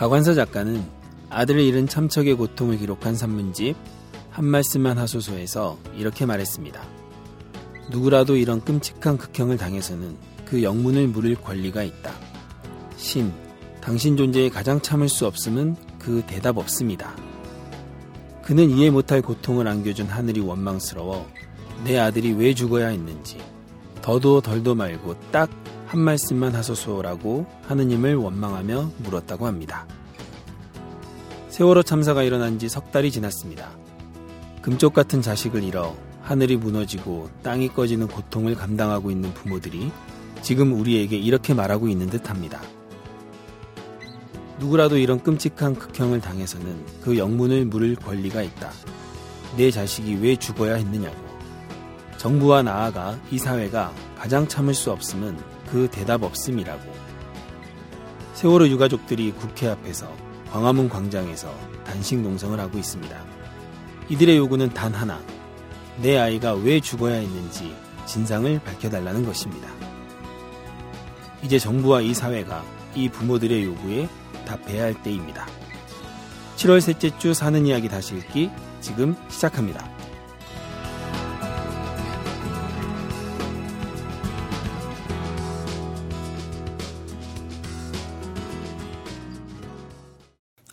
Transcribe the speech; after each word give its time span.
박완서 0.00 0.32
작가는 0.32 0.82
아들을 1.28 1.60
잃은 1.60 1.86
참척의 1.86 2.32
고통을 2.32 2.78
기록한 2.78 3.14
산문집 3.14 3.76
한 4.30 4.46
말씀만 4.46 4.96
하소서에서 4.96 5.78
이렇게 5.94 6.24
말했습니다. 6.24 6.80
누구라도 7.90 8.36
이런 8.36 8.62
끔찍한 8.62 9.18
극형을 9.18 9.58
당해서는 9.58 10.16
그 10.46 10.62
영문을 10.62 11.06
물을 11.08 11.34
권리가 11.34 11.82
있다. 11.82 12.14
신, 12.96 13.30
당신 13.82 14.16
존재에 14.16 14.48
가장 14.48 14.80
참을 14.80 15.10
수 15.10 15.26
없음은 15.26 15.76
그 15.98 16.22
대답 16.26 16.56
없습니다. 16.56 17.14
그는 18.42 18.70
이해 18.70 18.88
못할 18.88 19.20
고통을 19.20 19.68
안겨준 19.68 20.06
하늘이 20.06 20.40
원망스러워 20.40 21.28
내 21.84 21.98
아들이 21.98 22.32
왜 22.32 22.54
죽어야 22.54 22.88
했는지 22.88 23.36
더도 24.00 24.40
덜도 24.40 24.74
말고 24.74 25.20
딱 25.30 25.59
한 25.90 26.00
말씀만 26.02 26.54
하소서라고 26.54 27.46
하느님을 27.66 28.14
원망하며 28.14 28.92
물었다고 28.98 29.48
합니다. 29.48 29.88
세월호 31.48 31.82
참사가 31.82 32.22
일어난 32.22 32.60
지 32.60 32.68
석 32.68 32.92
달이 32.92 33.10
지났습니다. 33.10 33.72
금쪽 34.62 34.94
같은 34.94 35.20
자식을 35.20 35.64
잃어 35.64 35.96
하늘이 36.22 36.56
무너지고 36.58 37.28
땅이 37.42 37.70
꺼지는 37.70 38.06
고통을 38.06 38.54
감당하고 38.54 39.10
있는 39.10 39.34
부모들이 39.34 39.90
지금 40.42 40.78
우리에게 40.78 41.16
이렇게 41.16 41.54
말하고 41.54 41.88
있는 41.88 42.08
듯 42.08 42.30
합니다. 42.30 42.60
누구라도 44.60 44.96
이런 44.96 45.20
끔찍한 45.20 45.74
극형을 45.74 46.20
당해서는 46.20 46.86
그 47.02 47.18
영문을 47.18 47.64
물을 47.64 47.96
권리가 47.96 48.42
있다. 48.42 48.70
내 49.56 49.72
자식이 49.72 50.18
왜 50.22 50.36
죽어야 50.36 50.76
했느냐고. 50.76 51.16
정부와 52.16 52.62
나아가 52.62 53.18
이 53.32 53.38
사회가 53.38 53.92
가장 54.16 54.46
참을 54.46 54.72
수 54.72 54.92
없음은 54.92 55.36
그 55.70 55.88
대답 55.90 56.22
없음이라고. 56.22 56.92
세월호 58.34 58.68
유가족들이 58.68 59.32
국회 59.32 59.68
앞에서 59.68 60.10
광화문 60.50 60.88
광장에서 60.88 61.54
단식 61.84 62.20
농성을 62.20 62.58
하고 62.58 62.78
있습니다. 62.78 63.24
이들의 64.08 64.36
요구는 64.36 64.70
단 64.70 64.92
하나. 64.92 65.20
내 66.02 66.18
아이가 66.18 66.54
왜 66.54 66.80
죽어야 66.80 67.16
했는지 67.16 67.74
진상을 68.06 68.58
밝혀달라는 68.60 69.24
것입니다. 69.24 69.68
이제 71.42 71.58
정부와 71.58 72.00
이 72.00 72.14
사회가 72.14 72.64
이 72.94 73.08
부모들의 73.08 73.64
요구에 73.64 74.08
답해야 74.46 74.84
할 74.84 75.02
때입니다. 75.02 75.46
7월 76.56 76.80
셋째 76.80 77.16
주 77.18 77.32
사는 77.32 77.64
이야기 77.64 77.88
다시 77.88 78.16
읽기 78.16 78.50
지금 78.80 79.14
시작합니다. 79.28 79.99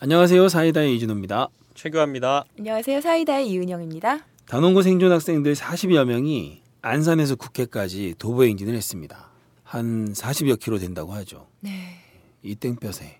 안녕하세요. 0.00 0.48
사이다의 0.48 0.94
이준호입니다. 0.94 1.48
최규합니다. 1.74 2.44
안녕하세요. 2.56 3.00
사이다의 3.00 3.48
이은영입니다. 3.50 4.20
단원고 4.46 4.82
생존 4.82 5.10
학생들 5.10 5.54
40여 5.56 6.04
명이 6.04 6.62
안산에서 6.82 7.34
국회까지 7.34 8.14
도보 8.16 8.44
행진을 8.44 8.76
했습니다. 8.76 9.28
한 9.64 10.12
40여 10.12 10.60
킬로 10.60 10.78
된다고 10.78 11.14
하죠. 11.14 11.48
네. 11.58 11.96
이 12.44 12.54
땡볕에 12.54 13.18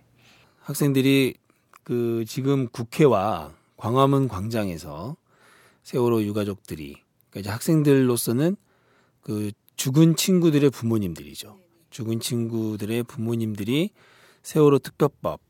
학생들이 0.60 1.34
그 1.82 2.24
지금 2.28 2.68
국회와 2.68 3.54
광화문 3.76 4.28
광장에서 4.28 5.16
세월호 5.82 6.22
유가족들이 6.22 6.94
그러니까 7.30 7.40
이제 7.40 7.50
학생들로서는 7.50 8.54
그 9.22 9.50
죽은 9.74 10.14
친구들의 10.14 10.70
부모님들이죠. 10.70 11.58
죽은 11.90 12.20
친구들의 12.20 13.02
부모님들이 13.02 13.90
세월호 14.44 14.78
특별법, 14.78 15.40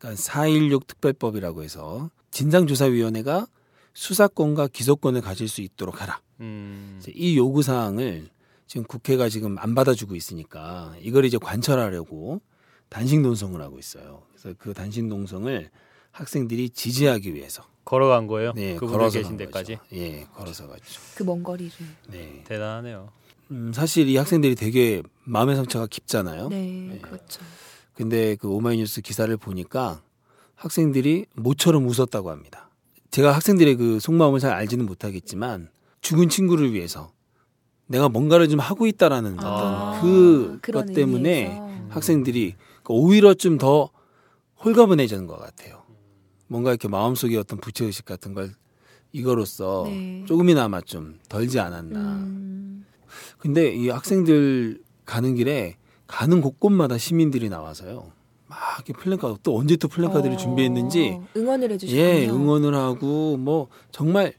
그러니까 0.00 0.20
4.16 0.20 0.86
특별법이라고 0.86 1.62
해서 1.62 2.10
진상조사위원회가 2.30 3.46
수사권과 3.92 4.68
기소권을 4.68 5.20
가질 5.20 5.46
수 5.48 5.60
있도록 5.60 6.00
하라. 6.00 6.20
음, 6.40 7.00
이 7.14 7.36
요구 7.36 7.62
사항을 7.62 8.28
지금 8.66 8.84
국회가 8.86 9.28
지금 9.28 9.58
안 9.58 9.74
받아주고 9.74 10.14
있으니까 10.16 10.94
이걸 11.02 11.24
이제 11.24 11.36
관철하려고 11.38 12.40
단식 12.88 13.20
농성을 13.20 13.60
하고 13.60 13.78
있어요. 13.78 14.22
그래서 14.32 14.56
그 14.58 14.72
단식 14.72 15.04
농성을 15.04 15.70
학생들이 16.12 16.70
지지하기 16.70 17.34
위해서 17.34 17.62
걸어간 17.84 18.26
거예요. 18.26 18.52
네, 18.54 18.74
그분들 18.74 18.92
걸어서 18.98 19.18
계신 19.18 19.36
간 19.36 19.36
데까지. 19.38 19.78
예, 19.92 20.26
걸어서 20.34 20.66
갔죠. 20.66 21.00
그 21.16 21.24
먼 21.24 21.42
거리를. 21.42 21.72
네. 22.08 22.42
대단하네요. 22.46 23.10
음, 23.50 23.72
사실 23.74 24.08
이 24.08 24.16
학생들이 24.16 24.54
되게 24.54 25.02
마음의 25.24 25.56
상처가 25.56 25.86
깊잖아요. 25.88 26.48
네, 26.48 26.98
그렇죠. 27.02 27.42
근데 28.00 28.34
그 28.36 28.48
오마이뉴스 28.48 29.02
기사를 29.02 29.36
보니까 29.36 30.00
학생들이 30.54 31.26
모처럼 31.36 31.86
웃었다고 31.86 32.30
합니다. 32.30 32.70
제가 33.10 33.32
학생들의 33.32 33.76
그 33.76 34.00
속마음을 34.00 34.40
잘 34.40 34.52
알지는 34.52 34.86
못하겠지만 34.86 35.68
죽은 36.00 36.30
친구를 36.30 36.72
위해서 36.72 37.12
내가 37.88 38.08
뭔가를 38.08 38.48
좀 38.48 38.58
하고 38.58 38.86
있다라는 38.86 39.38
아, 39.40 39.42
어떤 39.42 40.00
그 40.00 40.58
그런 40.62 40.86
것 40.86 40.94
때문에 40.94 41.30
의미에서. 41.52 41.86
학생들이 41.90 42.54
그 42.84 42.94
오히려 42.94 43.34
좀 43.34 43.58
더 43.58 43.90
홀가분해지는 44.64 45.26
것 45.26 45.38
같아요. 45.38 45.82
뭔가 46.46 46.70
이렇게 46.70 46.88
마음속에 46.88 47.36
어떤 47.36 47.60
부채의식 47.60 48.06
같은 48.06 48.32
걸 48.32 48.54
이거로써 49.12 49.84
네. 49.88 50.24
조금이나마 50.26 50.80
좀 50.80 51.18
덜지 51.28 51.60
않았나. 51.60 51.98
음, 51.98 52.86
근데 53.36 53.74
이 53.74 53.90
학생들 53.90 54.80
가는 55.04 55.34
길에 55.34 55.76
가는 56.10 56.40
곳곳마다 56.40 56.98
시민들이 56.98 57.48
나와서요. 57.48 58.10
막 58.48 58.58
이렇게 58.76 58.92
플랜카드 58.92 59.36
또 59.44 59.56
언제 59.56 59.76
또 59.76 59.86
플랜카드를 59.86 60.34
어, 60.34 60.36
준비했는지 60.36 61.20
응원을 61.36 61.70
해주시군요. 61.72 62.02
예 62.02 62.28
응원을 62.28 62.74
하고 62.74 63.36
뭐 63.36 63.68
정말 63.92 64.34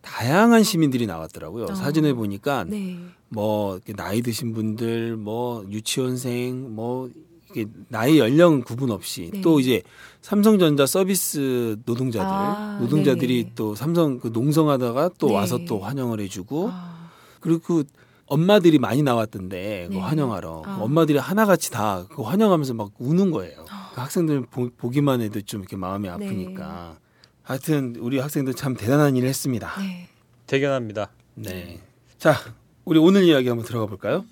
다양한 0.00 0.62
시민들이 0.62 1.06
나왔더라고요. 1.06 1.66
어. 1.66 1.74
사진을 1.74 2.14
보니까 2.14 2.64
네. 2.64 2.98
뭐 3.28 3.78
나이 3.94 4.22
드신 4.22 4.54
분들, 4.54 5.16
뭐 5.16 5.64
유치원생, 5.70 6.74
뭐 6.74 7.10
이게 7.50 7.66
나이 7.88 8.18
연령 8.18 8.62
구분 8.62 8.90
없이 8.90 9.30
네. 9.34 9.42
또 9.42 9.60
이제 9.60 9.82
삼성전자 10.22 10.86
서비스 10.86 11.76
노동자들, 11.84 12.26
아, 12.26 12.78
노동자들이 12.80 13.44
네. 13.44 13.52
또 13.54 13.74
삼성 13.74 14.18
그 14.18 14.28
농성하다가 14.28 15.10
또 15.18 15.28
네. 15.28 15.34
와서 15.34 15.58
또 15.68 15.78
환영을 15.78 16.20
해주고 16.20 16.70
아, 16.72 17.10
그리고 17.40 17.60
그 17.60 17.84
엄마들이 18.26 18.78
많이 18.78 19.02
나왔던데 19.02 19.88
그 19.88 19.94
네. 19.94 20.00
환영하러 20.00 20.62
아. 20.64 20.76
그 20.76 20.82
엄마들이 20.82 21.18
하나같이 21.18 21.70
다그 21.70 22.22
환영하면서 22.22 22.74
막 22.74 22.92
우는 22.98 23.30
거예요. 23.30 23.64
그 23.94 24.00
학생들 24.00 24.46
보, 24.46 24.70
보기만 24.70 25.20
해도 25.20 25.40
좀 25.42 25.60
이렇게 25.60 25.76
마음이 25.76 26.08
네. 26.08 26.14
아프니까. 26.14 26.98
하여튼 27.42 27.96
우리 27.98 28.18
학생들 28.18 28.54
참 28.54 28.74
대단한 28.74 29.16
일을 29.16 29.28
했습니다. 29.28 29.72
네. 29.80 30.08
대견합니다. 30.46 31.10
네. 31.34 31.80
자, 32.18 32.36
우리 32.84 32.98
오늘 32.98 33.24
이야기 33.24 33.48
한번 33.48 33.66
들어가 33.66 33.86
볼까요? 33.86 34.24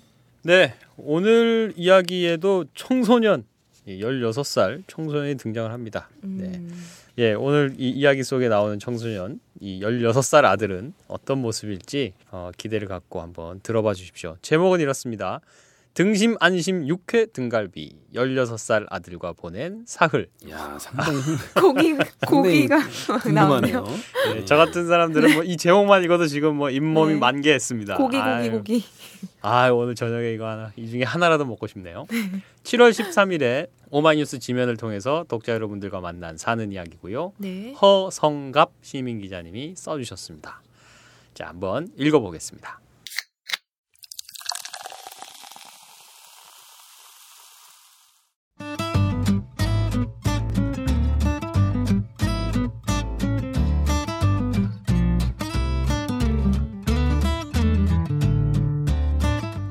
네, 0.43 0.73
오늘 0.97 1.73
이야기에도 1.75 2.65
청소년, 2.73 3.45
이 3.85 4.01
16살 4.01 4.83
청소년이 4.87 5.35
등장을 5.35 5.71
합니다. 5.71 6.09
네. 6.21 6.61
음, 7.17 7.21
예, 7.21 7.33
오늘 7.33 7.73
이 7.77 7.89
이야기 7.89 8.23
속에 8.23 8.47
나오는 8.47 8.79
청소년, 8.79 9.39
이 9.59 9.81
16살 9.81 10.45
아들은 10.45 10.93
어떤 11.07 11.39
모습일지 11.39 12.13
어, 12.31 12.51
기대를 12.57 12.87
갖고 12.87 13.21
한번 13.21 13.59
들어봐 13.61 13.93
주십시오. 13.93 14.37
제목은 14.41 14.79
이렇습니다. 14.79 15.41
등심 15.93 16.37
안심 16.39 16.87
육회 16.87 17.25
등갈비 17.27 17.97
16살 18.15 18.85
아들과 18.89 19.33
보낸 19.33 19.83
사흘. 19.85 20.29
야, 20.49 20.77
상당히 20.79 21.19
고기 21.59 21.95
고기가. 22.25 22.79
나오네요. 23.33 23.83
네, 24.33 24.45
저 24.45 24.55
같은 24.55 24.87
사람들은 24.87 25.33
뭐 25.33 25.43
이 25.43 25.57
제목만 25.57 26.03
읽어도 26.05 26.27
지금 26.27 26.55
뭐 26.55 26.69
잇몸이 26.69 27.13
네. 27.15 27.19
만개했습니다. 27.19 27.97
고기 27.97 28.17
고기 28.17 28.29
아유, 28.29 28.51
고기. 28.51 28.85
아 29.41 29.69
오늘 29.69 29.95
저녁에 29.95 30.31
이거 30.33 30.47
하나 30.47 30.71
이 30.77 30.89
중에 30.89 31.03
하나라도 31.03 31.43
먹고 31.45 31.67
싶네요. 31.67 32.05
7월 32.63 32.91
13일에 32.91 33.67
오마이뉴스 33.89 34.39
지면을 34.39 34.77
통해서 34.77 35.25
독자 35.27 35.51
여러분들과 35.53 35.99
만난 35.99 36.37
사는 36.37 36.71
이야기고요. 36.71 37.33
네. 37.37 37.73
허성갑 37.81 38.71
시민 38.81 39.19
기자님이 39.19 39.73
써 39.75 39.97
주셨습니다. 39.97 40.61
자 41.33 41.47
한번 41.47 41.89
읽어 41.97 42.21
보겠습니다. 42.21 42.79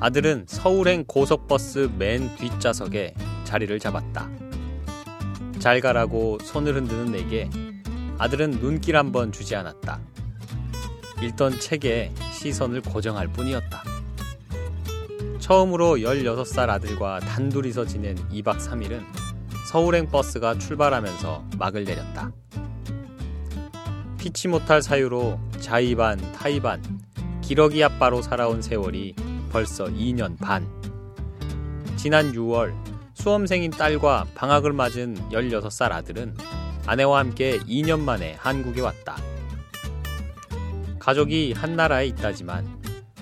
아들은 0.01 0.45
서울행 0.47 1.05
고속버스 1.05 1.91
맨 1.99 2.35
뒷좌석에 2.35 3.13
자리를 3.43 3.77
잡았다. 3.77 4.31
잘 5.59 5.79
가라고 5.79 6.39
손을 6.41 6.75
흔드는 6.75 7.11
내게 7.11 7.47
아들은 8.17 8.59
눈길 8.59 8.97
한번 8.97 9.31
주지 9.31 9.55
않았다. 9.55 10.01
읽던 11.21 11.59
책에 11.59 12.11
시선을 12.33 12.81
고정할 12.81 13.27
뿐이었다. 13.27 13.83
처음으로 15.37 15.97
16살 15.97 16.67
아들과 16.69 17.19
단둘이서 17.19 17.85
지낸 17.85 18.15
2박 18.29 18.57
3일은 18.57 19.03
서울행 19.69 20.07
버스가 20.07 20.57
출발하면서 20.57 21.45
막을 21.59 21.83
내렸다. 21.83 22.31
피치 24.17 24.47
못할 24.47 24.81
사유로 24.81 25.39
자의반, 25.59 26.17
타의반, 26.31 26.81
기러기 27.41 27.83
아빠로 27.83 28.23
살아온 28.23 28.63
세월이 28.63 29.13
벌써 29.51 29.83
2년 29.85 30.39
반. 30.39 30.65
지난 31.97 32.31
6월 32.31 32.73
수험생인 33.13 33.71
딸과 33.71 34.27
방학을 34.33 34.71
맞은 34.71 35.29
16살 35.29 35.91
아들은 35.91 36.35
아내와 36.85 37.19
함께 37.19 37.59
2년 37.59 37.99
만에 37.99 38.35
한국에 38.39 38.79
왔다. 38.79 39.17
가족이 40.99 41.51
한 41.51 41.75
나라에 41.75 42.07
있다지만 42.07 42.65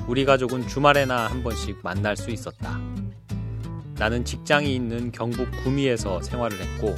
우리 0.07 0.23
가족은 0.23 0.67
주말에나 0.67 1.27
한 1.27 1.41
번씩 1.41 1.79
만날 1.83 2.15
수 2.15 2.29
있었다. 2.29 2.79
나는 3.95 4.23
직장이 4.23 4.75
있는 4.75 5.11
경북 5.11 5.49
구미에서 5.63 6.21
생활을 6.21 6.59
했고 6.59 6.95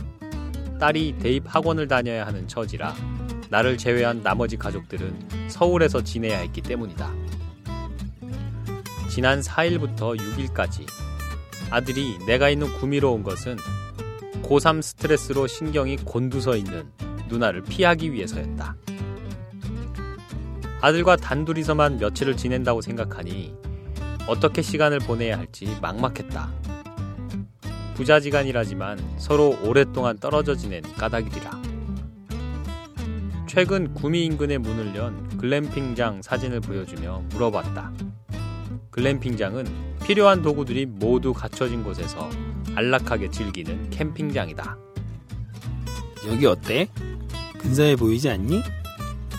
딸이 0.79 1.15
대입 1.19 1.43
학원을 1.47 1.87
다녀야 1.87 2.27
하는 2.27 2.47
처지라 2.49 2.93
나를 3.49 3.77
제외한 3.77 4.21
나머지 4.21 4.57
가족들은 4.57 5.47
서울에서 5.47 6.03
지내야 6.03 6.39
했기 6.39 6.61
때문이다. 6.61 7.30
지난 9.11 9.41
4일부터 9.41 10.17
6일까지 10.17 10.85
아들이 11.69 12.17
내가 12.25 12.49
있는 12.49 12.71
구미로 12.75 13.11
온 13.11 13.23
것은 13.23 13.57
고3 14.41 14.81
스트레스로 14.81 15.47
신경이 15.47 15.97
곤두서 15.97 16.55
있는 16.55 16.89
누나를 17.27 17.61
피하기 17.61 18.13
위해서였다. 18.13 18.77
아들과 20.79 21.17
단둘이서만 21.17 21.97
며칠을 21.97 22.37
지낸다고 22.37 22.79
생각하니 22.79 23.53
어떻게 24.27 24.61
시간을 24.61 24.99
보내야 24.99 25.37
할지 25.37 25.77
막막했다. 25.81 26.49
부자지간이라지만 27.95 29.17
서로 29.17 29.57
오랫동안 29.65 30.17
떨어져 30.19 30.55
지낸 30.55 30.83
까닭이리라. 30.83 31.61
최근 33.45 33.93
구미 33.93 34.23
인근의 34.23 34.59
문을 34.59 34.95
연 34.95 35.37
글램핑장 35.37 36.21
사진을 36.21 36.61
보여주며 36.61 37.23
물어봤다. 37.31 37.91
글램핑장은 38.91 39.99
필요한 40.03 40.41
도구들이 40.41 40.85
모두 40.85 41.33
갖춰진 41.33 41.83
곳에서 41.83 42.29
안락하게 42.75 43.29
즐기는 43.29 43.89
캠핑장이다. 43.89 44.77
여기 46.27 46.45
어때? 46.45 46.87
근사해 47.57 47.95
보이지 47.95 48.29
않니? 48.29 48.61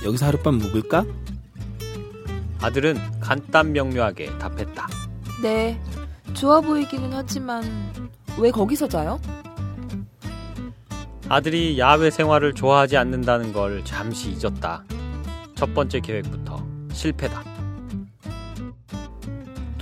여기서 0.04 0.26
하룻밤 0.26 0.54
묵을까? 0.56 1.04
아들은 2.60 2.96
간단 3.20 3.72
명료하게 3.72 4.38
답했다. 4.38 4.88
네, 5.42 5.78
좋아 6.32 6.60
보이기는 6.60 7.10
하지만 7.12 7.62
왜 8.38 8.50
거기서 8.50 8.88
자요? 8.88 9.20
아들이 11.28 11.78
야외 11.78 12.10
생활을 12.10 12.52
좋아하지 12.54 12.96
않는다는 12.96 13.52
걸 13.52 13.84
잠시 13.84 14.30
잊었다. 14.30 14.84
첫 15.54 15.74
번째 15.74 16.00
계획부터 16.00 16.64
실패다. 16.92 17.51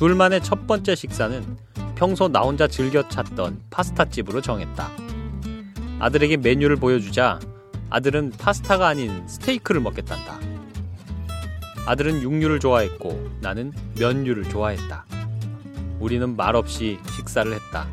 둘만의 0.00 0.43
첫 0.43 0.67
번째 0.67 0.94
식사는 0.94 1.58
평소 1.94 2.26
나 2.26 2.41
혼자 2.41 2.67
즐겨 2.67 3.06
찾던 3.06 3.64
파스타집으로 3.69 4.41
정했다. 4.41 4.91
아들에게 5.99 6.38
메뉴를 6.38 6.76
보여주자 6.76 7.38
아들은 7.91 8.32
파스타가 8.38 8.88
아닌 8.88 9.29
스테이크를 9.29 9.82
먹겠단다. 9.82 10.41
아들은 11.85 12.23
육류를 12.23 12.61
좋아했고 12.61 13.31
나는 13.43 13.75
면류를 13.99 14.44
좋아했다. 14.44 15.05
우리는 15.99 16.35
말없이 16.35 16.99
식사를 17.14 17.52
했다. 17.52 17.87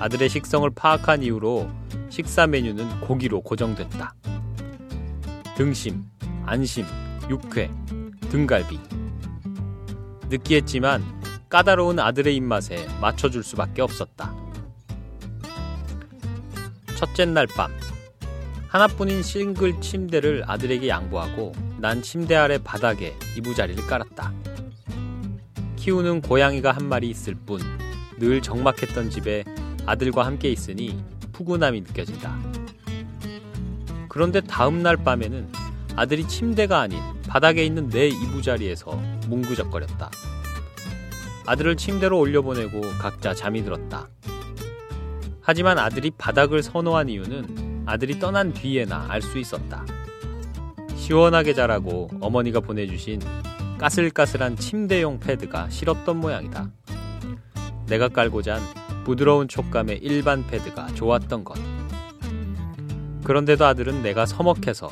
아들의 0.00 0.28
식성을 0.28 0.68
파악한 0.70 1.22
이후로 1.22 1.70
식사 2.08 2.48
메뉴는 2.48 3.02
고기로 3.02 3.42
고정됐다. 3.42 4.16
등심, 5.56 6.06
안심, 6.44 6.84
육회, 7.30 7.70
등갈비. 8.30 8.93
느끼했지만 10.28 11.02
까다로운 11.48 11.98
아들의 11.98 12.34
입맛에 12.36 12.86
맞춰줄 13.00 13.42
수밖에 13.42 13.82
없었다. 13.82 14.34
첫째 16.96 17.24
날 17.26 17.46
밤, 17.46 17.72
하나뿐인 18.68 19.22
싱글 19.22 19.80
침대를 19.80 20.44
아들에게 20.46 20.88
양보하고 20.88 21.52
난 21.78 22.02
침대 22.02 22.34
아래 22.34 22.58
바닥에 22.58 23.14
이부자리를 23.36 23.86
깔았다. 23.86 24.32
키우는 25.76 26.22
고양이가 26.22 26.72
한 26.72 26.88
마리 26.88 27.10
있을 27.10 27.34
뿐 27.34 27.84
늘 28.18 28.40
적막했던 28.40 29.10
집에 29.10 29.44
아들과 29.86 30.24
함께 30.24 30.50
있으니 30.50 31.02
푸근함이 31.32 31.80
느껴진다. 31.82 32.38
그런데 34.08 34.40
다음 34.40 34.82
날 34.82 34.96
밤에는 34.96 35.50
아들이 35.96 36.26
침대가 36.26 36.80
아닌 36.80 37.00
바닥에 37.28 37.64
있는 37.64 37.88
내 37.88 38.08
이부자리에서 38.08 39.00
뭉구적거렸다. 39.28 40.10
아들을 41.46 41.76
침대로 41.76 42.18
올려보내고 42.18 42.80
각자 42.98 43.34
잠이 43.34 43.64
들었다. 43.64 44.08
하지만 45.40 45.78
아들이 45.78 46.10
바닥을 46.10 46.62
선호한 46.62 47.10
이유는 47.10 47.84
아들이 47.86 48.18
떠난 48.18 48.52
뒤에나 48.54 49.06
알 49.08 49.20
수 49.20 49.38
있었다. 49.38 49.84
시원하게 50.96 51.52
자라고 51.52 52.08
어머니가 52.20 52.60
보내주신 52.60 53.20
까슬까슬한 53.78 54.56
침대용 54.56 55.20
패드가 55.20 55.68
싫었던 55.68 56.16
모양이다. 56.16 56.70
내가 57.86 58.08
깔고 58.08 58.40
잔 58.40 58.62
부드러운 59.04 59.48
촉감의 59.48 59.98
일반 59.98 60.46
패드가 60.46 60.94
좋았던 60.94 61.44
것. 61.44 61.58
그런데도 63.22 63.66
아들은 63.66 64.02
내가 64.02 64.24
서먹해서 64.24 64.88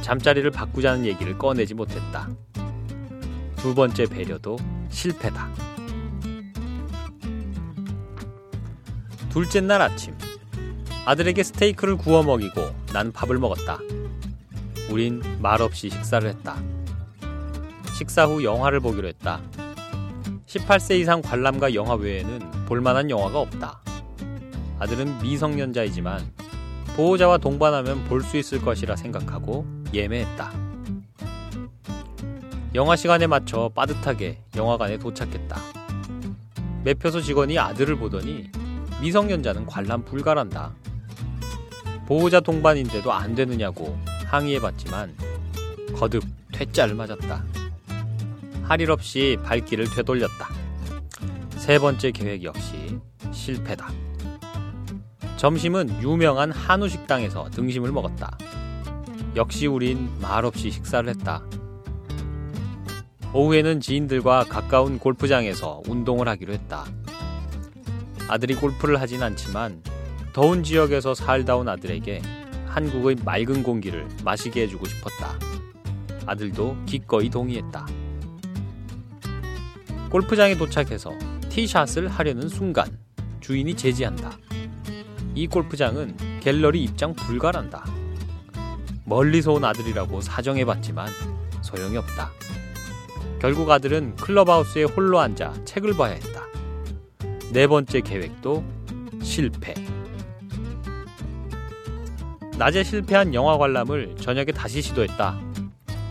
잠자리를 0.00 0.50
바꾸자는 0.50 1.04
얘기를 1.04 1.36
꺼내지 1.36 1.74
못했다. 1.74 2.30
두 3.56 3.74
번째 3.74 4.06
배려도 4.06 4.56
실패다. 4.90 5.48
둘째 9.30 9.60
날 9.60 9.82
아침, 9.82 10.14
아들에게 11.04 11.42
스테이크를 11.42 11.96
구워 11.96 12.22
먹이고 12.22 12.62
난 12.92 13.12
밥을 13.12 13.38
먹었다. 13.38 13.78
우린 14.90 15.20
말없이 15.40 15.90
식사를 15.90 16.26
했다. 16.28 16.56
식사 17.94 18.24
후 18.26 18.44
영화를 18.44 18.80
보기로 18.80 19.08
했다. 19.08 19.40
18세 20.46 20.98
이상 21.00 21.20
관람가 21.22 21.74
영화 21.74 21.94
외에는 21.94 22.64
볼만한 22.66 23.10
영화가 23.10 23.38
없다. 23.40 23.80
아들은 24.78 25.18
미성년자이지만 25.22 26.32
보호자와 26.96 27.38
동반하면 27.38 28.04
볼 28.04 28.22
수 28.22 28.36
있을 28.36 28.60
것이라 28.62 28.96
생각하고 28.96 29.66
예매했다. 29.92 30.65
영화 32.76 32.94
시간에 32.94 33.26
맞춰 33.26 33.70
빠듯하게 33.74 34.38
영화관에 34.54 34.98
도착했다. 34.98 35.58
매표소 36.84 37.22
직원이 37.22 37.58
아들을 37.58 37.96
보더니 37.96 38.50
미성년자는 39.00 39.64
관람 39.64 40.04
불가란다. 40.04 40.74
보호자 42.06 42.40
동반인데도 42.40 43.10
안 43.14 43.34
되느냐고 43.34 43.98
항의해봤지만 44.26 45.16
거듭 45.96 46.22
퇴짜를 46.52 46.94
맞았다. 46.94 47.44
할 48.64 48.80
일 48.82 48.90
없이 48.90 49.38
발길을 49.42 49.88
되돌렸다. 49.88 50.50
세 51.56 51.78
번째 51.78 52.10
계획 52.10 52.44
역시 52.44 52.98
실패다. 53.32 53.88
점심은 55.38 56.02
유명한 56.02 56.52
한우 56.52 56.90
식당에서 56.90 57.48
등심을 57.52 57.90
먹었다. 57.90 58.36
역시 59.34 59.66
우린 59.66 60.10
말없이 60.20 60.70
식사를 60.70 61.08
했다. 61.08 61.42
오후에는 63.36 63.80
지인들과 63.80 64.44
가까운 64.44 64.98
골프장에서 64.98 65.82
운동을 65.86 66.26
하기로 66.26 66.54
했다. 66.54 66.86
아들이 68.28 68.54
골프를 68.54 68.98
하진 68.98 69.22
않지만 69.22 69.82
더운 70.32 70.62
지역에서 70.62 71.12
살다 71.14 71.56
온 71.56 71.68
아들에게 71.68 72.22
한국의 72.66 73.16
맑은 73.26 73.62
공기를 73.62 74.08
마시게 74.24 74.62
해주고 74.62 74.86
싶었다. 74.86 75.38
아들도 76.24 76.78
기꺼이 76.86 77.28
동의했다. 77.28 77.86
골프장에 80.10 80.56
도착해서 80.56 81.12
티샷을 81.50 82.08
하려는 82.08 82.48
순간 82.48 82.98
주인이 83.40 83.76
제지한다. 83.76 84.38
이 85.34 85.46
골프장은 85.46 86.40
갤러리 86.40 86.82
입장 86.82 87.12
불가란다. 87.12 87.84
멀리서 89.04 89.52
온 89.52 89.62
아들이라고 89.62 90.22
사정해봤지만 90.22 91.08
소용이 91.60 91.98
없다. 91.98 92.30
결국 93.40 93.70
아들은 93.70 94.16
클럽하우스에 94.16 94.84
홀로 94.84 95.20
앉아 95.20 95.64
책을 95.64 95.96
봐야 95.96 96.14
했다. 96.14 96.42
네 97.52 97.66
번째 97.66 98.00
계획도 98.00 98.64
실패. 99.22 99.74
낮에 102.58 102.82
실패한 102.82 103.34
영화 103.34 103.58
관람을 103.58 104.16
저녁에 104.16 104.46
다시 104.46 104.80
시도했다. 104.80 105.38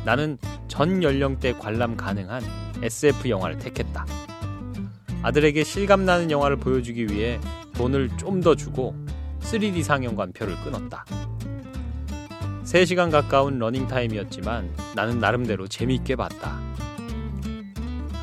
나는 0.05 0.38
전 0.67 1.01
연령대 1.01 1.53
관람 1.53 1.98
가능한 1.98 2.44
SF 2.84 3.29
영화를 3.29 3.58
택했다. 3.58 4.05
아들에게 5.24 5.63
실감나는 5.63 6.29
영화를 6.29 6.58
보여주기 6.58 7.08
위해 7.08 7.39
돈을 7.74 8.10
좀 8.17 8.41
더 8.41 8.53
주고 8.55 8.96
3D 9.41 9.82
상영관 9.82 10.32
표를 10.34 10.55
끊었다. 10.63 11.03
3시간 12.63 13.12
가까운 13.12 13.58
러닝타임이었지만 13.58 14.70
나는 14.96 15.20
나름대로 15.20 15.67
재미있게 15.67 16.15
봤다. 16.15 16.60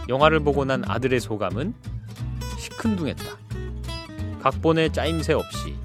영화를 0.09 0.41
보고 0.41 0.65
난 0.65 0.83
아들의 0.87 1.21
소감은 1.21 1.75
시큰둥했다. 2.59 3.25
각본의 4.43 4.93
짜임새 4.93 5.33
없이 5.35 5.77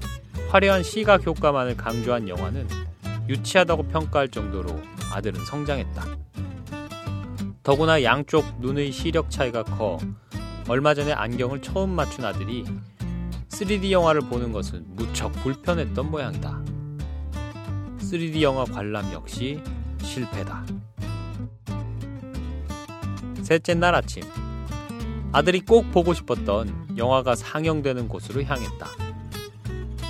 화려한 0.48 0.82
시각 0.82 1.24
효과만을 1.26 1.76
강조한 1.76 2.28
영화는 2.28 2.66
유치하다고 3.28 3.84
평가할 3.88 4.28
정도로 4.28 4.80
아들은 5.12 5.44
성장했다. 5.44 6.04
더구나 7.62 8.02
양쪽 8.02 8.60
눈의 8.60 8.90
시력 8.92 9.30
차이가 9.30 9.62
커 9.62 9.98
얼마 10.68 10.94
전에 10.94 11.12
안경을 11.12 11.60
처음 11.60 11.90
맞춘 11.90 12.24
아들이 12.24 12.64
3D 13.48 13.90
영화를 13.90 14.22
보는 14.22 14.52
것은 14.52 14.84
무척 14.88 15.32
불편했던 15.32 16.10
모양이다. 16.10 16.62
3D 17.98 18.40
영화 18.40 18.64
관람 18.64 19.12
역시 19.12 19.60
실패다. 20.02 20.64
셋째 23.48 23.72
날 23.72 23.94
아침, 23.94 24.22
아들이 25.32 25.60
꼭 25.60 25.90
보고 25.90 26.12
싶었던 26.12 26.96
영화가 26.98 27.34
상영되는 27.34 28.06
곳으로 28.06 28.42
향했다. 28.42 28.86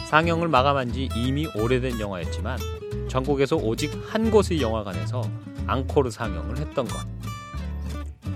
상영을 0.09 0.49
마감한 0.49 0.92
지 0.92 1.09
이미 1.14 1.47
오래된 1.54 2.00
영화였지만 2.00 2.59
전국에서 3.07 3.54
오직 3.54 3.92
한 4.09 4.33
곳의 4.33 4.61
영화관에서 4.61 5.23
앙코르 5.68 6.11
상영을 6.11 6.59
했던 6.59 6.88
것. 6.88 6.99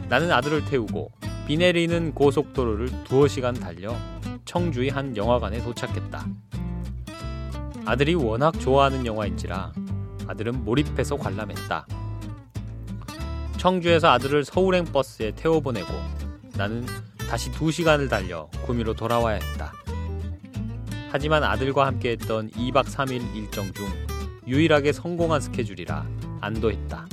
나는 0.08 0.30
아들을 0.30 0.66
태우고 0.66 1.10
비 1.48 1.56
내리는 1.56 2.14
고속도로를 2.14 3.02
두어 3.02 3.26
시간 3.26 3.54
달려 3.54 3.96
청주의 4.44 4.88
한 4.88 5.16
영화관에 5.16 5.64
도착했다. 5.64 6.24
아들이 7.86 8.14
워낙 8.14 8.52
좋아하는 8.60 9.04
영화인지라 9.04 9.72
아들은 10.28 10.64
몰입해서 10.64 11.16
관람했다. 11.16 11.86
청주에서 13.62 14.08
아들을 14.08 14.44
서울행 14.44 14.86
버스에 14.86 15.30
태워 15.36 15.60
보내고 15.60 15.86
나는 16.56 16.84
다시 17.16 17.52
두 17.52 17.70
시간을 17.70 18.08
달려 18.08 18.48
구미로 18.66 18.92
돌아와야 18.92 19.36
했다. 19.36 19.72
하지만 21.12 21.44
아들과 21.44 21.86
함께 21.86 22.10
했던 22.10 22.50
2박 22.50 22.86
3일 22.86 23.36
일정 23.36 23.72
중 23.72 23.86
유일하게 24.48 24.90
성공한 24.92 25.40
스케줄이라 25.40 26.04
안도했다. 26.40 27.06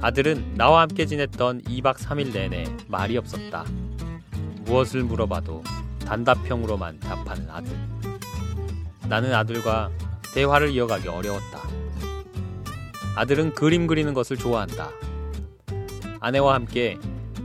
아들은 0.00 0.54
나와 0.54 0.82
함께 0.82 1.04
지냈던 1.04 1.62
2박 1.62 1.96
3일 1.96 2.32
내내 2.32 2.64
말이 2.86 3.16
없었다. 3.16 3.64
무엇을 4.66 5.02
물어봐도 5.02 5.64
단답형으로만 6.06 7.00
답하는 7.00 7.50
아들. 7.50 7.76
나는 9.08 9.34
아들과 9.34 9.90
대화를 10.32 10.70
이어가기 10.70 11.08
어려웠다. 11.08 11.71
아들은 13.14 13.54
그림 13.54 13.86
그리는 13.86 14.14
것을 14.14 14.36
좋아한다. 14.36 14.90
아내와 16.20 16.54
함께 16.54 16.98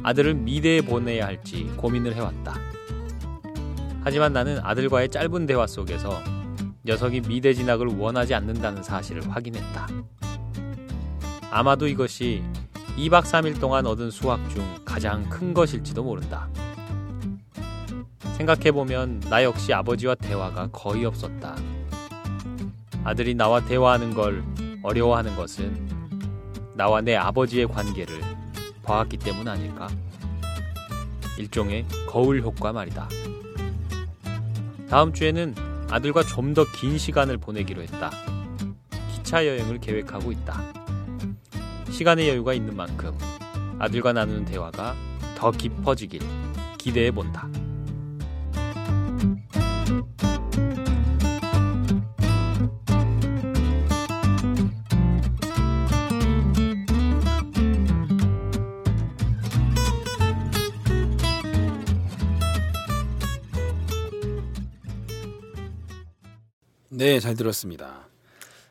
아들을 0.03 0.35
미대에 0.35 0.81
보내야 0.81 1.25
할지 1.25 1.69
고민을 1.75 2.15
해왔다. 2.15 2.55
하지만 4.03 4.31
나는 4.31 4.59
아들과의 4.63 5.09
짧은 5.09 5.45
대화 5.45 5.67
속에서 5.67 6.21
녀석이 6.85 7.21
미대 7.21 7.53
진학을 7.53 7.87
원하지 7.97 8.33
않는다는 8.33 8.81
사실을 8.81 9.29
확인했다. 9.29 9.87
아마도 11.51 11.87
이것이 11.87 12.43
2박 12.97 13.23
3일 13.23 13.59
동안 13.59 13.85
얻은 13.85 14.09
수학 14.09 14.49
중 14.49 14.63
가장 14.85 15.27
큰 15.29 15.53
것일지도 15.53 16.03
모른다. 16.03 16.47
생각해보면 18.37 19.21
나 19.29 19.43
역시 19.43 19.73
아버지와 19.73 20.15
대화가 20.15 20.69
거의 20.71 21.03
없었다. 21.03 21.55
아들이 23.03 23.35
나와 23.35 23.59
대화하는 23.65 24.13
걸 24.13 24.43
어려워하는 24.83 25.35
것은 25.35 25.75
나와 26.75 27.01
내 27.01 27.15
아버지의 27.15 27.67
관계를 27.67 28.19
봐왔기 28.83 29.17
때문 29.17 29.47
아닐까? 29.47 29.87
일종의 31.37 31.85
거울 32.07 32.41
효과 32.41 32.71
말이다. 32.73 33.07
다음 34.89 35.13
주에는 35.13 35.55
아들과 35.89 36.23
좀 36.23 36.53
더 36.53 36.65
긴 36.65 36.97
시간을 36.97 37.37
보내기로 37.37 37.81
했다. 37.83 38.11
기차 39.13 39.45
여행을 39.45 39.79
계획하고 39.79 40.31
있다. 40.31 40.61
시간의 41.91 42.29
여유가 42.29 42.53
있는 42.53 42.75
만큼 42.75 43.17
아들과 43.79 44.13
나누는 44.13 44.45
대화가 44.45 44.95
더 45.35 45.51
깊어지길 45.51 46.21
기대해 46.77 47.11
본다. 47.11 47.47
네, 67.17 67.21
잘 67.21 67.33
들었습니다. 67.35 68.07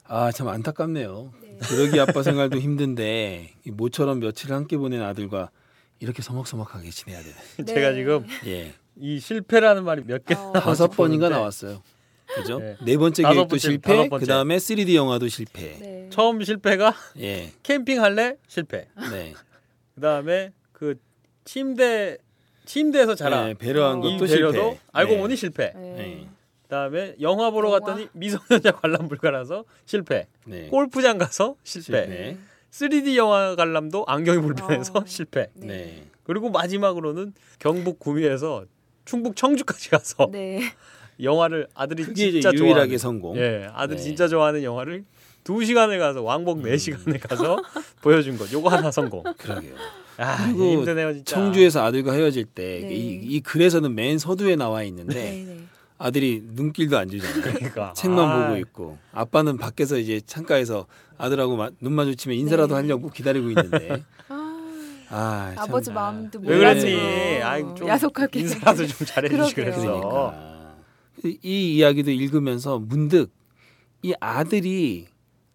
아, 0.04 0.30
참 0.30 0.46
안타깝네요. 0.46 1.32
그러기 1.68 1.98
아빠 1.98 2.22
생활도 2.22 2.60
힘든데 2.60 3.54
이 3.66 3.70
모처럼 3.72 4.20
며칠 4.20 4.52
함께 4.52 4.76
보낸 4.76 5.02
아들과 5.02 5.50
이렇게 5.98 6.22
서먹서먹하게 6.22 6.90
지내야 6.90 7.18
되네. 7.22 7.64
제가 7.64 7.92
지금 7.94 8.24
예. 8.46 8.72
이 9.00 9.18
실패라는 9.18 9.82
말이 9.82 10.02
몇개 10.06 10.34
어. 10.36 10.52
다섯 10.52 10.86
번인가 10.90 11.26
싶었는데 11.26 11.28
나왔어요. 11.34 11.82
그죠? 12.36 12.60
네. 12.60 12.76
네, 12.84 12.96
번째 12.96 13.22
다섯 13.24 13.34
계획도 13.34 13.48
번째, 13.48 13.68
실패. 13.68 14.08
그 14.10 14.26
다음에 14.26 14.58
3D 14.58 14.94
영화도 14.94 15.26
실패. 15.26 15.76
네. 15.80 16.08
처음 16.12 16.40
실패가 16.44 16.94
예, 17.18 17.50
캠핑 17.64 18.00
할래 18.00 18.36
실패. 18.46 18.86
네. 19.10 19.34
그 19.96 20.00
다음에 20.00 20.52
그 20.70 20.94
침대 21.44 22.18
침대에서 22.64 23.16
자라 23.16 23.46
네, 23.46 23.54
배려한 23.54 23.96
어. 24.04 24.06
이 24.08 24.12
것도 24.18 24.26
배려도 24.30 24.52
실패. 24.52 24.80
알고 24.92 25.14
네. 25.14 25.18
보니 25.20 25.34
실패. 25.36 25.72
네. 25.74 26.28
네. 26.66 26.68
그다음에 26.68 27.14
영화 27.20 27.50
보러 27.50 27.68
영화. 27.68 27.80
갔더니 27.80 28.08
미성년자 28.12 28.72
관람 28.72 29.08
불가라서 29.08 29.64
실패. 29.84 30.26
네. 30.44 30.68
골프장 30.68 31.18
가서 31.18 31.56
실패. 31.62 32.06
실패. 32.06 32.36
3D 32.70 33.16
영화 33.16 33.54
관람도 33.56 34.04
안경이 34.06 34.40
불편해서 34.42 34.92
어. 34.96 35.04
실패. 35.06 35.48
네. 35.54 35.66
네. 35.66 36.06
그리고 36.24 36.50
마지막으로는 36.50 37.32
경북 37.58 37.98
구미에서 38.00 38.64
충북 39.04 39.36
청주까지 39.36 39.90
가서 39.90 40.28
네. 40.32 40.60
영화를 41.22 41.68
아들이 41.74 42.04
진짜 42.14 42.50
유일하게 42.52 42.56
좋아하는 42.58 42.98
성공. 42.98 43.36
예, 43.38 43.68
아들이 43.72 43.96
네. 43.98 44.02
진짜 44.02 44.28
좋아하는 44.28 44.62
영화를 44.62 45.04
두 45.44 45.64
시간을 45.64 45.98
가서 46.00 46.22
왕복 46.22 46.60
네 46.60 46.76
시간을 46.76 47.20
가서 47.20 47.62
보여준 48.02 48.36
것. 48.36 48.52
요거 48.52 48.68
하나 48.68 48.90
성공. 48.90 49.22
그러게요. 49.38 49.74
아, 50.18 50.46
그리고 50.46 50.72
힘드네요 50.72 51.12
진짜. 51.14 51.36
청주에서 51.36 51.84
아들과 51.84 52.12
헤어질 52.12 52.46
때 52.46 52.80
네. 52.82 52.92
이, 52.94 53.20
이 53.22 53.40
글에서는 53.40 53.94
맨 53.94 54.18
서두에 54.18 54.56
나와 54.56 54.82
있는데 54.82 55.14
네. 55.14 55.44
네. 55.44 55.55
아들이 55.98 56.42
눈길도 56.44 56.98
안 56.98 57.08
주잖아요. 57.08 57.42
그러니까. 57.42 57.92
책만 57.94 58.28
아, 58.28 58.46
보고 58.48 58.58
있고 58.58 58.98
아빠는 59.12 59.56
밖에서 59.56 59.96
이제 59.98 60.20
창가에서 60.20 60.86
아들하고 61.18 61.56
마- 61.56 61.70
눈 61.80 61.92
마주치면 61.94 62.36
인사라도 62.36 62.74
네. 62.74 62.82
하려고 62.82 63.08
기다리고 63.10 63.48
있는데 63.48 64.04
아, 64.28 64.34
아, 65.08 65.52
참. 65.54 65.64
아버지 65.64 65.90
마음도 65.92 66.38
왜? 66.42 67.42
아이, 67.42 67.62
좀 67.74 67.88
야속하게 67.88 68.40
인사라도 68.40 68.86
좀 68.86 69.06
잘해주시. 69.06 69.54
그랬어. 69.54 69.80
그러니까 69.80 70.74
이, 71.24 71.38
이 71.42 71.74
이야기도 71.76 72.10
읽으면서 72.10 72.78
문득 72.78 73.30
이 74.02 74.12
아들이 74.20 75.06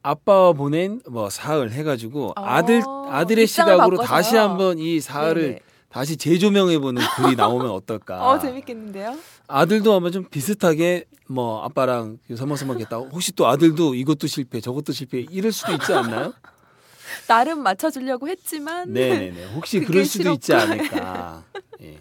아빠와 0.04 0.54
보낸 0.54 1.00
뭐 1.08 1.30
사흘 1.30 1.70
해가지고 1.72 2.30
어, 2.30 2.34
아들 2.44 2.82
아들의 3.10 3.44
입장을 3.44 3.74
시각으로 3.74 3.98
바꿔서. 3.98 4.04
다시 4.16 4.36
한번 4.36 4.80
이 4.80 5.00
사흘을 5.00 5.36
네네. 5.42 5.60
다시 5.92 6.16
재조명해보는 6.18 7.02
글이 7.18 7.36
나오면 7.36 7.70
어떨까? 7.70 8.22
어 8.28 8.40
재밌겠는데요? 8.40 9.18
아들도 9.48 9.94
아마 9.94 10.10
좀 10.10 10.24
비슷하게 10.30 11.06
뭐 11.28 11.64
아빠랑 11.64 12.18
서먹서먹했다. 12.36 12.98
혹시 12.98 13.34
또 13.34 13.48
아들도 13.48 13.96
이것도 13.96 14.28
실패, 14.28 14.62
저것도 14.62 14.94
실패 14.94 15.20
이럴 15.30 15.52
수도 15.52 15.74
있지 15.74 15.94
않나요? 15.94 16.34
나름 17.28 17.62
맞춰주려고 17.62 18.30
했지만 18.30 18.94
네네네. 18.94 19.46
혹시 19.54 19.82
그럴 19.82 20.06
수도 20.06 20.32
있지 20.32 20.54
싫었구나. 20.54 20.62
않을까. 20.64 21.44
예. 21.82 22.00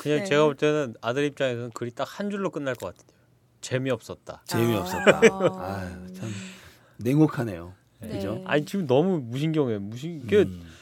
그냥 0.00 0.18
네. 0.20 0.24
제가 0.24 0.44
볼 0.44 0.54
때는 0.56 0.94
아들 1.02 1.24
입장에서는 1.24 1.70
글이 1.72 1.90
딱 1.92 2.06
한 2.18 2.30
줄로 2.30 2.50
끝날 2.50 2.74
것 2.74 2.86
같아요. 2.96 3.14
재미없었다. 3.60 4.42
재미없었다. 4.46 5.20
아. 5.22 6.06
참 6.14 6.32
냉혹하네요. 6.98 7.74
네. 8.00 8.08
그죠? 8.08 8.42
아니 8.46 8.64
지금 8.64 8.86
너무 8.86 9.18
무신경해. 9.20 9.78
무신 9.78 10.22
음. 10.32 10.72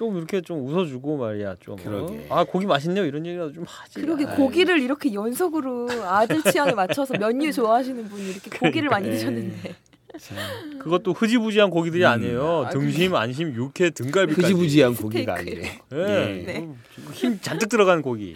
좀 0.00 0.16
이렇게 0.16 0.40
좀 0.40 0.66
웃어주고 0.66 1.18
말이야 1.18 1.56
좀. 1.60 1.74
어? 1.74 1.76
그러게. 1.84 2.26
아 2.30 2.42
고기 2.42 2.64
맛있네요 2.64 3.04
이런 3.04 3.26
얘기라도 3.26 3.52
좀 3.52 3.64
하지. 3.68 4.00
그러게 4.00 4.24
아유. 4.24 4.34
고기를 4.34 4.80
이렇게 4.80 5.12
연속으로 5.12 5.90
아들 6.04 6.42
취향에 6.42 6.72
맞춰서 6.72 7.12
면류 7.18 7.52
좋아하시는 7.52 8.08
분이 8.08 8.30
이렇게 8.30 8.48
고기를 8.58 8.88
많이 8.88 9.10
네. 9.10 9.12
드셨는데 9.16 9.74
참 10.18 10.78
그것도 10.78 11.12
흐지부지한 11.12 11.68
고기들이 11.68 12.02
음. 12.04 12.08
아니에요. 12.08 12.64
아, 12.64 12.70
등심, 12.70 13.14
안심, 13.14 13.54
육회, 13.54 13.90
등갈비까지. 13.90 14.40
흐지부지한 14.54 14.94
고기가. 14.96 15.34
아니래. 15.34 15.78
예. 15.92 15.96
네. 16.46 16.68
힘 17.12 17.38
잔뜩 17.42 17.68
들어간 17.68 18.00
고기. 18.00 18.34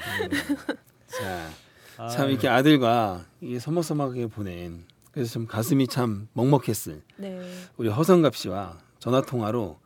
자, 1.07 2.09
참 2.09 2.29
이렇게 2.29 2.47
아들과 2.47 3.25
이게 3.41 3.59
서먹서먹하게 3.59 4.27
보낸 4.27 4.85
그래서 5.13 5.33
좀 5.33 5.47
가슴이 5.47 5.89
참 5.89 6.29
먹먹했을 6.35 7.01
네. 7.17 7.41
우리 7.79 7.89
허성갑 7.89 8.37
씨와 8.37 8.77
전화 8.99 9.23
통화로 9.23 9.79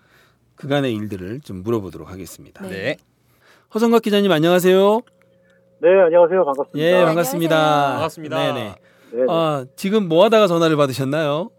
그간의 0.58 0.94
일들을 0.94 1.40
좀 1.40 1.62
물어보도록 1.62 2.10
하겠습니다. 2.10 2.62
네. 2.62 2.68
네. 2.68 2.96
허성갑 3.74 4.02
기자님 4.02 4.30
안녕하세요. 4.32 5.00
네, 5.80 5.88
안녕하세요. 5.88 6.44
반갑습니다. 6.44 6.78
예, 6.78 7.04
반갑습니다. 7.04 7.56
안녕하세요. 7.56 7.92
반갑습니다. 7.94 8.36
네네. 8.38 8.74
네, 9.12 9.16
네. 9.18 9.24
아, 9.28 9.64
지금 9.76 10.08
뭐 10.08 10.24
하다가 10.24 10.48
전화를 10.48 10.76
받으셨나요? 10.76 11.50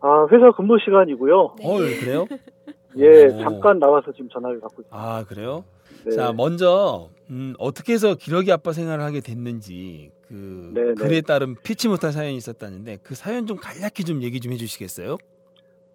아, 0.00 0.26
회사 0.30 0.50
근무 0.56 0.76
시간이고요. 0.84 1.54
네. 1.58 1.66
어, 1.66 1.78
그래요? 1.78 2.26
예, 2.98 3.26
오. 3.26 3.38
잠깐 3.42 3.78
나와서 3.78 4.12
지금 4.12 4.28
전화를 4.28 4.60
받고 4.60 4.82
있습니다. 4.82 4.96
아, 4.96 5.24
그래요? 5.24 5.64
네. 6.04 6.14
자, 6.14 6.32
먼저 6.32 7.08
음, 7.30 7.54
어떻게 7.58 7.94
해서 7.94 8.14
기러기 8.14 8.52
아빠 8.52 8.72
생활을 8.72 9.02
하게 9.02 9.20
됐는지 9.20 10.10
그 10.28 10.70
네네. 10.74 10.94
글에 10.94 11.20
따른 11.22 11.56
피치 11.62 11.88
못할 11.88 12.12
사연이 12.12 12.36
있었다는데 12.36 12.98
그 13.02 13.14
사연 13.14 13.46
좀 13.46 13.56
간략히 13.56 14.04
좀 14.04 14.22
얘기 14.22 14.40
좀 14.40 14.52
해주시겠어요? 14.52 15.16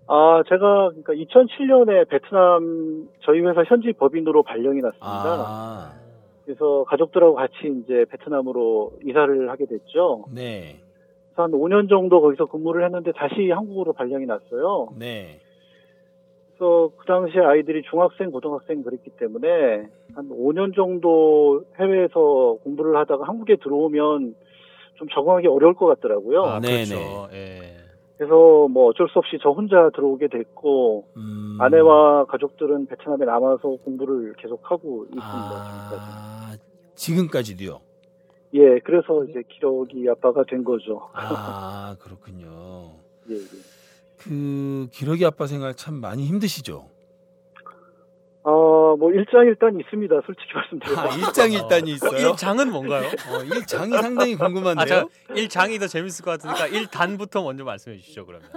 아, 0.08 0.44
제가 0.48 0.90
그러니까 0.90 1.14
2007년에 1.14 2.08
베트남 2.10 3.08
저희 3.22 3.42
회사 3.42 3.64
현지 3.64 3.94
법인으로 3.94 4.44
발령이 4.44 4.82
났습니다. 4.82 5.00
아, 5.08 5.94
그래서 6.46 6.84
가족들하고 6.86 7.36
같이 7.36 7.54
이제 7.84 8.06
베트남으로 8.10 8.92
이사를 9.06 9.50
하게 9.50 9.66
됐죠. 9.66 10.26
네, 10.34 10.80
그래서 11.28 11.44
한 11.44 11.52
5년 11.52 11.90
정도 11.90 12.22
거기서 12.22 12.48
근무를 12.48 12.84
했는데 12.84 13.12
다시 13.14 13.50
한국으로 13.50 13.94
발령이 13.94 14.26
났어요. 14.26 14.90
네, 14.98 15.40
그래서 16.50 16.92
그 16.98 17.06
당시에 17.06 17.42
아이들이 17.42 17.82
중학생, 17.90 18.32
고등학생 18.32 18.84
그랬기 18.84 19.12
때문에 19.12 19.88
한 20.16 20.30
5년 20.30 20.76
정도 20.76 21.64
해외에서 21.80 22.58
공부를 22.64 22.98
하다가 22.98 23.26
한국에 23.26 23.56
들어오면 23.56 24.36
좀 24.96 25.08
적응하기 25.10 25.48
어려울 25.48 25.74
것 25.76 25.88
같더라고요. 25.88 26.44
아, 26.44 26.60
네네. 26.60 26.86
그렇죠. 26.86 27.30
예. 27.34 27.83
그래서 28.24 28.68
뭐 28.70 28.88
어쩔 28.88 29.10
수 29.10 29.20
없이 29.20 29.38
저 29.42 29.50
혼자 29.50 29.90
들어오게 29.94 30.30
됐고 30.30 31.08
음, 31.18 31.58
아내와 31.60 32.26
가족들은 32.26 32.86
베트남에 32.88 33.26
남아서 33.26 33.76
공부를 33.84 34.34
계속하고 34.38 35.06
있습니다. 35.06 35.66
지금까지. 35.66 36.02
아, 36.02 36.56
지금까지도요. 36.96 37.82
예, 38.54 38.80
그래서 38.80 39.26
이제 39.26 39.44
기러기 39.50 40.08
아빠가 40.10 40.44
된 40.50 40.64
거죠. 40.64 41.10
아, 41.14 41.98
그렇군요. 42.00 42.94
예, 43.30 43.36
예. 43.36 43.40
그 44.18 44.88
기러기 44.92 45.26
아빠 45.26 45.46
생활 45.46 45.76
참 45.76 45.96
많이 45.96 46.26
힘드시죠? 46.26 46.88
아, 48.46 48.50
뭐 49.00 49.12
일장일단 49.12 49.80
있습니다. 49.80 50.22
솔직히 50.26 50.54
말씀드려서. 50.54 51.02
아, 51.02 51.16
일장일단이 51.16 51.92
어, 51.92 51.96
있어요? 51.96 52.30
일장은 52.30 52.72
뭔가요? 52.72 53.08
어, 53.08 53.44
일장이 53.44 53.92
상당히 53.94 54.36
아, 54.36 54.38
궁금한데요? 54.38 54.86
자, 54.86 55.06
일장이 55.34 55.80
더 55.80 55.88
재밌을 55.88 56.26
것 56.26 56.32
같으니까 56.32 56.68
일단부터 56.68 57.42
먼저 57.42 57.64
말씀해 57.64 57.98
주시죠, 57.98 58.26
그러면. 58.26 58.50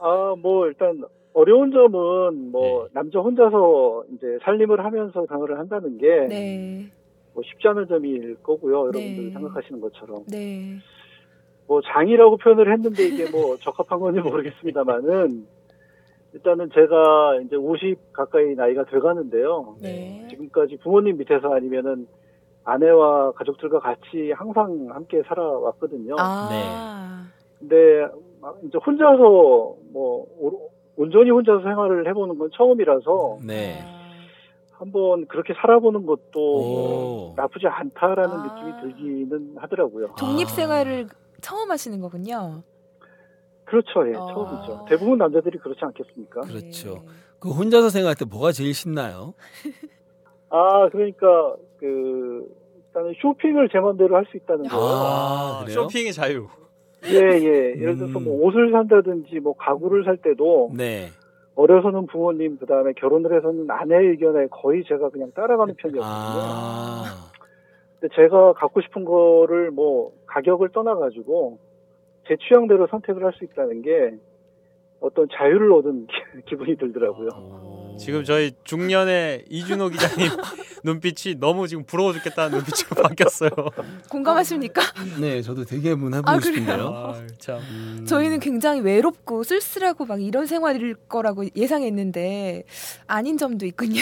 아, 0.00 0.34
뭐 0.38 0.66
일단 0.66 1.02
어려운 1.32 1.70
점은 1.70 2.50
뭐 2.50 2.84
예. 2.84 2.88
남자 2.92 3.18
혼자서 3.20 4.04
이제 4.14 4.38
살림을 4.42 4.84
하면서 4.84 5.26
생활을 5.26 5.58
한다는 5.58 5.98
게뭐 5.98 6.28
네. 6.28 6.90
쉽지 7.44 7.68
않은 7.68 7.88
점일 7.88 8.36
거고요. 8.42 8.90
네. 8.90 9.00
여러분들 9.00 9.32
생각하시는 9.32 9.80
것처럼. 9.80 10.24
네. 10.28 10.78
뭐 11.66 11.80
장이라고 11.82 12.36
표현을 12.36 12.72
했는데 12.72 13.08
이게 13.08 13.30
뭐 13.30 13.56
적합한 13.60 13.98
건지 13.98 14.20
모르겠습니다만은 14.20 15.46
일단은 16.32 16.70
제가 16.74 17.40
이제 17.44 17.56
50 17.56 18.12
가까이 18.12 18.54
나이가 18.54 18.84
돼가는데요. 18.84 19.76
네. 19.80 20.26
지금까지 20.30 20.78
부모님 20.82 21.16
밑에서 21.18 21.54
아니면은 21.54 22.06
아내와 22.64 23.32
가족들과 23.32 23.78
같이 23.78 24.32
항상 24.34 24.88
함께 24.90 25.22
살아왔거든요. 25.26 26.16
아. 26.18 27.26
근데 27.58 28.06
막 28.40 28.58
이제 28.64 28.76
혼자서 28.84 29.76
뭐 29.92 30.26
오- 30.38 30.70
온전히 30.96 31.30
혼자서 31.30 31.62
생활을 31.62 32.08
해보는 32.08 32.38
건 32.38 32.50
처음이라서 32.52 33.38
네. 33.46 33.78
아. 33.82 33.96
한번 34.72 35.26
그렇게 35.26 35.54
살아보는 35.54 36.04
것도 36.04 36.40
오. 36.40 37.34
나쁘지 37.36 37.66
않다라는 37.66 38.30
아. 38.30 38.42
느낌이 38.42 38.80
들기는 38.82 39.54
하더라고요. 39.56 40.08
독립 40.18 40.46
아. 40.48 40.50
생활을 40.50 41.06
처음 41.40 41.70
하시는 41.70 41.98
거군요. 42.00 42.62
그렇죠, 43.66 44.08
예, 44.08 44.12
아. 44.16 44.26
처음이죠. 44.32 44.86
대부분 44.88 45.18
남자들이 45.18 45.58
그렇지 45.58 45.80
않겠습니까? 45.82 46.40
그렇죠. 46.42 46.94
네. 46.94 47.00
그 47.38 47.50
혼자서 47.50 47.90
생활할 47.90 48.14
때 48.16 48.24
뭐가 48.24 48.52
제일 48.52 48.72
신나요? 48.74 49.34
아, 50.48 50.88
그러니까 50.90 51.56
그 51.78 52.48
일단은 52.88 53.12
쇼핑을 53.20 53.68
제 53.70 53.78
마음대로 53.78 54.16
할 54.16 54.24
수 54.30 54.36
있다는 54.36 54.68
거. 54.68 54.76
아, 54.78 55.60
그래요? 55.64 55.82
쇼핑의 55.82 56.12
자유. 56.12 56.46
예, 57.04 57.16
예. 57.18 57.74
예를 57.80 57.96
들어서 57.98 58.18
음. 58.18 58.24
뭐 58.24 58.46
옷을 58.46 58.70
산다든지 58.72 59.40
뭐 59.40 59.54
가구를 59.56 60.04
살 60.04 60.16
때도 60.16 60.70
네. 60.74 61.08
어려서는 61.56 62.06
부모님 62.06 62.58
그다음에 62.58 62.92
결혼을 62.96 63.36
해서는 63.36 63.70
아내의 63.70 64.10
의견에 64.10 64.46
거의 64.50 64.84
제가 64.84 65.08
그냥 65.10 65.30
따라가는 65.34 65.74
편이었거든요. 65.76 66.04
아, 66.04 67.30
근데 67.98 68.14
제가 68.14 68.52
갖고 68.54 68.80
싶은 68.82 69.04
거를 69.04 69.70
뭐 69.70 70.12
가격을 70.26 70.68
떠나 70.70 70.94
가지고 70.96 71.58
제 72.28 72.36
취향대로 72.48 72.86
선택을 72.90 73.24
할 73.24 73.32
수 73.38 73.44
있다는 73.44 73.82
게 73.82 73.90
어떤 75.00 75.28
자유를 75.30 75.72
얻은 75.72 76.06
기분이 76.48 76.76
들더라고요. 76.76 77.28
오. 77.36 77.96
지금 77.98 78.24
저희 78.24 78.52
중년의 78.64 79.44
이준호 79.48 79.88
기자님 79.90 80.28
눈빛이 80.84 81.36
너무 81.38 81.66
지금 81.66 81.84
부러워 81.84 82.12
죽겠다는 82.12 82.58
눈빛으로 82.58 83.02
바뀌었어요. 83.08 83.50
공감하십니까? 84.10 84.80
네, 85.20 85.40
저도 85.42 85.64
되게 85.64 85.90
한번 85.90 86.14
해보고 86.14 86.30
아? 86.30 86.40
싶은데요. 86.40 86.86
아, 86.88 87.14
참. 87.38 87.58
음. 87.58 88.04
저희는 88.06 88.40
굉장히 88.40 88.80
외롭고 88.80 89.42
쓸쓸하고 89.42 90.04
막 90.06 90.22
이런 90.22 90.46
생활일 90.46 90.94
거라고 91.08 91.44
예상했는데 91.54 92.64
아닌 93.06 93.36
점도 93.38 93.66
있군요. 93.66 94.00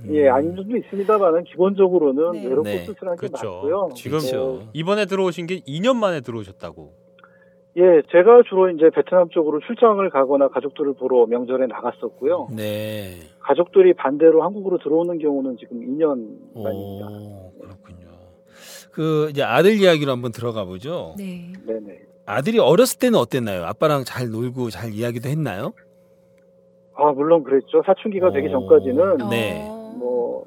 음. 0.00 0.14
예, 0.14 0.28
아닌 0.28 0.54
점도 0.56 0.76
있습니다만은 0.76 1.44
기본적으로는 1.44 2.32
네. 2.32 2.42
외롭고 2.44 2.62
네. 2.64 2.84
쓸쓸한 2.84 3.16
게 3.16 3.26
그렇죠. 3.28 3.46
맞고요. 3.52 3.88
지금 3.94 4.18
그렇죠. 4.18 4.68
이번에 4.72 5.06
들어오신 5.06 5.46
게 5.46 5.60
2년 5.60 5.96
만에 5.96 6.20
들어오셨다고. 6.20 7.09
예, 7.76 8.02
제가 8.10 8.42
주로 8.48 8.68
이제 8.70 8.90
베트남 8.90 9.28
쪽으로 9.28 9.60
출장을 9.60 10.08
가거나 10.10 10.48
가족들을 10.48 10.94
보러 10.94 11.26
명절에 11.26 11.66
나갔었고요. 11.66 12.48
네. 12.56 13.12
가족들이 13.40 13.94
반대로 13.94 14.42
한국으로 14.42 14.78
들어오는 14.78 15.18
경우는 15.18 15.56
지금 15.58 15.78
2년 15.80 16.08
만입니다. 16.54 17.06
오, 17.08 17.52
그렇군요. 17.60 18.08
그 18.92 19.28
이제 19.30 19.42
아들 19.42 19.74
이야기로 19.80 20.10
한번 20.10 20.32
들어가 20.32 20.64
보죠. 20.64 21.14
네. 21.16 21.52
네네. 21.64 22.00
아들이 22.26 22.58
어렸을 22.58 22.98
때는 22.98 23.18
어땠나요? 23.18 23.64
아빠랑 23.64 24.02
잘 24.04 24.30
놀고 24.30 24.70
잘 24.70 24.92
이야기도 24.92 25.28
했나요? 25.28 25.72
아, 26.94 27.12
물론 27.12 27.44
그랬죠. 27.44 27.82
사춘기가 27.86 28.30
되기 28.32 28.48
오. 28.48 28.50
전까지는 28.50 29.30
네. 29.30 29.66
어. 29.68 29.94
뭐 29.96 30.44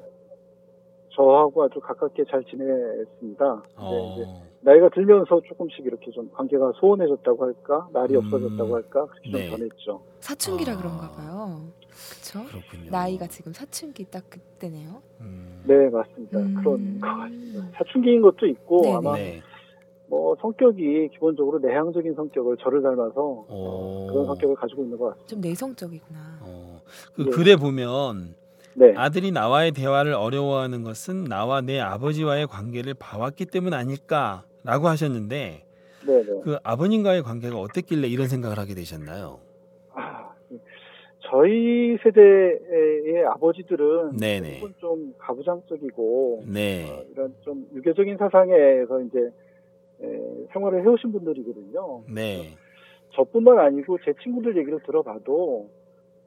저하고 1.16 1.64
아주 1.64 1.80
가깝게 1.80 2.24
잘 2.30 2.44
지냈습니다. 2.44 3.62
어, 3.76 4.16
나이가 4.64 4.88
들면서 4.88 5.42
조금씩 5.46 5.84
이렇게 5.84 6.10
좀 6.10 6.30
관계가 6.32 6.72
소원해졌다고 6.80 7.44
할까, 7.44 7.86
날이 7.92 8.14
음. 8.14 8.24
없어졌다고 8.24 8.74
할까 8.74 9.06
그렇게 9.06 9.30
네. 9.30 9.48
좀 9.50 9.58
변했죠. 9.58 10.02
사춘기라 10.20 10.72
아. 10.72 10.76
그런가 10.78 11.10
봐요. 11.10 11.60
그렇죠? 12.10 12.48
나이가 12.90 13.26
지금 13.26 13.52
사춘기 13.52 14.04
딱 14.10 14.24
그때네요. 14.30 15.02
음. 15.20 15.62
네, 15.66 15.88
맞습니다. 15.90 16.38
음. 16.38 16.54
그런 16.54 17.00
것 17.00 17.06
같습니다. 17.06 17.68
사춘기인 17.76 18.22
것도 18.22 18.46
있고 18.46 18.82
네네. 18.82 18.96
아마 18.96 19.16
네. 19.16 19.42
뭐 20.06 20.34
성격이 20.40 21.10
기본적으로 21.12 21.58
내향적인 21.58 22.14
성격을 22.14 22.56
저를 22.58 22.82
닮아서 22.82 23.20
오. 23.20 24.06
그런 24.08 24.26
성격을 24.26 24.56
가지고 24.56 24.82
있는 24.82 24.96
것 24.96 25.08
같습니다. 25.10 25.26
좀 25.28 25.40
내성적이구나. 25.40 26.18
어, 26.40 26.80
그 27.14 27.22
네. 27.22 27.30
글에 27.30 27.56
보면 27.56 28.34
네, 28.76 28.94
아들이 28.96 29.30
나와의 29.30 29.72
대화를 29.72 30.14
어려워하는 30.14 30.82
것은 30.84 31.24
나와 31.24 31.60
내 31.60 31.78
아버지와의 31.80 32.46
관계를 32.46 32.94
봐왔기 32.94 33.46
때문 33.46 33.74
아닐까 33.74 34.44
라고 34.64 34.88
하셨는데 34.88 35.64
네, 36.06 36.22
네. 36.22 36.40
그 36.42 36.58
아버님과의 36.62 37.22
관계가 37.22 37.58
어땠길래 37.58 38.08
이런 38.08 38.28
생각을 38.28 38.58
하게 38.58 38.74
되셨나요? 38.74 39.40
아, 39.92 40.30
저희 41.20 41.96
세대의 42.02 43.26
아버지들은 43.26 44.16
네네. 44.16 44.60
좀 44.78 45.14
가부장적이고 45.18 46.40
어, 46.40 46.44
네. 46.46 47.06
이런 47.12 47.34
좀 47.42 47.66
유교적인 47.74 48.16
사상에서 48.16 49.00
이제 49.02 49.18
에, 50.02 50.46
생활을 50.52 50.82
해오신 50.82 51.12
분들이거든요. 51.12 52.02
네. 52.12 52.56
저뿐만 53.14 53.58
아니고 53.58 53.98
제 54.04 54.12
친구들 54.22 54.56
얘기를 54.56 54.80
들어봐도 54.84 55.68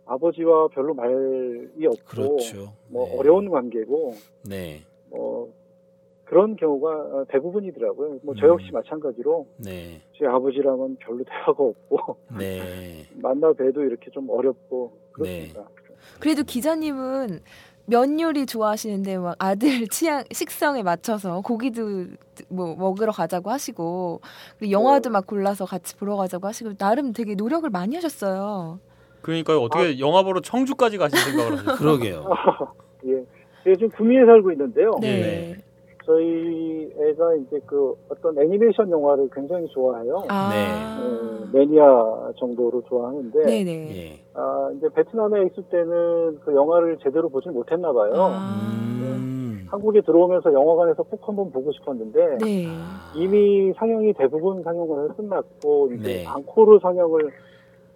아버지와 0.06 0.70
별로 0.70 0.94
말이 0.94 1.86
없고 1.86 2.06
그렇죠. 2.06 2.74
뭐 2.90 3.08
네. 3.08 3.18
어려운 3.18 3.50
관계고 3.50 4.14
네. 4.48 4.82
뭐 5.10 5.52
그런 6.28 6.56
경우가 6.58 6.90
어, 6.90 7.26
대부분이더라고요. 7.30 8.20
뭐 8.24 8.36
저 8.38 8.48
역시 8.48 8.68
음. 8.72 8.74
마찬가지로 8.74 9.48
네. 9.58 10.02
제 10.18 10.26
아버지랑은 10.26 10.98
별로 11.00 11.24
대화가 11.24 11.64
없고 11.64 12.18
네. 12.38 13.06
만나 13.16 13.54
뵈도 13.54 13.84
이렇게 13.84 14.12
좀 14.12 14.30
어렵고 14.30 14.92
그렇습니다. 15.14 15.64
그래도 16.20 16.44
기자님은 16.44 17.40
면 17.90 18.20
요리 18.20 18.46
좋아하시는데 18.46 19.18
막 19.20 19.36
아들 19.40 19.70
취향 19.88 20.24
식성에 20.32 20.84
맞춰서 20.84 21.40
고기도 21.42 22.06
뭐 22.50 22.76
먹으러 22.76 23.14
가자고 23.14 23.50
하시고 23.50 24.20
그리고 24.60 24.72
영화도 24.72 25.10
네. 25.10 25.14
막 25.14 25.26
골라서 25.26 25.66
같이 25.66 25.96
보러 25.96 26.18
가자고 26.18 26.46
하시고 26.48 26.74
나름 26.76 27.14
되게 27.14 27.36
노력을 27.36 27.68
많이 27.70 27.96
하셨어요. 27.96 28.80
그러니까 29.22 29.58
어떻게 29.58 29.98
영화 30.00 30.24
보러 30.24 30.42
청주까지 30.42 30.98
가실 30.98 31.18
생각을 31.20 31.52
하셨어요? 31.60 31.76
그러게요. 31.80 32.26
예. 33.08 33.24
제가 33.64 33.76
지금 33.76 33.90
구미에 33.92 34.26
살고 34.26 34.52
있는데요. 34.52 34.92
네. 35.02 35.56
네. 36.08 36.14
저희 36.14 36.90
애가 36.98 37.36
이제 37.36 37.60
그 37.66 37.96
어떤 38.10 38.38
애니메이션 38.40 38.90
영화를 38.90 39.30
굉장히 39.34 39.68
좋아해요. 39.68 40.24
아. 40.30 40.98
어, 41.02 41.48
매니아 41.52 42.32
정도로 42.40 42.82
좋아하는데 42.88 43.46
네네. 43.46 43.96
예. 43.96 44.20
아, 44.34 44.70
이제 44.78 44.88
베트남에 44.96 45.46
있을 45.48 45.64
때는 45.70 46.40
그 46.46 46.56
영화를 46.56 46.98
제대로 47.04 47.30
보지 47.30 47.50
못했나 47.50 47.92
봐요. 47.92 48.14
아. 48.16 48.78
음. 49.02 49.68
한국에 49.70 50.02
들어오면서 50.02 50.54
영화관에서 50.54 51.04
꼭 51.04 51.28
한번 51.28 51.52
보고 51.52 51.72
싶었는데 51.74 52.38
네. 52.38 52.68
이미 53.16 53.74
상영이 53.74 54.14
대부분 54.14 54.64
상영을 54.64 55.10
끝났고 55.10 55.92
이제 55.94 56.20
네. 56.20 56.26
앙코르 56.26 56.80
상영을 56.82 57.32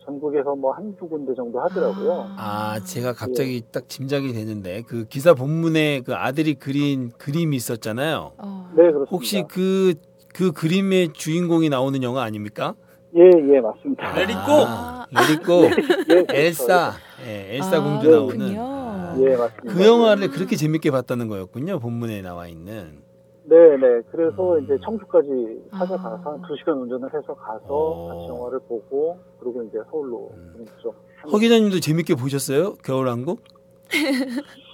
전국에서 0.05 0.55
뭐 0.55 0.71
한두 0.73 1.07
군데 1.07 1.33
정도 1.35 1.59
하더라고요. 1.61 2.31
아, 2.37 2.79
제가 2.83 3.13
갑자기 3.13 3.61
딱 3.71 3.87
짐작이 3.87 4.33
되는데 4.33 4.81
그 4.87 5.05
기사 5.05 5.33
본문에 5.33 6.01
그 6.01 6.15
아들이 6.15 6.55
그린 6.55 7.11
그림이 7.17 7.55
있었잖아요. 7.55 8.33
어. 8.37 8.69
네, 8.75 8.83
그렇습니다. 8.83 9.11
혹시 9.11 9.43
그, 9.47 9.93
그 10.33 10.51
그림의 10.51 11.13
주인공이 11.13 11.69
나오는 11.69 12.01
영화 12.03 12.23
아닙니까? 12.23 12.75
예, 13.15 13.23
예, 13.23 13.59
맞습니다. 13.59 14.13
Let 14.15 14.26
it 14.26 14.33
아, 14.35 15.05
Let 15.11 15.34
It 15.34 15.48
Go 15.48 15.63
예, 16.09 16.25
엘사. 16.29 16.93
예, 17.25 17.57
엘사 17.57 17.77
아, 17.77 17.83
공주 17.83 18.09
나오는 18.09 18.37
그렇군요. 18.37 19.25
예, 19.25 19.35
맞습니다. 19.35 19.73
그 19.73 19.85
영화를 19.85 20.31
그렇게 20.31 20.55
재밌게 20.55 20.89
봤다는 20.91 21.27
거였군요. 21.27 21.79
본문에 21.79 22.21
나와 22.21 22.47
있는. 22.47 23.03
네, 23.43 23.77
네. 23.77 24.01
그래서 24.11 24.55
음. 24.55 24.63
이제 24.63 24.77
청주까지 24.83 25.29
찾아가서 25.71 26.29
아. 26.29 26.33
한두 26.33 26.55
시간 26.57 26.77
운전을 26.79 27.07
해서 27.13 27.33
가서 27.33 27.65
어. 27.69 28.07
같이 28.07 28.27
영화를 28.29 28.59
보고 28.67 29.17
그리고 29.39 29.63
이제 29.63 29.79
서울로 29.89 30.31
음. 30.33 30.53
보냈죠. 30.53 30.93
허 31.31 31.37
기자님도 31.37 31.79
재밌게 31.79 32.15
보셨어요? 32.15 32.75
겨울왕국? 32.83 33.43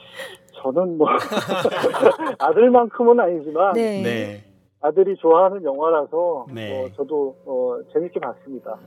저는 0.61 0.97
뭐 0.97 1.07
아들만큼은 2.39 3.19
아니지만 3.19 3.73
네. 3.73 4.01
네. 4.01 4.43
아들이 4.79 5.15
좋아하는 5.15 5.63
영화라서 5.63 6.47
네. 6.53 6.85
어, 6.85 6.89
저도 6.95 7.35
어, 7.45 7.79
재밌게 7.93 8.19
봤습니다. 8.19 8.77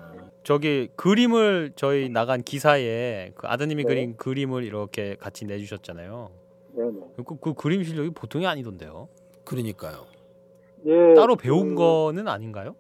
저기 0.42 0.88
그림을 0.96 1.72
저희 1.74 2.08
나간 2.08 2.42
기사에 2.42 3.32
그 3.34 3.46
아드님이 3.46 3.84
네. 3.84 3.88
그린 3.88 4.16
그림을 4.16 4.64
이렇게 4.64 5.16
같이 5.16 5.46
내주셨잖아요. 5.46 6.30
네네. 6.74 7.00
그, 7.26 7.36
그 7.40 7.54
그림 7.54 7.82
실력이 7.82 8.10
보통이 8.10 8.46
아니던데요. 8.46 9.08
그러니까요. 9.44 10.04
예, 10.86 11.14
따로 11.14 11.36
배운 11.36 11.74
그 11.74 11.82
거는 11.82 12.28
아닌가요? 12.28 12.74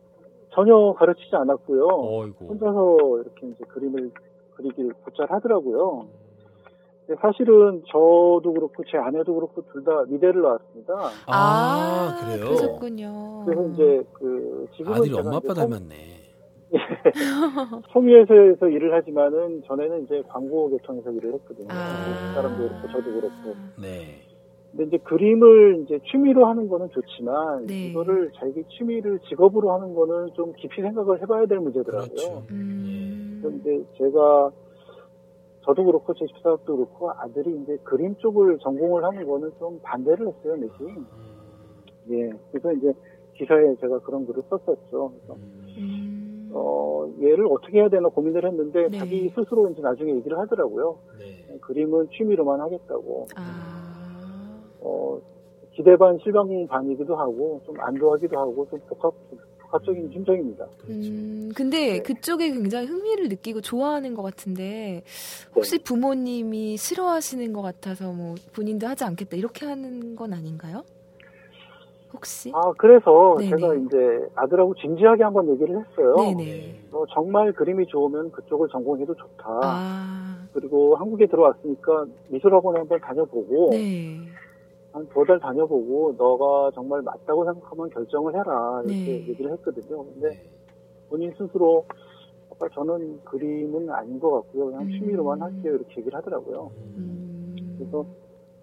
전혀 0.54 0.92
가르치지 0.98 1.34
않았고요. 1.36 1.86
어이구. 1.86 2.46
혼자서 2.46 2.96
이렇게 3.22 3.46
이제 3.48 3.64
그림을 3.68 4.10
그리길 4.56 4.92
곧잘 5.04 5.30
하더라고요. 5.30 6.06
근데 7.06 7.20
사실은 7.20 7.82
저도 7.88 8.52
그렇고 8.52 8.82
제 8.90 8.96
아내도 8.98 9.34
그렇고 9.34 9.62
둘 9.72 9.84
다 9.84 10.04
미대를 10.08 10.42
나왔습니다. 10.42 10.94
아, 11.26 12.18
그래요? 12.20 12.44
그러셨군요. 12.46 13.44
그래서 13.46 13.68
이제 13.68 14.02
그 14.14 14.66
지금은 14.76 14.96
아들이 14.98 15.14
엄마 15.14 15.36
아빠 15.36 15.54
닮았네. 15.54 15.94
송유회사에서 17.92 18.68
일을 18.68 18.94
하지만은 18.94 19.62
전에는 19.66 20.04
이제 20.04 20.22
광고 20.28 20.70
계통에서 20.70 21.10
일을 21.10 21.34
했거든요. 21.34 21.68
아. 21.70 22.04
그 22.28 22.34
사람도 22.34 22.68
그렇고 22.68 22.88
저도 22.92 23.12
그렇고. 23.12 23.56
네. 23.80 24.22
근데 24.70 24.84
이제 24.84 24.98
그림을 24.98 25.82
이제 25.84 25.98
취미로 26.10 26.46
하는 26.46 26.68
거는 26.68 26.88
좋지만 26.90 27.66
네. 27.66 27.88
이거를 27.88 28.30
자기 28.36 28.62
취미를 28.68 29.18
직업으로 29.28 29.72
하는 29.72 29.94
거는 29.94 30.28
좀 30.34 30.52
깊이 30.52 30.80
생각을 30.80 31.20
해봐야 31.22 31.46
될 31.46 31.58
문제더라고요. 31.58 32.08
그렇죠. 32.08 32.42
음. 32.50 33.40
그런데 33.42 33.82
제가 33.98 34.50
저도 35.62 35.84
그렇고 35.84 36.14
제 36.14 36.26
집사도 36.26 36.58
그렇고 36.64 37.10
아들이 37.10 37.54
이제 37.62 37.76
그림 37.82 38.14
쪽을 38.16 38.58
전공을 38.58 39.04
하는 39.04 39.26
거는 39.26 39.50
좀 39.58 39.78
반대를 39.82 40.28
했어요, 40.28 40.56
내심. 40.56 41.06
예. 42.10 42.30
그래서 42.50 42.72
이제 42.72 42.92
기사에 43.34 43.74
제가 43.80 43.98
그런 44.00 44.26
글을 44.26 44.42
썼었죠. 44.48 45.12
그래서 45.12 45.36
음. 45.78 46.50
어, 46.52 47.06
얘를 47.20 47.46
어떻게 47.46 47.78
해야 47.78 47.88
되나 47.88 48.08
고민을 48.08 48.44
했는데 48.44 48.88
네. 48.88 48.98
자기 48.98 49.28
스스로 49.30 49.68
이제 49.70 49.80
나중에 49.80 50.14
얘기를 50.16 50.38
하더라고요. 50.38 50.98
네. 51.18 51.58
그림은 51.60 52.08
취미로만 52.10 52.60
하겠다고. 52.60 53.26
아. 53.36 53.69
어, 54.80 55.18
기대 55.72 55.96
반 55.96 56.18
실망 56.22 56.66
반이기도 56.66 57.16
하고 57.16 57.60
좀 57.64 57.80
안도하기도 57.80 58.38
하고 58.38 58.66
좀 58.70 58.80
복합 58.88 59.14
복합적인 59.70 60.10
심정입니다. 60.12 60.66
그렇죠. 60.82 61.10
음, 61.10 61.52
근데 61.54 62.00
그쪽에 62.00 62.50
굉장히 62.50 62.86
흥미를 62.86 63.28
느끼고 63.28 63.60
좋아하는 63.60 64.14
것 64.14 64.22
같은데 64.22 65.02
혹시 65.54 65.78
네. 65.78 65.84
부모님이 65.84 66.76
싫어하시는 66.76 67.52
것 67.52 67.62
같아서 67.62 68.12
뭐 68.12 68.34
본인도 68.54 68.88
하지 68.88 69.04
않겠다 69.04 69.36
이렇게 69.36 69.66
하는 69.66 70.16
건 70.16 70.32
아닌가요? 70.32 70.82
혹시? 72.12 72.50
아 72.52 72.72
그래서 72.76 73.36
네네. 73.38 73.50
제가 73.50 73.74
이제 73.74 74.28
아들하고 74.34 74.74
진지하게 74.74 75.22
한번 75.22 75.48
얘기를 75.50 75.78
했어요. 75.78 76.16
네네. 76.16 76.74
어, 76.90 77.04
정말 77.14 77.52
그림이 77.52 77.86
좋으면 77.86 78.32
그쪽을 78.32 78.68
전공해도 78.68 79.14
좋다. 79.14 79.44
아, 79.62 80.48
그리고 80.52 80.96
한국에 80.96 81.26
들어왔으니까 81.26 82.06
미술학원에 82.28 82.80
한번 82.80 82.98
다녀보고 83.00 83.68
네. 83.70 84.18
한두달 85.10 85.40
다녀보고 85.40 86.14
너가 86.16 86.70
정말 86.74 87.02
맞다고 87.02 87.44
생각하면 87.44 87.90
결정을 87.90 88.34
해라 88.34 88.82
이렇게 88.84 89.04
네. 89.04 89.28
얘기를 89.28 89.52
했거든요. 89.52 90.04
네. 90.04 90.10
근데 90.20 90.50
본인 91.08 91.32
스스로 91.36 91.84
아빠 92.50 92.68
저는 92.74 93.20
그림은 93.24 93.90
아닌 93.90 94.18
것 94.18 94.30
같고요. 94.30 94.66
그냥 94.66 94.82
음. 94.82 94.90
취미로만 94.90 95.40
할게요 95.40 95.74
이렇게 95.74 96.00
얘기를 96.00 96.16
하더라고요. 96.18 96.70
음. 96.96 97.76
그래서 97.78 98.04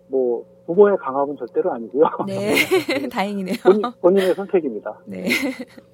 뭐 0.09 0.45
부모의 0.65 0.97
강압은 0.97 1.37
절대로 1.37 1.73
아니고요. 1.73 2.05
네. 2.27 2.55
다행이네요. 3.11 3.55
본인, 3.63 3.81
본인의 4.01 4.35
선택입니다. 4.35 4.99
네. 5.05 5.27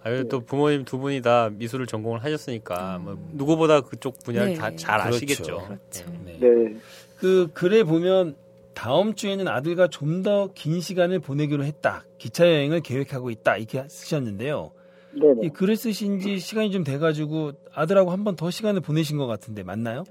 아유 0.03 0.27
또 0.27 0.39
부모님 0.41 0.85
두 0.85 0.99
분이 0.99 1.21
다 1.21 1.49
미술을 1.51 1.87
전공을 1.87 2.23
하셨으니까 2.23 2.97
음. 2.97 3.03
뭐 3.03 3.17
누구보다 3.33 3.81
그쪽 3.81 4.19
분야를 4.23 4.53
네. 4.53 4.55
다잘 4.55 4.99
그렇죠. 4.99 5.15
아시겠죠. 5.15 5.57
그렇죠. 5.65 6.11
네. 6.25 6.37
네. 6.39 6.47
네. 6.47 6.75
그 7.19 7.49
글에 7.53 7.83
보면 7.83 8.35
다음 8.73 9.13
주에는 9.13 9.47
아들과 9.47 9.88
좀 9.88 10.23
더 10.23 10.49
긴 10.55 10.81
시간을 10.81 11.19
보내기로 11.19 11.63
했다. 11.63 12.03
기차 12.17 12.45
여행을 12.47 12.81
계획하고 12.81 13.29
있다. 13.29 13.57
이렇게 13.57 13.83
쓰셨는데요. 13.88 14.71
네네. 15.19 15.41
이 15.43 15.49
글을 15.49 15.75
쓰신 15.75 16.19
지 16.19 16.39
시간이 16.39 16.71
좀 16.71 16.83
돼가지고 16.83 17.51
아들하고 17.73 18.12
한 18.12 18.23
번 18.23 18.36
더 18.36 18.49
시간을 18.49 18.81
보내신 18.81 19.17
것 19.17 19.27
같은데 19.27 19.63
맞나요? 19.63 20.03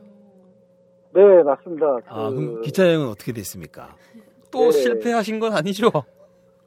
네, 1.15 1.21
맞습니다. 1.43 1.87
아, 2.07 2.31
그- 2.31 2.37
그럼 2.37 2.61
기차 2.63 2.87
여행은 2.87 3.09
어떻게 3.09 3.33
됐습니까? 3.33 3.97
또 4.51 4.67
네. 4.67 4.73
실패하신 4.73 5.41
건 5.41 5.53
아니죠? 5.55 5.91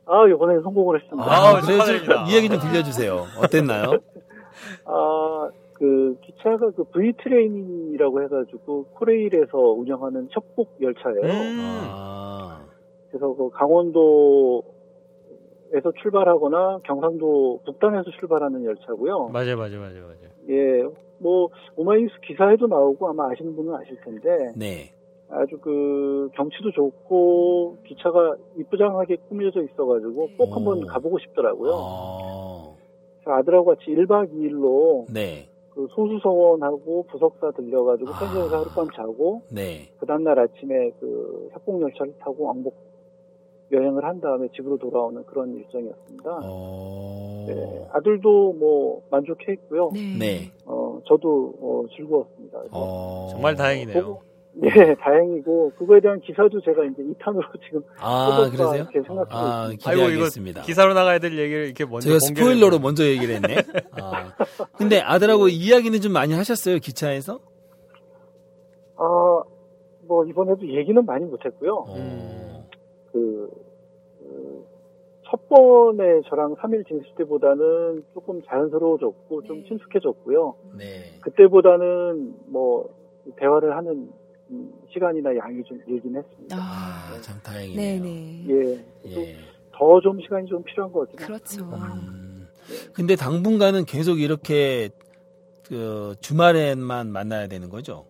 아, 0.06 0.28
이번에 0.28 0.62
성공을 0.62 1.02
했습니다. 1.02 1.32
아, 1.32 1.54
그래서 1.62 1.68
좀 1.68 1.78
축하드립니다. 1.80 2.26
이야기 2.30 2.50
좀 2.50 2.60
들려주세요. 2.60 3.26
어땠나요? 3.40 3.92
아, 4.86 5.50
그 5.86 6.18
기차가 6.22 6.72
그 6.72 6.84
V 6.86 7.14
트레인이라고 7.14 8.24
해가지고 8.24 8.86
코레일에서 8.96 9.58
운영하는 9.58 10.28
협곡 10.32 10.82
열차예요. 10.82 11.22
음. 11.22 11.60
아, 11.62 12.66
그래서 13.10 13.36
그 13.36 13.50
강원도에서 13.52 14.64
출발하거나 16.02 16.80
경상도 16.84 17.62
북단에서 17.66 18.10
출발하는 18.20 18.66
열차고요. 18.66 19.30
맞아요, 19.30 19.58
맞아요, 19.58 19.80
맞아요, 19.80 20.02
맞아요. 20.02 20.32
예, 20.50 20.84
뭐 21.20 21.50
오마이뉴스 21.76 22.16
기사에도 22.26 22.66
나오고 22.66 23.08
아마 23.10 23.30
아시는 23.30 23.56
분은 23.56 23.76
아실 23.76 23.96
텐데 24.02 24.54
네. 24.56 24.92
아주 25.30 25.58
그 25.60 26.30
경치도 26.34 26.72
좋고 26.72 27.78
기차가 27.86 28.36
이쁘장하게 28.58 29.18
꾸며져 29.30 29.62
있어가지고 29.64 30.30
꼭 30.38 30.52
오. 30.52 30.56
한번 30.56 30.88
가보고 30.88 31.20
싶더라고요. 31.20 31.72
어, 31.76 32.76
그래서 33.20 33.38
아들하고 33.38 33.66
같이 33.66 33.86
1박 33.92 34.34
2일로 34.34 35.06
네. 35.14 35.48
그 35.76 35.88
소수서원하고 35.92 37.04
부석사 37.12 37.52
들려가지고 37.52 38.10
아. 38.10 38.20
펜션에서 38.20 38.58
하룻밤 38.60 38.88
자고 38.96 39.42
네. 39.52 39.90
그 40.00 40.06
다음날 40.06 40.40
아침에 40.40 40.92
그 41.00 41.50
협곡열차를 41.52 42.14
타고 42.20 42.46
왕복 42.46 42.74
여행을 43.72 44.06
한 44.06 44.22
다음에 44.22 44.48
집으로 44.56 44.78
돌아오는 44.78 45.24
그런 45.26 45.54
일정이었습니다. 45.56 46.40
어, 46.46 47.46
네, 47.48 47.88
아들도 47.92 48.54
뭐 48.54 49.02
만족했고요. 49.10 49.90
네. 49.94 50.18
네. 50.18 50.52
어, 50.66 51.00
저도 51.06 51.54
어, 51.60 51.84
즐거웠습니다. 51.96 52.60
어, 52.72 53.28
정말 53.32 53.56
다행이네요. 53.56 54.04
보고- 54.04 54.22
네, 54.58 54.96
다행이고 54.96 55.74
그거에 55.78 56.00
대한 56.00 56.20
기사도 56.22 56.62
제가 56.62 56.86
이제 56.86 57.04
2탄으로 57.04 57.44
지금 57.66 57.82
아, 58.00 58.50
그러세요? 58.50 58.84
이렇게 58.84 59.02
생각하고 59.02 59.30
아, 59.36 59.70
있습니다. 59.74 59.90
아이고 59.90 60.10
이거. 60.12 60.62
기사로 60.62 60.94
나가야 60.94 61.20
될 61.20 61.38
얘기를 61.38 61.66
이렇게 61.66 61.84
먼저 61.86 62.08
제가 62.08 62.20
공개를 62.26 62.54
스포일러로. 62.54 62.80
먼저 62.80 63.04
얘기를 63.04 63.36
했네. 63.36 63.56
아, 64.02 64.32
근데 64.78 65.02
아들하고 65.02 65.50
이야기는 65.50 66.00
좀 66.00 66.14
많이 66.14 66.34
하셨어요, 66.34 66.78
기차에서? 66.80 67.40
아, 68.98 69.42
뭐 70.08 70.26
이번에도 70.26 70.66
얘기는 70.68 71.06
많이 71.06 71.26
못했고요. 71.26 71.86
어. 71.90 72.66
그, 73.12 73.50
그, 74.20 74.66
첫 75.30 75.50
번에 75.50 76.22
저랑 76.30 76.56
3일 76.56 76.88
지냈을 76.88 77.10
때보다는 77.18 78.06
조금 78.14 78.42
자연스러워졌고 78.44 79.44
좀 79.44 79.64
네. 79.64 79.68
친숙해졌고요. 79.68 80.56
네. 80.78 81.20
그때보다는 81.22 82.36
뭐 82.48 82.88
대화를 83.38 83.76
하는 83.76 83.92
음, 83.92 84.12
시간이나 84.94 85.36
양이 85.38 85.64
좀 85.64 85.80
늘긴 85.88 86.16
했습니다. 86.16 86.56
아, 86.56 86.60
아, 87.16 87.22
참 87.22 87.40
다행이네요. 87.44 88.02
네네. 88.04 88.46
예, 88.50 88.86
예. 89.08 89.36
더 89.72 90.00
좀 90.00 90.20
시간이 90.22 90.48
좀 90.48 90.64
필요한 90.64 90.92
것 90.92 91.10
같아요. 91.12 91.28
그렇죠. 91.28 91.66
음. 91.66 92.48
근데 92.94 93.16
당분간은 93.16 93.86
계속 93.86 94.20
이렇게 94.20 94.90
그 95.68 96.16
주말에만 96.22 97.12
만나야 97.12 97.48
되는 97.48 97.70
거죠? 97.70 98.06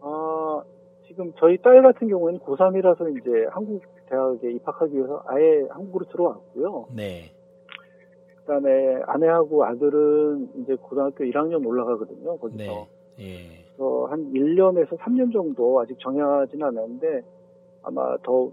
아, 0.00 0.62
지금 1.06 1.32
저희 1.38 1.56
딸 1.62 1.82
같은 1.82 2.08
경우에는 2.08 2.40
고3이라서 2.40 3.18
이제 3.18 3.46
한국 3.50 3.82
대학에 4.08 4.52
입학하기 4.52 4.94
위해서 4.94 5.22
아예 5.26 5.66
한국으로 5.70 6.06
들어왔고요. 6.06 6.88
네. 6.94 7.32
그다음에 8.40 9.00
아내하고 9.06 9.64
아들은 9.64 10.50
이제 10.62 10.74
고등학교 10.76 11.24
1학년 11.24 11.66
올라가거든요. 11.66 12.36
거기서. 12.38 12.56
네. 12.58 12.88
예. 13.20 13.55
그래서 13.76 14.06
한 14.10 14.32
1년에서 14.32 14.96
3년 14.98 15.32
정도 15.32 15.80
아직 15.80 15.96
정하진 16.00 16.62
않았는데 16.62 17.20
아마 17.82 18.16
더 18.22 18.50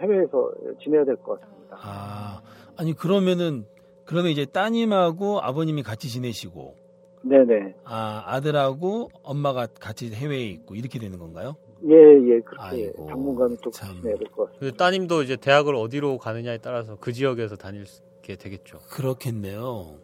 해외에서 0.00 0.50
지내야 0.82 1.04
될 1.04 1.16
것 1.16 1.40
같습니다. 1.40 1.76
아, 1.82 2.40
아니 2.76 2.92
그러면은 2.92 3.64
그러면 4.04 4.30
이제 4.30 4.44
따님하고 4.46 5.40
아버님이 5.40 5.82
같이 5.82 6.08
지내시고 6.08 6.74
네네. 7.22 7.74
아, 7.84 8.22
아들하고 8.26 9.10
엄마가 9.22 9.66
같이 9.78 10.10
해외에 10.12 10.46
있고 10.46 10.74
이렇게 10.74 10.98
되는 10.98 11.18
건가요? 11.18 11.54
예, 11.88 11.94
예, 11.94 12.40
그렇게 12.40 12.86
아이고, 12.86 13.06
당분간은 13.06 13.56
또 13.62 13.70
참. 13.70 13.94
지내야 13.96 14.16
될 14.16 14.26
것 14.28 14.52
같습니다. 14.52 14.76
따님도 14.76 15.22
이제 15.22 15.36
대학을 15.36 15.74
어디로 15.74 16.18
가느냐에 16.18 16.58
따라서 16.58 16.96
그 17.00 17.12
지역에서 17.12 17.56
다닐 17.56 17.84
게 18.22 18.36
되겠죠. 18.36 18.78
그렇겠네요. 18.90 19.94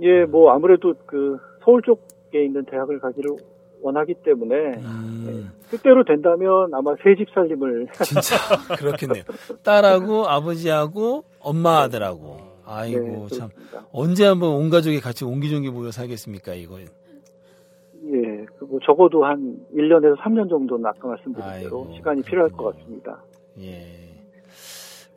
예, 0.00 0.24
뭐 0.24 0.50
아무래도 0.50 0.94
그 1.06 1.36
서울 1.64 1.80
쪽에 1.82 2.44
있는 2.44 2.64
대학을 2.64 2.98
가기를 3.00 3.36
원하기 3.82 4.14
때문에 4.24 4.54
음, 4.78 5.50
뜻대로 5.70 6.04
된다면 6.04 6.70
아마 6.74 6.94
새 7.02 7.14
집 7.16 7.28
살림을 7.34 7.88
진짜 8.04 8.36
그렇겠네요. 8.78 9.24
딸하고 9.62 10.26
아버지하고 10.26 11.24
엄마 11.40 11.80
아들하고 11.82 12.38
아이고 12.64 13.28
네, 13.28 13.36
참. 13.38 13.48
언제 13.92 14.24
한번 14.26 14.50
온 14.54 14.70
가족이 14.70 15.00
같이 15.00 15.24
옹기종기 15.24 15.70
모여 15.70 15.90
살겠습니까 15.90 16.54
이거? 16.54 16.78
예, 16.80 18.44
그뭐 18.58 18.78
적어도 18.84 19.24
한 19.24 19.58
1년에서 19.74 20.16
3년 20.20 20.48
정도는 20.48 20.84
아까 20.86 21.08
말씀드린 21.08 21.46
대로 21.62 21.88
시간이 21.94 22.22
필요할 22.22 22.50
것 22.50 22.56
그렇군요. 22.58 22.80
같습니다. 22.80 23.22
예. 23.60 24.13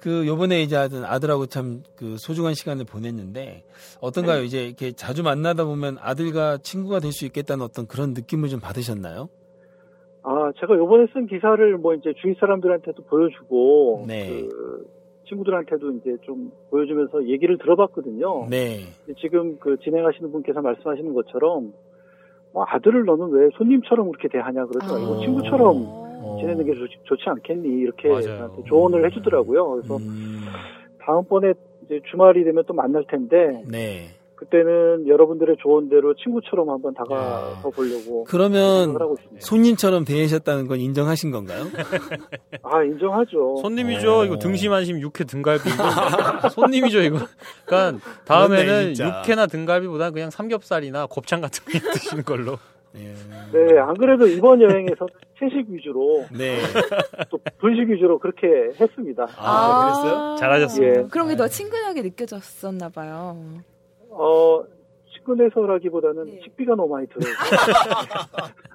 그 0.08 0.26
요번에 0.26 0.62
이제 0.62 0.78
아들 0.78 1.06
아들하고 1.06 1.48
참 1.48 1.84
그 1.98 2.16
소중한 2.18 2.54
시간을 2.54 2.86
보냈는데 2.86 3.64
어떤가요? 4.00 4.40
네. 4.40 4.46
이제 4.46 4.66
이렇게 4.66 4.94
자주 4.94 5.22
만나다 5.22 5.66
보면 5.66 5.98
아들과 6.00 6.60
친구가 6.60 7.00
될 7.02 7.12
수 7.12 7.26
있겠다는 7.26 7.66
어떤 7.66 7.88
그런 7.88 8.14
느낌을 8.14 8.48
좀 8.48 8.62
받으셨나요? 8.62 9.28
아, 10.24 10.52
제가 10.60 10.76
요번에 10.76 11.08
쓴 11.12 11.28
기사를 11.28 11.78
뭐 11.78 11.94
이제 11.94 12.14
주위 12.22 12.36
사람들한테도 12.40 13.04
보여주고 13.04 14.06
네. 14.08 14.48
그 14.48 14.88
친구들한테도 15.28 15.92
이제 15.94 16.16
좀 16.24 16.52
보여주면서 16.70 17.28
얘기를 17.28 17.58
들어봤거든요. 17.58 18.48
네. 18.50 18.86
지금 19.20 19.58
그 19.60 19.78
진행하시는 19.84 20.32
분께서 20.32 20.62
말씀하시는 20.62 21.14
것처럼 21.14 21.74
뭐 22.54 22.64
아들을 22.66 23.04
너는 23.04 23.30
왜 23.32 23.50
손님처럼 23.58 24.10
그렇게 24.12 24.30
대하냐 24.30 24.66
그러죠. 24.68 24.96
아. 24.96 25.00
이거 25.00 25.20
친구처럼 25.20 26.07
어. 26.28 26.38
지내는 26.40 26.66
게 26.66 26.74
좋지, 26.74 26.96
좋지 27.04 27.24
않겠니? 27.28 27.68
이렇게 27.82 28.10
맞아요. 28.10 28.22
저한테 28.38 28.64
조언을 28.68 29.06
해주더라고요. 29.06 29.70
그래서 29.76 29.98
음, 29.98 30.42
다음번에 31.06 31.54
이제 31.86 32.02
주말이 32.12 32.44
되면 32.44 32.64
또 32.68 32.74
만날 32.74 33.06
텐데 33.10 33.64
네. 33.68 34.10
그때는 34.36 35.08
여러분들의 35.08 35.56
조언대로 35.60 36.14
친구처럼 36.14 36.70
한번 36.70 36.94
다가서 36.94 37.72
보려고 37.72 38.24
그러면. 38.26 38.96
손님처럼 39.40 40.06
대하셨다는 40.06 40.68
건 40.68 40.80
인정하신 40.80 41.32
건가요? 41.32 41.64
아 42.62 42.84
인정하죠. 42.84 43.56
손님이죠. 43.64 44.20
어. 44.20 44.26
이거 44.26 44.38
등심안심 44.38 45.00
육회 45.02 45.24
등갈비 45.24 45.70
이거 45.70 46.50
손님이죠 46.50 47.00
이거. 47.02 47.18
그러니까 47.66 48.00
다음에는 48.26 48.94
그렇네. 48.94 49.20
육회나 49.22 49.48
등갈비보다 49.48 50.12
그냥 50.12 50.30
삼겹살이나 50.30 51.08
곱창 51.08 51.42
같은 51.42 51.64
거 51.66 51.72
드시는 51.94 52.24
걸로. 52.24 52.58
예. 52.96 53.14
네, 53.54 53.80
안 53.80 53.94
그래도 53.96 54.28
이번 54.28 54.62
여행에서 54.62 55.08
채식 55.40 55.68
위주로 55.70 56.26
네. 56.36 56.60
또 57.30 57.40
분식 57.60 57.90
위주로 57.90 58.18
그렇게 58.20 58.48
했습니다. 58.80 59.28
아, 59.38 59.84
그랬어요? 60.02 60.36
잘하셨습니다. 60.40 61.00
예. 61.00 61.04
그런 61.10 61.28
게더 61.30 61.44
아유. 61.44 61.50
친근하게 61.50 62.02
느껴졌었나 62.02 62.90
봐요. 62.90 63.38
어, 64.10 64.64
식근해서라기보다는 65.14 66.26
네. 66.26 66.40
식비가 66.44 66.76
너무 66.76 66.96
많이 66.96 67.08
들어요. 67.08 67.34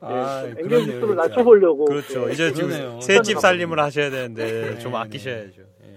아, 0.00 0.44
예, 0.46 0.50
앵겔 0.50 0.68
지수를 0.80 1.00
진짜. 1.08 1.14
낮춰보려고. 1.14 1.84
그렇죠. 1.84 2.28
예, 2.28 2.32
이제. 2.32 2.52
지금 2.52 3.00
새집 3.00 3.38
살림을 3.38 3.78
하셔야 3.78 4.10
되는데 4.10 4.44
네, 4.74 4.78
좀 4.78 4.92
네. 4.92 4.98
아끼셔야죠. 4.98 5.62
예. 5.84 5.96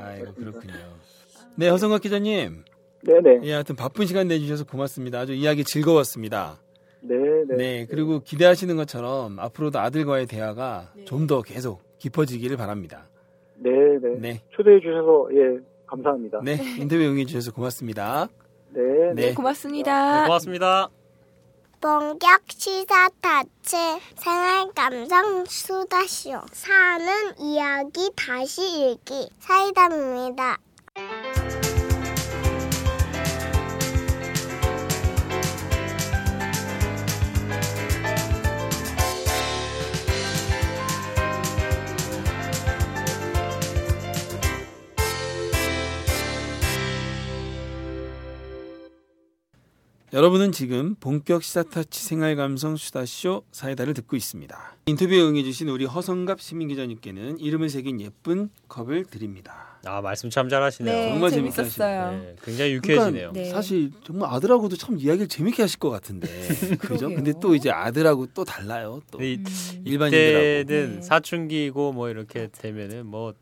아이고 0.00 0.34
그렇군요. 0.34 0.74
네, 1.56 1.68
허성각 1.68 2.00
기자님. 2.02 2.64
네네. 3.02 3.40
예, 3.42 3.52
하여튼 3.52 3.76
바쁜 3.76 4.06
시간 4.06 4.28
내주셔서 4.28 4.64
고맙습니다. 4.64 5.20
아주 5.20 5.34
이야기 5.34 5.62
즐거웠습니다. 5.64 6.56
네 7.06 7.16
네. 7.46 7.56
네, 7.56 7.86
그리고 7.88 8.20
기대하시는 8.20 8.74
것처럼 8.76 9.38
앞으로도 9.38 9.78
아들과의 9.78 10.26
대화가 10.26 10.92
좀더 11.04 11.42
계속 11.42 11.82
깊어지기를 11.98 12.56
바랍니다. 12.56 13.08
네 13.56 13.70
네. 14.02 14.18
네, 14.18 14.42
초대해 14.50 14.80
주셔서 14.80 15.28
예 15.32 15.60
감사합니다. 15.86 16.40
네, 16.42 16.56
인터뷰 16.80 17.02
응해 17.02 17.26
주셔서 17.26 17.52
고맙습니다. 17.52 18.28
네. 18.70 18.82
네. 19.14 19.14
네, 19.14 19.34
고맙습니다. 19.34 20.20
네, 20.22 20.26
고맙습니다. 20.26 20.88
본격 21.80 22.40
시사 22.48 23.10
타치 23.20 23.76
생활 24.16 24.72
감성 24.74 25.44
수다쇼 25.44 26.40
사는 26.50 27.38
이야기 27.38 28.10
다시 28.16 28.92
읽기 28.92 29.28
사이다입니다. 29.38 30.56
여러분은 50.14 50.52
지금 50.52 50.94
본격 51.00 51.42
시사타치 51.42 52.04
생활감성 52.04 52.76
수다쇼 52.76 53.42
사이다를 53.50 53.94
듣고 53.94 54.14
있습니다. 54.14 54.76
인터뷰에 54.86 55.20
응해주신 55.20 55.68
우리 55.68 55.86
허성갑 55.86 56.40
시민 56.40 56.68
기자님께는 56.68 57.40
이름을 57.40 57.68
새긴 57.68 58.00
예쁜 58.00 58.48
컵을 58.68 59.06
드립니다. 59.06 59.80
아 59.84 60.00
말씀 60.00 60.30
참 60.30 60.48
잘하시네요. 60.48 60.94
네, 60.94 61.08
정말 61.08 61.30
재밌게 61.30 61.56
재밌었어요. 61.56 62.10
네, 62.12 62.36
굉장히 62.44 62.74
유쾌해지네요. 62.74 63.32
네. 63.32 63.46
사실 63.46 63.90
정말 64.04 64.32
아들하고도 64.32 64.76
참 64.76 65.00
이야기를 65.00 65.26
재밌게 65.26 65.62
하실 65.62 65.80
것 65.80 65.90
같은데 65.90 66.28
그죠? 66.78 67.08
근데 67.08 67.32
또 67.40 67.56
이제 67.56 67.72
아들하고 67.72 68.26
또 68.34 68.44
달라요. 68.44 69.02
또이 69.10 69.38
음. 69.38 69.82
일반인들하고 69.84 70.68
때는 70.68 70.94
네. 70.94 71.02
사춘기고 71.02 71.92
뭐 71.92 72.08
이렇게 72.08 72.48
되면은 72.52 73.06
뭐 73.06 73.34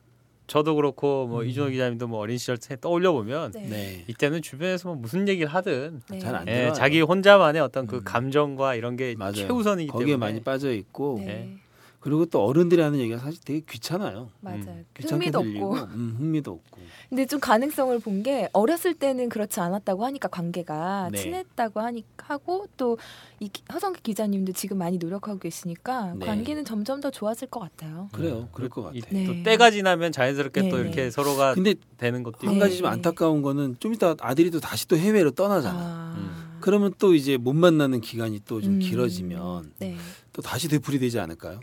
저도 0.53 0.75
그렇고 0.75 1.27
뭐 1.27 1.41
음. 1.41 1.47
이준호 1.47 1.71
기자님도 1.71 2.09
뭐 2.09 2.19
어린 2.19 2.37
시절 2.37 2.59
때 2.59 2.77
떠올려 2.79 3.11
보면 3.13 3.53
네. 3.53 3.67
네. 3.71 4.05
이때는 4.07 4.43
주변에서 4.43 4.89
뭐 4.91 4.99
무슨 4.99 5.27
얘기를 5.27 5.49
하든 5.49 6.03
네. 6.11 6.19
잘안 6.19 6.47
예. 6.47 6.71
자기 6.75 7.01
혼자만의 7.01 7.63
어떤 7.63 7.87
그 7.87 7.97
음. 7.97 8.05
감정과 8.05 8.75
이런 8.75 8.97
게 8.97 9.15
맞아요. 9.17 9.33
최우선이기 9.33 9.89
거기에 9.89 10.09
때문에 10.09 10.27
많이 10.27 10.43
빠져 10.43 10.71
있고 10.75 11.23
네. 11.25 11.57
그리고 12.03 12.27
또 12.27 12.45
어른들이 12.45 12.83
하는 12.83 12.99
얘기가 12.99 13.19
사실 13.21 13.41
되게 13.45 13.61
귀찮아요. 13.61 14.29
맞아요. 14.41 14.59
음, 14.67 14.85
흥미도 15.01 15.43
들리고, 15.43 15.77
없고. 15.77 15.87
음, 15.95 16.17
흥미도 16.19 16.51
없고. 16.51 16.81
근데 17.09 17.27
좀 17.27 17.39
가능성을 17.41 17.99
본 18.01 18.23
게 18.23 18.49
어렸을 18.53 18.95
때는 18.95 19.29
그렇지 19.29 19.59
않았다고 19.61 20.05
하니까 20.05 20.29
관계가 20.29 21.09
네. 21.13 21.19
친했다고 21.19 21.81
하니 21.81 22.05
하고 22.19 22.67
또 22.77 22.97
이 23.41 23.51
허성기 23.73 24.03
기자님도 24.05 24.53
지금 24.53 24.79
많이 24.79 24.99
노력하고 24.99 25.39
계시니까 25.41 26.15
네. 26.17 26.27
관계는 26.27 26.65
점점 26.65 27.01
더 27.01 27.11
좋아질 27.11 27.49
것 27.49 27.59
같아요. 27.59 28.09
그래요. 28.13 28.49
그럴 28.53 28.69
것 28.69 28.93
이- 28.95 29.01
같아요. 29.01 29.19
네. 29.21 29.27
또 29.27 29.43
때가 29.43 29.73
지나면 29.73 30.13
자연스럽게 30.13 30.69
또 30.69 30.77
네. 30.77 30.83
이렇게 30.83 31.11
서로가 31.11 31.55
근데 31.55 31.75
되는 31.97 32.23
것도 32.23 32.47
한 32.47 32.53
있고. 32.55 32.61
가지 32.61 32.77
좀 32.79 32.85
네. 32.85 32.91
안타까운 32.93 33.43
거는 33.43 33.77
좀 33.81 33.93
이따 33.95 34.15
아들이 34.21 34.51
또 34.53 34.61
다시 34.61 34.87
또 34.87 34.97
해외로 34.97 35.33
떠나잖아. 35.33 35.77
아. 35.77 36.15
음. 36.19 36.59
그러면 36.61 36.93
또 36.99 37.15
이제 37.15 37.37
못 37.37 37.53
만나는 37.55 38.01
기간이 38.01 38.39
또좀 38.45 38.75
음. 38.75 38.79
길어지면 38.79 39.73
네. 39.81 39.97
또 40.33 40.41
다시 40.43 40.69
되풀이 40.69 41.01
되지 41.01 41.19
않을까요? 41.19 41.59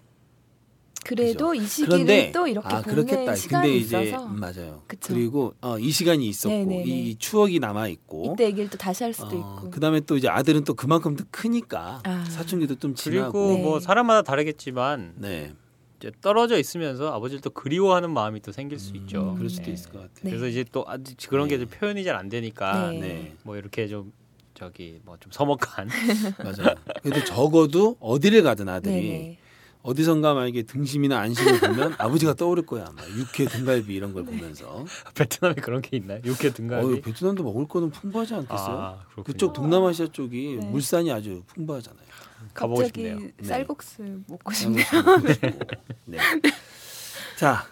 그래도 1.05 1.53
이 1.55 1.65
시기를 1.65 1.93
그런데 2.05 2.31
또 2.31 2.47
이렇게 2.47 2.67
아 2.67 2.81
보는 2.81 3.05
그렇겠다. 3.05 3.35
시간이 3.35 3.67
근데 3.67 3.77
이제 3.77 3.97
있어서 4.11 4.25
음, 4.27 4.39
맞아요. 4.39 4.83
그쵸. 4.87 5.13
그리고 5.13 5.53
어, 5.61 5.79
이 5.79 5.91
시간이 5.91 6.27
있었고 6.27 6.55
네네네. 6.67 6.83
이 6.85 7.15
추억이 7.17 7.59
남아 7.59 7.87
있고 7.87 8.33
이때 8.33 8.45
얘기를 8.45 8.69
또 8.69 8.77
다시 8.77 9.03
할 9.03 9.13
수도 9.13 9.35
어, 9.35 9.39
있고. 9.39 9.71
그다음에 9.71 10.01
또 10.01 10.17
이제 10.17 10.27
아들은 10.27 10.63
또 10.65 10.73
그만큼 10.73 11.15
더 11.15 11.23
크니까 11.31 12.01
아. 12.03 12.25
사춘기도 12.29 12.75
좀 12.75 12.95
지나고 12.95 13.31
그리고 13.31 13.55
네. 13.55 13.61
뭐 13.61 13.79
사람마다 13.79 14.21
다르겠지만 14.23 15.13
네 15.17 15.53
이제 15.99 16.11
떨어져 16.21 16.57
있으면서 16.59 17.11
아버지를 17.13 17.41
또 17.41 17.49
그리워하는 17.49 18.11
마음이 18.11 18.41
또 18.41 18.51
생길 18.51 18.77
수 18.79 18.95
있죠. 18.97 19.31
음, 19.31 19.35
그럴 19.37 19.49
수도 19.49 19.65
네. 19.67 19.73
있을 19.73 19.89
것 19.91 19.99
같아요. 19.99 20.13
네. 20.23 20.29
그래서 20.29 20.47
이제 20.47 20.63
또 20.71 20.83
아직 20.87 21.17
그런 21.29 21.47
게 21.47 21.57
네. 21.57 21.65
좀 21.65 21.69
표현이 21.79 22.03
잘 22.03 22.15
안 22.15 22.29
되니까 22.29 22.91
네. 22.93 23.35
네뭐 23.45 23.57
이렇게 23.57 23.87
좀 23.87 24.11
저기 24.53 24.99
뭐 25.05 25.17
좀 25.19 25.31
서먹한 25.31 25.87
맞아요. 26.43 26.75
그래도 27.01 27.21
적어도 27.23 27.95
어디를 28.01 28.43
가든 28.43 28.67
아들이 28.69 28.93
네네. 28.93 29.37
어디선가 29.81 30.33
만약에 30.33 30.63
등심이나 30.63 31.19
안심을 31.19 31.59
보면 31.59 31.95
아버지가 31.99 32.33
떠오를 32.33 32.65
거야. 32.65 32.85
아마 32.89 33.01
육회 33.07 33.45
등갈비 33.45 33.93
이런 33.93 34.13
걸 34.13 34.25
보면서. 34.25 34.85
베트남에 35.15 35.55
그런 35.55 35.81
게 35.81 35.97
있나요? 35.97 36.19
육회 36.25 36.51
등갈비. 36.51 36.97
어, 36.97 37.01
베트남도 37.01 37.43
먹을 37.43 37.67
거는 37.67 37.89
풍부하지 37.91 38.33
않겠어요? 38.35 38.77
아. 38.77 39.05
그쪽 39.23 39.53
동남아시아 39.53 40.07
쪽이 40.11 40.57
네. 40.59 40.65
물산이 40.67 41.11
아주 41.11 41.43
풍부하잖아요. 41.47 42.05
가보고 42.53 42.81
갑자기 42.81 43.01
싶네요. 43.03 43.29
네. 43.37 43.47
쌀국수 43.47 44.03
먹고 44.27 44.51
싶네요. 44.53 44.85
네. 46.05 46.17
자, 47.37 47.65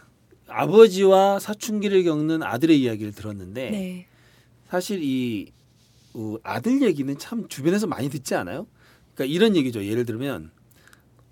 아버지와 0.48 1.40
사춘기를 1.40 2.04
겪는 2.06 2.42
아들의 2.42 2.80
이야기를 2.80 3.12
들었는데 3.12 3.70
네. 3.70 4.08
사실 4.70 5.04
이 5.04 5.52
어, 6.14 6.38
아들 6.44 6.82
얘기는 6.82 7.18
참 7.18 7.48
주변에서 7.50 7.86
많이 7.86 8.10
듣지 8.10 8.34
않아요? 8.36 8.66
그러니까 9.14 9.36
이런 9.36 9.56
얘기죠. 9.58 9.84
예를 9.84 10.06
들면 10.06 10.52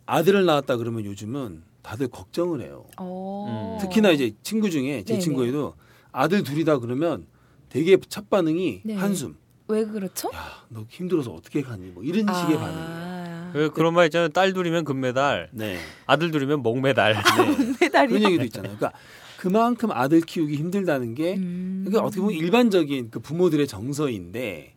아들을 0.06 0.46
낳았다 0.46 0.78
그러면 0.78 1.06
요즘은 1.06 1.64
다들 1.82 2.08
걱정을 2.08 2.62
해요. 2.62 2.86
어. 2.98 3.78
음. 3.80 3.82
특히나 3.82 4.12
이제 4.12 4.34
친구 4.44 4.70
중에 4.70 5.04
제 5.04 5.14
네네. 5.14 5.20
친구에도 5.20 5.76
아들 6.12 6.44
둘이다 6.44 6.80
그러면 6.80 7.28
되게 7.70 7.98
첫 8.10 8.30
반응이 8.30 8.82
네. 8.86 8.96
한숨. 8.96 9.36
왜 9.68 9.84
그렇죠? 9.84 10.30
야, 10.34 10.64
너 10.70 10.86
힘들어서 10.90 11.32
어떻게 11.32 11.62
가니? 11.62 11.88
뭐 11.88 12.04
이런 12.04 12.20
식의 12.22 12.58
반응이에요. 12.58 12.86
아. 12.88 13.50
그 13.54 13.72
그런 13.72 13.94
말 13.94 14.06
있잖아요. 14.06 14.30
딸 14.30 14.54
둘이면 14.54 14.84
금메달, 14.84 15.50
네. 15.54 15.78
아들 16.06 16.32
둘이면 16.32 16.62
목메달. 16.62 17.14
네. 17.16 17.76
메달이. 17.82 18.10
그런 18.14 18.24
얘기도 18.26 18.44
있잖아요. 18.46 18.76
그러니까 18.76 19.00
그만큼 19.38 19.92
아들 19.92 20.22
키우기 20.22 20.56
힘들다는 20.56 21.16
게 21.16 21.36
음. 21.36 21.84
그러니까 21.86 22.06
어떻게 22.06 22.22
보면 22.22 22.36
일반적인 22.36 23.12
그 23.12 23.20
부모들의 23.20 23.68
정서인데 23.68 24.76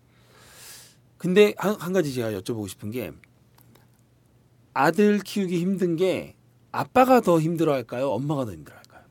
근데 1.16 1.54
한, 1.58 1.74
한 1.78 1.92
가지 1.92 2.12
제가 2.14 2.30
여쭤보고 2.32 2.68
싶은 2.68 2.90
게 2.90 3.10
아들 4.78 5.18
키우기 5.18 5.58
힘든 5.58 5.96
게 5.96 6.36
아빠가 6.70 7.20
더 7.20 7.40
힘들어할까요? 7.40 8.10
엄마가 8.10 8.44
더 8.44 8.52
힘들어할까요? 8.52 9.02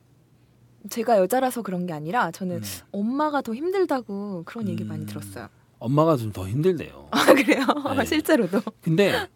제가 0.88 1.18
여자라서 1.18 1.60
그런 1.60 1.84
게 1.84 1.92
아니라 1.92 2.30
저는 2.30 2.56
음. 2.56 2.62
엄마가 2.90 3.42
더 3.42 3.54
힘들다고 3.54 4.44
그런 4.46 4.66
얘기 4.68 4.82
많이 4.84 5.02
음. 5.02 5.06
들었어요. 5.06 5.48
엄마가 5.78 6.16
좀 6.16 6.32
더 6.32 6.48
힘들대요. 6.48 7.08
아 7.10 7.26
그래요? 7.34 7.66
네. 7.96 8.04
실제로도. 8.06 8.62
근데 8.80 9.28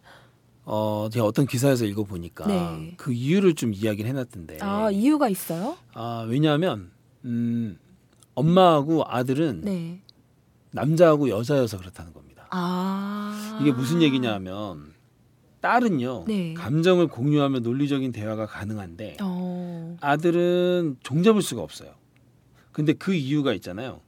어 0.64 1.08
제가 1.12 1.26
어떤 1.26 1.46
기사에서 1.46 1.84
읽어 1.84 2.04
보니까 2.04 2.46
네. 2.46 2.94
그 2.96 3.12
이유를 3.12 3.54
좀 3.54 3.74
이야기를 3.74 4.08
해놨던데. 4.08 4.58
아 4.62 4.90
이유가 4.90 5.28
있어요? 5.28 5.76
아, 5.92 6.24
왜냐하면 6.26 6.92
음 7.26 7.78
엄마하고 8.34 9.04
아들은 9.06 9.60
네. 9.60 10.00
남자하고 10.70 11.28
여자여서 11.28 11.76
그렇다는 11.76 12.14
겁니다. 12.14 12.46
아 12.50 13.58
이게 13.60 13.70
무슨 13.70 14.00
얘기냐면 14.00 14.91
딸은요 15.62 16.24
네. 16.26 16.54
감정을 16.54 17.06
공유하며 17.06 17.60
논리적인 17.60 18.12
대화가 18.12 18.46
가능한데 18.46 19.16
어. 19.22 19.96
아들은 20.00 20.98
종잡을 21.02 21.40
수가 21.40 21.62
없어요. 21.62 21.92
근데 22.72 22.92
그 22.92 23.14
이유가 23.14 23.54
있잖아요. 23.54 24.00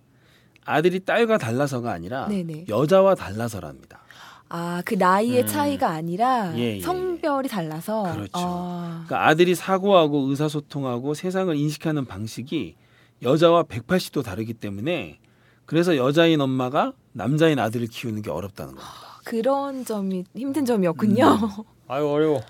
아들이 0.67 1.01
딸과 1.01 1.39
달라서가 1.39 1.93
아니라 1.93 2.27
네네. 2.29 2.67
여자와 2.69 3.15
달라서랍니다. 3.15 4.03
아, 4.49 4.83
그 4.85 4.95
나이의 4.95 5.43
음. 5.43 5.47
차이가 5.47 5.91
아니라 5.91 6.57
예, 6.57 6.77
예, 6.77 6.81
성별이 6.81 7.49
달라서. 7.49 8.03
그렇죠. 8.03 8.31
아, 8.35 9.05
그러니까 9.07 9.29
아들이 9.29 9.55
사고하고 9.55 10.29
의사소통하고 10.29 11.15
세상을 11.15 11.55
인식하는 11.55 12.05
방식이 12.05 12.77
여자와 13.23 13.65
180도 13.65 14.23
다르기 14.23 14.55
때문에 14.55 15.19
그래서 15.67 15.97
여자인 15.97 16.41
엄마가 16.41 16.93
남자인 17.13 17.59
아들을 17.59 17.87
키우는 17.87 18.23
게 18.23 18.31
어렵다는 18.31 18.75
겁니다. 18.75 19.14
그런 19.25 19.85
점이 19.85 20.25
힘든 20.35 20.65
점이었군요. 20.65 21.25
아유 21.89 22.07
어려워. 22.07 22.41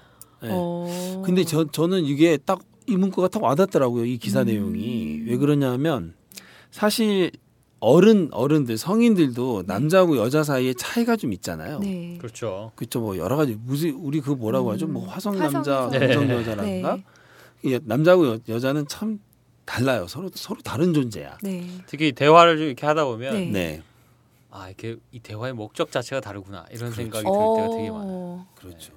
네. 0.42 0.48
어. 0.50 1.22
근데 1.24 1.44
저 1.44 1.64
저는 1.70 2.04
이게 2.04 2.36
딱 2.36 2.60
이 2.86 2.96
문구가 2.96 3.28
딱 3.28 3.42
와닿더라고요. 3.42 4.04
이 4.04 4.18
기사 4.18 4.42
음. 4.42 4.46
내용이 4.46 5.22
왜 5.26 5.36
그러냐면 5.36 6.14
사실 6.70 7.30
어른 7.80 8.28
어른들 8.32 8.78
성인들도 8.78 9.64
남자하고 9.66 10.16
여자 10.16 10.42
사이에 10.42 10.74
차이가 10.74 11.16
좀 11.16 11.32
있잖아요. 11.32 11.78
네. 11.80 12.16
그렇죠. 12.18 12.72
그렇죠. 12.74 13.00
뭐 13.00 13.16
여러 13.16 13.36
가지 13.36 13.58
무슨 13.62 13.94
우리 13.94 14.20
그 14.20 14.30
뭐라고 14.30 14.72
하죠? 14.72 14.86
뭐 14.86 15.06
화성 15.06 15.38
남자, 15.38 15.84
화성 15.88 15.90
감성 15.90 16.26
네. 16.28 16.34
여자라든가 16.34 16.96
네. 16.96 17.04
이 17.62 17.78
남자하고 17.84 18.26
여, 18.28 18.38
여자는 18.48 18.86
참 18.88 19.18
달라요. 19.64 20.06
서로 20.06 20.30
서로 20.34 20.60
다른 20.62 20.92
존재야. 20.92 21.38
네. 21.42 21.66
특히 21.86 22.12
대화를 22.12 22.58
좀 22.58 22.66
이렇게 22.66 22.86
하다 22.86 23.04
보면 23.06 23.34
네. 23.34 23.50
네, 23.50 23.82
아 24.56 24.70
이게 24.70 24.96
이 25.10 25.20
대화의 25.20 25.52
목적 25.52 25.90
자체가 25.90 26.20
다르구나 26.20 26.64
이런 26.70 26.90
그렇죠. 26.90 26.96
생각이 26.96 27.24
들 27.24 27.32
때가 27.32 27.76
되게 27.76 27.90
많아요. 27.90 28.06
어. 28.08 28.48
그렇죠. 28.54 28.92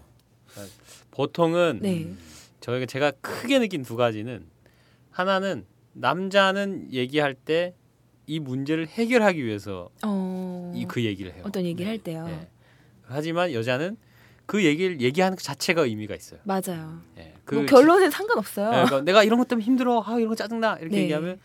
보통은 1.11 1.79
네. 1.81 2.13
저희가 2.61 2.85
제가 2.85 3.11
크게 3.21 3.59
느낀 3.59 3.83
두 3.83 3.95
가지는 3.95 4.45
하나는 5.11 5.65
남자는 5.93 6.93
얘기할 6.93 7.33
때 7.33 7.73
이 8.27 8.39
문제를 8.39 8.87
해결하기 8.87 9.43
위해서 9.43 9.89
어. 10.03 10.73
이그 10.75 11.03
얘기를 11.03 11.33
해요. 11.33 11.43
어떤 11.45 11.63
얘기를 11.63 11.85
네. 11.85 11.89
할 11.91 11.97
때요. 11.97 12.27
네. 12.27 12.47
하지만 13.03 13.53
여자는 13.53 13.95
그 14.45 14.63
얘기를 14.65 14.99
얘기하는 15.01 15.37
그 15.37 15.43
자체가 15.43 15.83
의미가 15.85 16.13
있어요. 16.13 16.41
맞아요. 16.43 17.01
예. 17.17 17.33
그뭐 17.45 17.65
결론은 17.65 18.11
상관없어요. 18.11 18.65
네, 18.69 18.75
그러니까 18.83 19.01
내가 19.01 19.23
이런 19.23 19.39
것 19.39 19.47
때문에 19.47 19.65
힘들어. 19.65 20.03
아 20.05 20.17
이런 20.17 20.27
거 20.27 20.35
짜증나. 20.35 20.77
이렇게 20.81 20.97
네. 20.97 21.03
얘기하면 21.03 21.39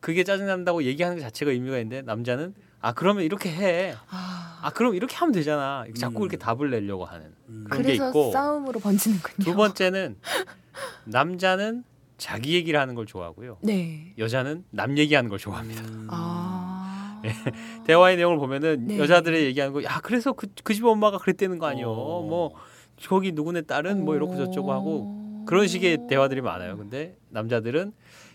그게 0.00 0.22
짜증난다고 0.22 0.84
얘기하는 0.84 1.16
것 1.16 1.22
자체가 1.22 1.50
의미가 1.50 1.78
있는데 1.78 2.02
남자는 2.02 2.54
아 2.86 2.92
그러면 2.92 3.24
이렇게 3.24 3.50
해. 3.50 3.94
아, 4.10 4.60
아 4.62 4.70
그럼 4.70 4.94
이렇게 4.94 5.16
하면 5.16 5.32
되잖아. 5.32 5.84
자꾸 5.98 6.18
음. 6.18 6.22
이렇게 6.22 6.36
답을 6.36 6.70
내려고 6.70 7.04
하는 7.04 7.32
음. 7.48 7.64
그런 7.68 7.82
게 7.82 7.88
그래서 7.96 8.08
있고 8.10 8.30
싸움으로 8.30 8.78
번지는군요. 8.78 9.44
두 9.44 9.56
번째는 9.56 10.16
남자는 11.04 11.82
자기 12.16 12.54
얘기를 12.54 12.78
하는 12.78 12.94
걸 12.94 13.04
좋아하고요. 13.06 13.58
네. 13.62 14.14
여자는 14.18 14.64
남 14.70 14.96
얘기하는 14.98 15.28
걸 15.30 15.38
좋아합니다. 15.40 15.82
음. 15.82 16.06
아. 16.12 17.20
대화의 17.86 18.18
내용을 18.18 18.38
보면은 18.38 18.86
네. 18.86 18.98
여자들의 19.00 19.44
얘기하는 19.46 19.72
거, 19.72 19.82
야 19.82 19.98
그래서 20.00 20.32
그 20.32 20.46
그 20.62 20.72
집 20.72 20.84
엄마가 20.84 21.18
그랬다는 21.18 21.58
거 21.58 21.66
아니요. 21.66 21.90
어. 21.90 22.22
뭐 22.22 22.54
저기 23.00 23.32
누구네 23.32 23.62
딸은 23.62 24.04
뭐 24.04 24.14
이렇고 24.14 24.36
저쩌고 24.36 24.72
하고 24.72 25.44
그런 25.44 25.66
식의 25.66 26.06
대화들이 26.08 26.40
많아요. 26.40 26.76
근데 26.76 27.16
남자들은 27.30 27.92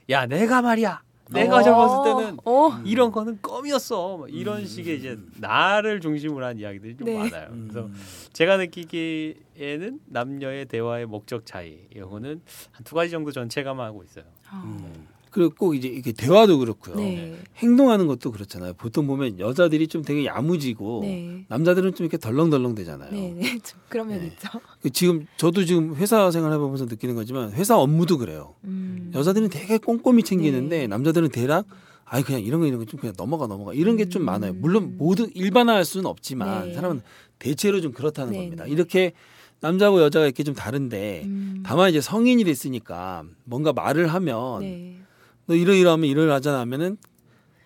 야 0.10 0.26
내가 0.26 0.62
말이야, 0.62 1.04
내가 1.32 1.58
어. 1.58 1.64
젊었을 1.64 2.04
때는 2.04 2.38
어. 2.46 2.82
이런 2.86 3.12
거는 3.12 3.40
껌이었어. 3.42 4.18
뭐 4.18 4.28
이런 4.28 4.60
음. 4.60 4.66
식의 4.66 5.00
이제 5.00 5.18
나를 5.40 6.02
중심으로 6.02 6.46
한 6.46 6.58
이야기들이 6.60 6.98
좀 6.98 7.06
네. 7.06 7.18
많아요. 7.18 7.50
음. 7.52 7.70
그래서 7.72 7.90
제가 8.34 8.58
느끼기에는 8.58 10.00
남녀의 10.08 10.66
대화의 10.66 11.06
목적 11.06 11.46
차이 11.46 11.80
이거는 11.96 12.42
한 12.72 12.84
두 12.84 12.96
가지 12.96 13.12
정도 13.12 13.32
전체감하고 13.32 14.04
있어요. 14.04 14.26
아. 14.50 14.62
음. 14.66 15.08
그리고 15.32 15.54
꼭 15.58 15.76
이제 15.76 15.88
이렇게 15.88 16.12
대화도 16.12 16.58
그렇고요. 16.60 16.96
네. 16.98 17.38
행동하는 17.58 18.06
것도 18.06 18.32
그렇잖아요. 18.32 18.74
보통 18.74 19.08
보면 19.08 19.40
여자들이 19.40 19.88
좀 19.88 20.02
되게 20.04 20.26
야무지고 20.26 21.00
네. 21.04 21.46
남자들은 21.48 21.96
좀 21.96 22.06
이렇게 22.06 22.18
덜렁덜렁 22.18 22.76
되잖아요. 22.76 23.10
네, 23.12 23.34
네. 23.38 23.58
좀 23.60 23.80
그런 23.88 24.10
면 24.10 24.20
네. 24.20 24.28
있죠. 24.28 24.50
그 24.82 24.90
지금 24.90 25.26
저도 25.38 25.64
지금 25.66 25.96
회사 25.96 26.30
생활 26.32 26.52
해보면서 26.54 26.86
느끼는 26.86 27.16
거지만 27.16 27.54
회사 27.54 27.78
업무도 27.78 28.18
그래요. 28.18 28.56
음. 28.66 29.12
여자들은 29.16 29.50
되게 29.50 29.78
꼼꼼히 29.78 30.22
챙기는데 30.24 30.80
네. 30.80 30.88
남자들은 30.88 31.30
대략 31.30 31.66
아이 32.06 32.24
그냥 32.24 32.42
이런 32.42 32.60
거 32.60 32.68
이런 32.68 32.80
거 32.80 32.86
좀 32.86 33.00
그냥 33.00 33.16
넘어가 33.18 33.48
넘어가 33.48 33.74
이런 33.74 33.96
게좀 33.96 34.24
음. 34.24 34.26
많아요. 34.26 34.54
물론 34.54 34.98
모두 34.98 35.30
일반화할 35.34 35.86
수는 35.86 36.08
없지만 36.08 36.68
네. 36.68 36.74
사람은 36.74 37.02
대체로 37.40 37.80
좀 37.80 37.94
그렇다는 37.94 38.34
네, 38.34 38.40
겁니다. 38.40 38.66
네. 38.66 38.72
이렇게 38.72 39.14
남자하고 39.62 40.02
여자가 40.02 40.26
이렇게 40.26 40.44
좀 40.44 40.54
다른데 40.56 41.22
음. 41.24 41.64
다만 41.66 41.90
이제 41.90 42.02
성인이 42.02 42.44
됐으니까 42.44 43.24
뭔가 43.46 43.72
말을 43.72 44.08
하면 44.08 44.60
네. 44.60 44.98
너 45.52 45.56
이러이러하면 45.56 46.10
이러 46.10 46.34
하잖아 46.34 46.60
하면은 46.62 46.96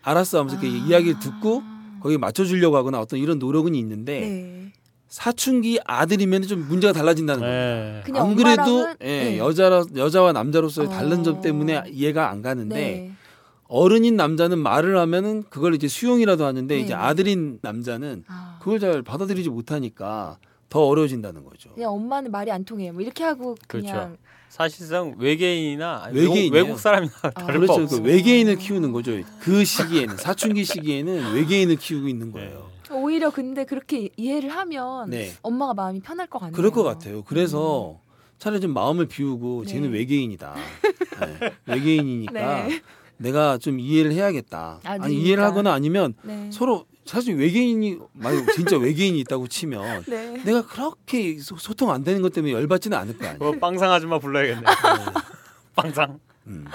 알았어 0.01 0.39
하면서 0.39 0.59
이렇게 0.59 0.75
아. 0.75 0.87
이야기를 0.87 1.19
듣고 1.19 1.61
거기에 2.01 2.17
맞춰주려고 2.17 2.75
하거나 2.77 2.99
어떤 2.99 3.19
이런 3.19 3.37
노력은 3.37 3.75
있는데 3.75 4.19
네. 4.21 4.73
사춘기 5.07 5.79
아들이면 5.85 6.41
좀 6.43 6.67
문제가 6.67 6.93
달라진다는 6.93 7.41
거예요. 7.41 7.93
네. 7.93 8.01
그냥 8.03 8.25
안 8.25 8.35
그래도 8.35 8.89
예, 9.01 9.05
네. 9.05 9.37
여자라 9.37 9.85
여자와 9.95 10.33
남자로서의 10.33 10.87
어. 10.87 10.91
다른 10.91 11.23
점 11.23 11.41
때문에 11.41 11.83
이해가 11.91 12.31
안 12.31 12.41
가는데 12.41 12.75
네. 12.75 13.11
어른인 13.67 14.15
남자는 14.15 14.57
말을 14.57 14.97
하면은 14.97 15.43
그걸 15.49 15.75
이제 15.75 15.87
수용이라도 15.87 16.43
하는데 16.43 16.75
네. 16.75 16.81
이제 16.81 16.95
아들인 16.95 17.59
남자는 17.61 18.23
아. 18.27 18.57
그걸 18.59 18.79
잘 18.79 19.03
받아들이지 19.03 19.49
못하니까 19.49 20.39
더 20.69 20.87
어려워진다는 20.87 21.43
거죠. 21.43 21.71
그냥 21.73 21.91
엄마는 21.91 22.31
말이 22.31 22.51
안 22.51 22.65
통해. 22.65 22.91
뭐 22.91 23.01
이렇게 23.01 23.23
하고 23.23 23.55
그렇죠. 23.67 24.17
사실상 24.55 25.15
외계인이나 25.17 26.05
외계인이에요. 26.13 26.53
외국, 26.53 26.55
외국 26.55 26.79
사람이나 26.79 27.11
다를 27.11 27.33
바 27.33 27.45
그렇죠. 27.45 27.73
없어. 27.73 27.97
그 28.01 28.07
외계인을 28.07 28.55
키우는 28.55 28.93
거죠. 28.93 29.11
그 29.41 29.65
시기에는 29.65 30.15
사춘기 30.15 30.63
시기에는 30.63 31.33
외계인을 31.33 31.75
키우고 31.75 32.07
있는 32.07 32.31
거예요. 32.31 32.69
오히려 32.89 33.31
근데 33.31 33.65
그렇게 33.65 34.07
이해를 34.15 34.49
하면 34.51 35.09
네. 35.09 35.33
엄마가 35.41 35.73
마음이 35.73 35.99
편할 35.99 36.27
것 36.27 36.39
같네요. 36.39 36.55
그럴 36.55 36.71
것 36.71 36.83
같아요. 36.83 37.23
그래서 37.25 37.99
차라리 38.39 38.61
좀 38.61 38.73
마음을 38.73 39.07
비우고 39.07 39.63
네. 39.65 39.73
쟤는 39.73 39.91
외계인이다. 39.91 40.55
네. 41.19 41.51
외계인이니까 41.67 42.67
네. 42.67 42.81
내가 43.17 43.57
좀 43.57 43.81
이해를 43.81 44.13
해야겠다. 44.13 44.79
아니 44.85 45.03
아직이니까. 45.03 45.25
이해를 45.27 45.43
하거나 45.43 45.73
아니면 45.73 46.13
네. 46.23 46.49
서로 46.53 46.85
사실 47.05 47.35
외계인이 47.35 47.97
만약 48.13 48.51
진짜 48.53 48.77
외계인이 48.77 49.19
있다고 49.19 49.47
치면 49.47 50.03
네. 50.09 50.41
내가 50.43 50.65
그렇게 50.65 51.37
소- 51.39 51.55
소통 51.57 51.91
안 51.91 52.03
되는 52.03 52.21
것 52.21 52.33
때문에 52.33 52.51
열받지는 52.53 52.97
않을 52.97 53.17
거 53.17 53.25
아니에요. 53.25 53.39
그거 53.39 53.59
빵상 53.59 53.91
아줌마 53.91 54.17
불러야겠네. 54.19 54.63
빵상. 55.75 56.19
음. 56.47 56.65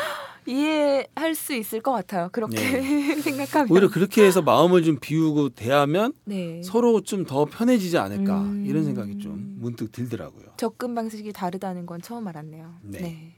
이해할 0.46 1.34
수 1.34 1.54
있을 1.54 1.80
것 1.80 1.92
같아요. 1.92 2.28
그렇게 2.32 2.56
생각하면. 3.22 3.70
오히려 3.70 3.88
그렇게 3.90 4.24
해서 4.24 4.40
마음을 4.42 4.82
좀 4.82 4.98
비우고 5.00 5.50
대하면 5.50 6.12
네. 6.24 6.62
서로 6.64 7.00
좀 7.02 7.24
더 7.26 7.44
편해지지 7.44 7.98
않을까 7.98 8.40
음. 8.42 8.64
이런 8.66 8.84
생각이 8.84 9.18
좀 9.18 9.56
문득 9.60 9.92
들더라고요. 9.92 10.46
접근 10.56 10.94
방식이 10.94 11.32
다르다는 11.32 11.86
건 11.86 12.00
처음 12.00 12.26
알았네요. 12.26 12.74
네. 12.82 12.98
네. 13.00 13.32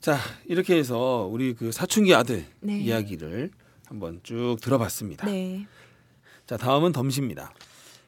자 0.00 0.16
이렇게 0.46 0.76
해서 0.76 1.28
우리 1.30 1.54
그 1.54 1.70
사춘기 1.70 2.14
아들 2.14 2.44
네. 2.60 2.78
이야기를 2.80 3.50
한번 3.92 4.20
쭉 4.22 4.56
들어봤습니다. 4.62 5.26
네. 5.26 5.66
자 6.46 6.56
다음은 6.56 6.92
덤씨입니다. 6.92 7.52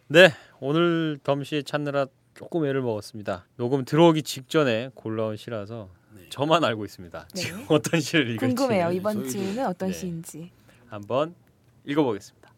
네, 0.09 0.31
오늘 0.59 1.19
덤씨 1.23 1.63
찾느라 1.65 2.07
조금 2.33 2.65
애를 2.65 2.81
먹었습니다. 2.81 3.45
녹음 3.57 3.85
들어오기 3.85 4.23
직전에 4.23 4.91
골라온 4.95 5.37
시라서 5.37 5.91
네. 6.17 6.27
저만 6.31 6.65
알고 6.65 6.87
있습니다. 6.87 7.29
네. 7.35 7.41
지금 7.41 7.67
어떤 7.69 8.01
시를 8.01 8.31
읽을지 8.31 8.55
궁금해요. 8.55 8.89
네, 8.89 8.97
이번 8.97 9.25
저희도- 9.25 9.31
주는 9.31 9.67
어떤 9.67 9.91
네. 9.91 9.95
시인지. 9.95 10.51
한번 10.89 11.35
읽어보겠습니다. 11.85 12.51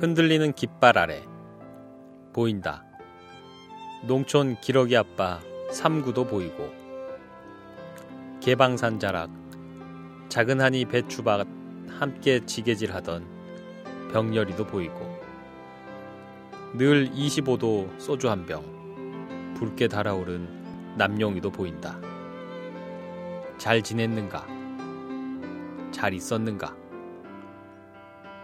흔들리는 0.00 0.52
깃발 0.52 0.98
아래 0.98 1.22
보인다. 2.34 2.84
농촌 4.02 4.56
기러기 4.60 4.96
아빠 4.96 5.40
삼구도 5.70 6.26
보이고 6.26 6.70
개방산 8.40 8.98
자락 8.98 9.30
작은 10.28 10.60
한이 10.60 10.84
배추밭 10.86 11.46
함께 11.88 12.44
지게질하던 12.44 13.24
병렬이도 14.12 14.66
보이고 14.66 15.14
늘 16.74 17.08
25도 17.10 17.88
소주 18.00 18.28
한 18.28 18.44
병 18.44 19.54
붉게 19.54 19.86
달아오른 19.86 20.96
남용이도 20.96 21.50
보인다. 21.52 21.96
잘 23.56 23.80
지냈는가? 23.80 24.44
잘 25.92 26.12
있었는가? 26.12 26.74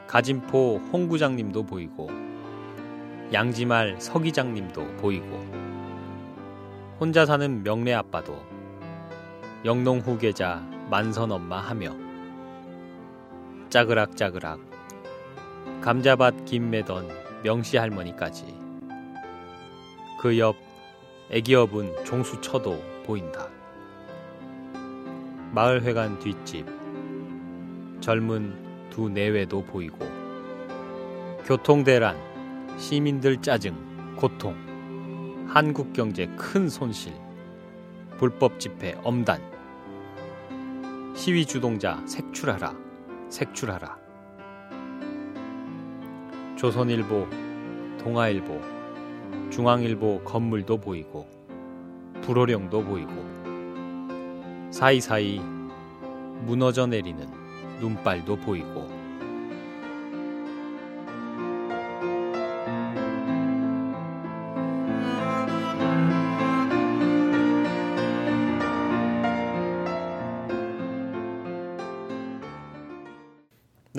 가진포 0.06 0.78
홍구장님도 0.92 1.64
보이고 1.64 2.08
양지말 3.32 4.00
서기장님도 4.00 4.96
보이고 4.96 5.26
혼자 6.98 7.24
사는 7.24 7.62
명래 7.62 7.92
아빠도 7.92 8.44
영농 9.64 10.00
후계자 10.00 10.66
만선 10.90 11.30
엄마 11.30 11.60
하며 11.60 11.94
짜그락짜그락 13.68 14.60
감자밭 15.80 16.44
김 16.44 16.70
매던 16.70 17.08
명씨 17.42 17.76
할머니까지 17.76 18.58
그 20.20 20.36
옆 20.38 20.56
애기업은 21.30 22.04
종수 22.04 22.40
쳐도 22.40 22.82
보인다. 23.06 23.48
마을회관 25.52 26.18
뒷집 26.18 26.66
젊은 28.00 28.90
두 28.90 29.08
내외도 29.08 29.62
보이고 29.64 29.98
교통대란 31.46 32.16
시민들 32.78 33.40
짜증 33.42 33.74
고통 34.16 34.56
한국 35.48 35.92
경제 35.92 36.26
큰 36.36 36.68
손실 36.68 37.12
불법 38.18 38.60
집회 38.60 38.98
엄단. 39.02 39.40
시위 41.14 41.44
주동자 41.44 42.00
색출하라 42.06 42.74
색출하라. 43.28 43.98
조선일보 46.56 47.26
동아일보 47.98 48.60
중앙일보 49.50 50.22
건물도 50.24 50.78
보이고 50.78 51.26
불호령도 52.22 52.84
보이고. 52.84 53.30
사이사이 54.70 55.40
무너져 56.44 56.86
내리는 56.86 57.26
눈발도 57.80 58.36
보이고 58.36 58.99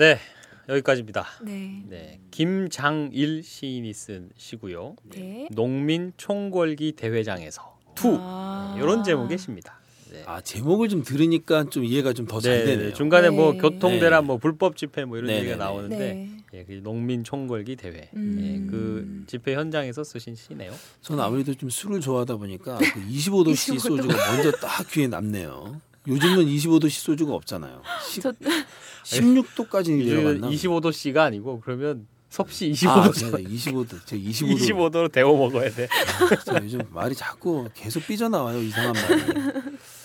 네 0.02 0.18
여기까지입니다. 0.68 1.24
네. 1.42 1.84
네 1.88 2.20
김장일 2.32 3.44
시인이 3.44 3.92
쓴 3.92 4.30
시고요. 4.36 4.96
네. 5.04 5.46
농민 5.52 6.12
총궐기 6.16 6.94
대회장에서 6.96 7.78
투 7.94 8.16
아. 8.18 8.76
이런 8.76 9.04
제목의 9.04 9.38
시입니다. 9.38 9.78
네. 10.10 10.24
아 10.26 10.40
제목을 10.40 10.88
좀 10.88 11.04
들으니까 11.04 11.70
좀 11.70 11.84
이해가 11.84 12.14
좀 12.14 12.26
더잘 12.26 12.52
네, 12.52 12.64
되네요. 12.64 12.88
네. 12.88 12.94
중간에 12.94 13.30
뭐 13.30 13.52
네. 13.52 13.58
교통대란 13.58 14.24
네. 14.24 14.26
뭐 14.26 14.38
불법 14.38 14.76
집회 14.76 15.04
뭐 15.04 15.18
이런 15.18 15.28
네, 15.28 15.36
얘기가 15.36 15.52
네, 15.52 15.58
네. 15.58 15.64
나오는데 15.64 15.96
네. 15.98 16.30
예, 16.54 16.64
그 16.64 16.80
농민 16.82 17.22
총궐기 17.22 17.76
대회 17.76 18.10
음. 18.16 18.38
예, 18.40 18.68
그 18.68 19.22
집회 19.28 19.54
현장에서 19.54 20.02
쓰신 20.02 20.34
시네요. 20.34 20.74
저는 21.02 21.22
아무래도 21.22 21.54
좀 21.54 21.70
술을 21.70 22.00
좋아하다 22.00 22.38
보니까 22.38 22.78
그 22.78 22.84
25도씨 23.08 23.76
25도. 23.76 23.78
소주가 23.78 24.32
먼저 24.32 24.50
딱 24.50 24.84
귀에 24.90 25.06
남네요. 25.06 25.80
요즘은 26.08 26.46
25도씨 26.46 26.90
소주가 26.90 27.34
없잖아요. 27.34 27.82
저 28.20 28.32
16도까지 29.04 29.96
내려갔나? 30.04 30.48
25도씨가 30.48 31.18
아니고 31.18 31.60
그러면 31.60 32.06
섭씨 32.28 32.72
아, 32.86 33.02
25도. 33.10 33.14
제가 33.14 33.38
25도. 33.38 34.06
제가 34.06 34.22
25도. 34.22 34.56
25도로 34.56 35.12
데워 35.12 35.36
먹어야 35.36 35.70
돼. 35.70 35.86
저 36.46 36.54
요즘 36.62 36.80
말이 36.90 37.14
자꾸 37.14 37.68
계속 37.74 38.06
삐져나와요. 38.06 38.58
이상한 38.62 38.92
말이. 38.94 39.22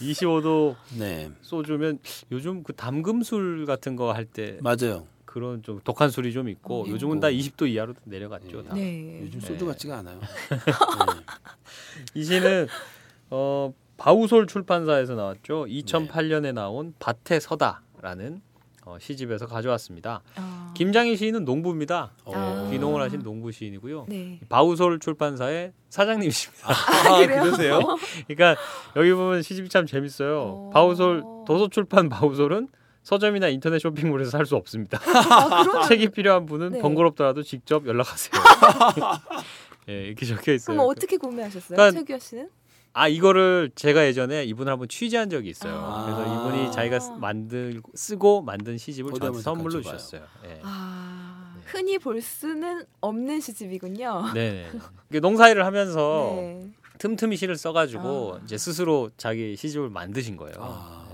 25도 0.01 0.75
네. 0.97 1.31
소주면 1.41 1.99
요즘 2.31 2.63
그 2.63 2.73
담금술 2.73 3.65
같은 3.65 3.95
거 3.95 4.11
할 4.11 4.25
때 4.25 4.57
맞아요. 4.61 5.07
그런 5.25 5.61
좀 5.63 5.79
독한 5.83 6.09
술이 6.09 6.33
좀 6.33 6.49
있고 6.49 6.83
네. 6.85 6.91
요즘은 6.93 7.19
다 7.19 7.27
20도 7.27 7.69
이하로 7.69 7.93
내려갔죠. 8.03 8.63
다. 8.63 8.73
네. 8.75 9.21
요즘 9.21 9.39
네. 9.39 9.45
소주 9.47 9.65
같지가 9.65 9.97
않아요. 9.99 10.19
네. 10.19 10.57
이 12.13 12.23
시는 12.23 12.67
어, 13.29 13.73
바우솔 13.97 14.47
출판사에서 14.47 15.15
나왔죠. 15.15 15.65
2008년에 15.69 16.53
나온 16.53 16.93
밭에 16.99 17.39
서다라는 17.39 18.41
어, 18.87 18.97
시집에서 19.01 19.47
가져왔습니다. 19.47 20.21
아. 20.35 20.73
김장희 20.73 21.17
시인은 21.17 21.43
농부입니다. 21.43 22.11
어. 22.23 22.31
아. 22.33 22.69
귀농을 22.71 23.01
하신 23.01 23.21
농부 23.21 23.51
시인이고요. 23.51 24.05
네. 24.07 24.39
바우솔 24.47 24.99
출판사의 24.99 25.73
사장님이십니다. 25.89 26.69
아, 26.69 27.17
그래요? 27.19 27.43
그러세요? 27.43 27.79
그러니까 28.27 28.55
여기 28.95 29.11
보면 29.11 29.41
시집이 29.41 29.67
참 29.67 29.85
재밌어요. 29.85 30.39
어. 30.39 30.69
바우솔 30.73 31.23
도서출판 31.45 32.07
바우솔은 32.07 32.69
서점이나 33.03 33.49
인터넷 33.49 33.79
쇼핑몰에서 33.79 34.31
살 34.31 34.45
수 34.45 34.55
없습니다. 34.55 34.99
아, 35.05 35.85
책이 35.87 36.09
필요한 36.09 36.45
분은 36.45 36.71
네. 36.73 36.79
번거롭더라도 36.79 37.43
직접 37.43 37.85
연락하세요. 37.87 38.31
예, 39.89 40.07
이렇게 40.07 40.25
적혀 40.25 40.53
있어요. 40.53 40.75
그럼 40.77 40.89
어떻게 40.89 41.17
구매하셨어요? 41.17 41.75
그러니까- 41.75 41.99
최규하 41.99 42.19
씨는? 42.19 42.49
아 42.99 43.07
이거를 43.07 43.69
제가 43.75 44.07
예전에 44.07 44.43
이분을 44.45 44.71
한번 44.71 44.87
취재한 44.87 45.29
적이 45.29 45.49
있어요. 45.49 45.75
아. 45.75 46.03
그래서 46.05 46.49
이분이 46.49 46.71
자기가 46.71 46.99
쓰- 46.99 47.11
만들고 47.11 47.91
쓰고 47.93 48.41
만든 48.41 48.75
시집을 48.79 49.13
저한테 49.13 49.39
선물로. 49.41 49.81
주셨어요. 49.83 50.21
예. 50.45 50.59
아, 50.63 51.55
흔히 51.65 51.99
볼 51.99 52.19
수는 52.21 52.85
없는 53.01 53.39
시집이군요. 53.39 54.33
네네. 54.33 54.71
이게 55.11 55.19
농사일을 55.19 55.63
하면서 55.63 56.33
네. 56.41 56.71
틈틈이 56.97 57.37
시를 57.37 57.55
써가지고 57.55 58.37
아. 58.37 58.41
이제 58.45 58.57
스스로 58.57 59.11
자기 59.15 59.55
시집을 59.55 59.91
만드신 59.91 60.35
거예요. 60.35 60.55
아, 60.57 61.05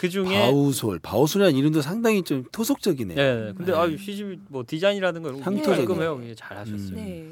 그 0.00 0.08
중에 0.08 0.24
바우솔. 0.50 0.98
바우솔이라는 1.00 1.58
이름도 1.58 1.82
상당히 1.82 2.22
좀 2.22 2.44
토속적이네요. 2.52 3.16
네, 3.16 3.52
근데 3.54 3.72
네. 3.72 3.78
아 3.78 3.86
시집이 3.86 4.38
뭐 4.48 4.64
디자인이라든가 4.66 5.28
이런 5.28 5.40
거. 5.42 5.62
깔끔해요. 5.62 6.20
이게 6.24 6.34
잘하셨어요. 6.34 6.88
음. 6.88 6.94
네. 6.94 7.28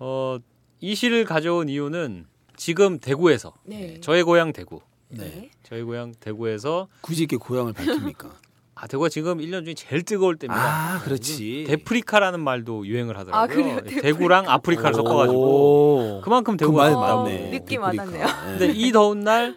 어, 0.00 0.36
이 0.80 0.94
시를 0.94 1.24
가져온 1.24 1.70
이유는 1.70 2.26
지금 2.60 2.98
대구에서 2.98 3.54
네. 3.64 3.98
저의 4.02 4.22
고향 4.22 4.52
대구, 4.52 4.80
네. 5.08 5.50
저희 5.62 5.82
고향 5.82 6.12
대구에서 6.20 6.88
굳이 7.00 7.22
이렇게 7.22 7.38
고향을 7.38 7.72
밝힙니까? 7.72 8.30
아, 8.76 8.86
대구가 8.86 9.08
지금 9.08 9.38
1년 9.38 9.64
중에 9.64 9.72
제일 9.72 10.02
뜨거울 10.02 10.36
때입니다. 10.36 10.62
아, 10.96 11.00
그렇지. 11.00 11.64
데프리카라는 11.66 12.38
말도 12.40 12.86
유행을 12.86 13.16
하더라고요. 13.16 13.42
아, 13.42 13.46
그래요? 13.46 13.76
데프리카. 13.76 14.02
대구랑 14.02 14.48
아프리카를 14.50 14.94
섞어가지고 14.94 15.38
오. 15.38 16.20
그만큼 16.22 16.58
그 16.58 16.58
대구가 16.58 16.82
말 16.82 16.92
덥다고. 16.92 17.22
맞네. 17.22 17.50
느낌. 17.50 17.80
예. 17.82 18.56
근데 18.58 18.72
이 18.74 18.92
더운 18.92 19.20
날 19.20 19.56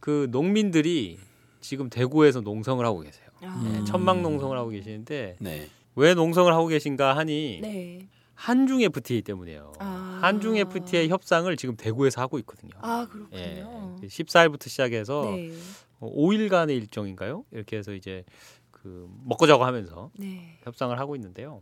그 0.00 0.26
농민들이 0.30 1.18
지금 1.60 1.88
대구에서 1.88 2.40
농성을 2.40 2.84
하고 2.84 3.00
계세요. 3.00 3.28
아. 3.42 3.78
예, 3.80 3.84
천막 3.84 4.22
농성을 4.22 4.56
하고 4.58 4.70
계시는데 4.70 5.36
네. 5.38 5.68
왜 5.94 6.14
농성을 6.14 6.52
하고 6.52 6.66
계신가 6.66 7.16
하니 7.16 7.60
네. 7.62 8.08
한중 8.40 8.80
FTA 8.80 9.20
때문이에요. 9.20 9.72
아. 9.80 10.18
한중 10.22 10.56
FTA 10.56 11.10
협상을 11.10 11.54
지금 11.58 11.76
대구에서 11.76 12.22
하고 12.22 12.38
있거든요. 12.38 12.70
아 12.80 13.06
예, 13.32 13.62
그렇군요. 13.62 13.96
14일부터 14.02 14.66
시작해서 14.66 15.24
네. 15.26 15.52
5일간의 16.00 16.70
일정인가요? 16.70 17.44
이렇게 17.50 17.76
해서 17.76 17.92
이제 17.92 18.24
그 18.70 19.10
먹고 19.24 19.46
자고 19.46 19.64
하면서 19.66 20.10
네. 20.18 20.58
협상을 20.62 20.98
하고 20.98 21.16
있는데요. 21.16 21.60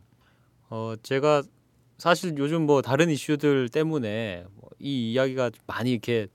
어 0.70 0.94
제가 1.02 1.42
사실 1.96 2.38
요즘 2.38 2.64
뭐 2.64 2.80
다른 2.80 3.10
이슈들 3.10 3.70
때문에 3.70 4.44
뭐이 4.54 5.12
이야기가 5.12 5.50
많이 5.66 5.90
이렇게 5.90 6.28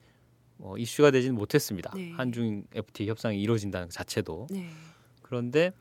뭐 0.57 0.77
이슈가 0.77 1.11
되지는 1.11 1.35
못했습니다. 1.35 1.93
네. 1.95 2.11
한중 2.11 2.65
FTA 2.73 3.07
협상이 3.07 3.41
이루어진다는 3.41 3.87
것 3.87 3.93
자체도 3.93 4.47
네. 4.51 4.67
그런데 5.21 5.71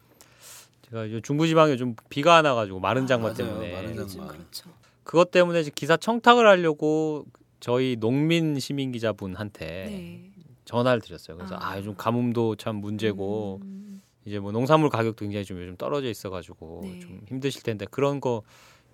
제가 0.93 1.11
요 1.11 1.21
중부지방에 1.21 1.73
요즘 1.73 1.97
비가 2.11 2.37
안 2.37 2.45
와가지고 2.45 2.79
마른 2.79 3.07
장마 3.07 3.31
아. 3.31 3.33
때문에 3.33 3.73
마른 3.73 4.07
장마. 4.07 4.29
그렇죠. 4.29 4.71
그것 5.05 5.31
때문에 5.31 5.61
이제 5.61 5.71
기사 5.75 5.97
청탁을 5.97 6.47
하려고 6.47 7.25
저희 7.61 7.97
농민 7.99 8.59
시민 8.61 8.93
기자분한테 8.93 9.67
네. 9.67 10.31
전화를 10.67 11.01
드렸어요. 11.01 11.39
그래서 11.39 11.55
아, 11.57 11.71
아. 11.73 11.79
요즘 11.79 11.95
가뭄도 11.97 12.57
참 12.57 12.77
문제고 12.77 13.61
음, 13.63 14.03
이제 14.27 14.39
뭐 14.39 14.53
농산물 14.53 14.91
가격도 14.91 15.25
굉장히 15.25 15.47
좀 15.47 15.59
요즘 15.61 15.77
떨어져 15.77 16.09
있어가지고 16.11 16.81
네. 16.85 17.01
좀 17.01 17.21
힘드실 17.29 17.63
텐데 17.63 17.87
그런 17.91 18.21
거 18.21 18.43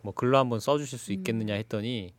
뭐 0.00 0.14
글로 0.14 0.38
한번 0.38 0.60
써주실 0.60 0.96
수 0.96 1.10
음. 1.10 1.14
있겠느냐 1.14 1.54
했더니 1.54 2.12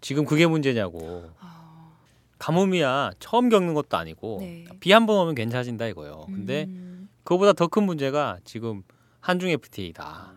지금 0.00 0.24
그게 0.24 0.46
문제냐고 0.46 1.28
아, 1.40 1.90
가뭄이야 2.38 3.10
처음 3.18 3.48
겪는 3.48 3.74
것도 3.74 3.96
아니고 3.96 4.38
네. 4.40 4.64
비한 4.78 5.06
번 5.06 5.18
오면 5.18 5.34
괜찮아진다 5.34 5.86
이거요. 5.88 6.26
근데 6.26 6.66
음, 6.68 7.08
그거보다 7.24 7.52
더 7.52 7.66
큰 7.66 7.82
문제가 7.82 8.38
지금 8.44 8.84
한중 9.26 9.50
FTA다 9.50 10.34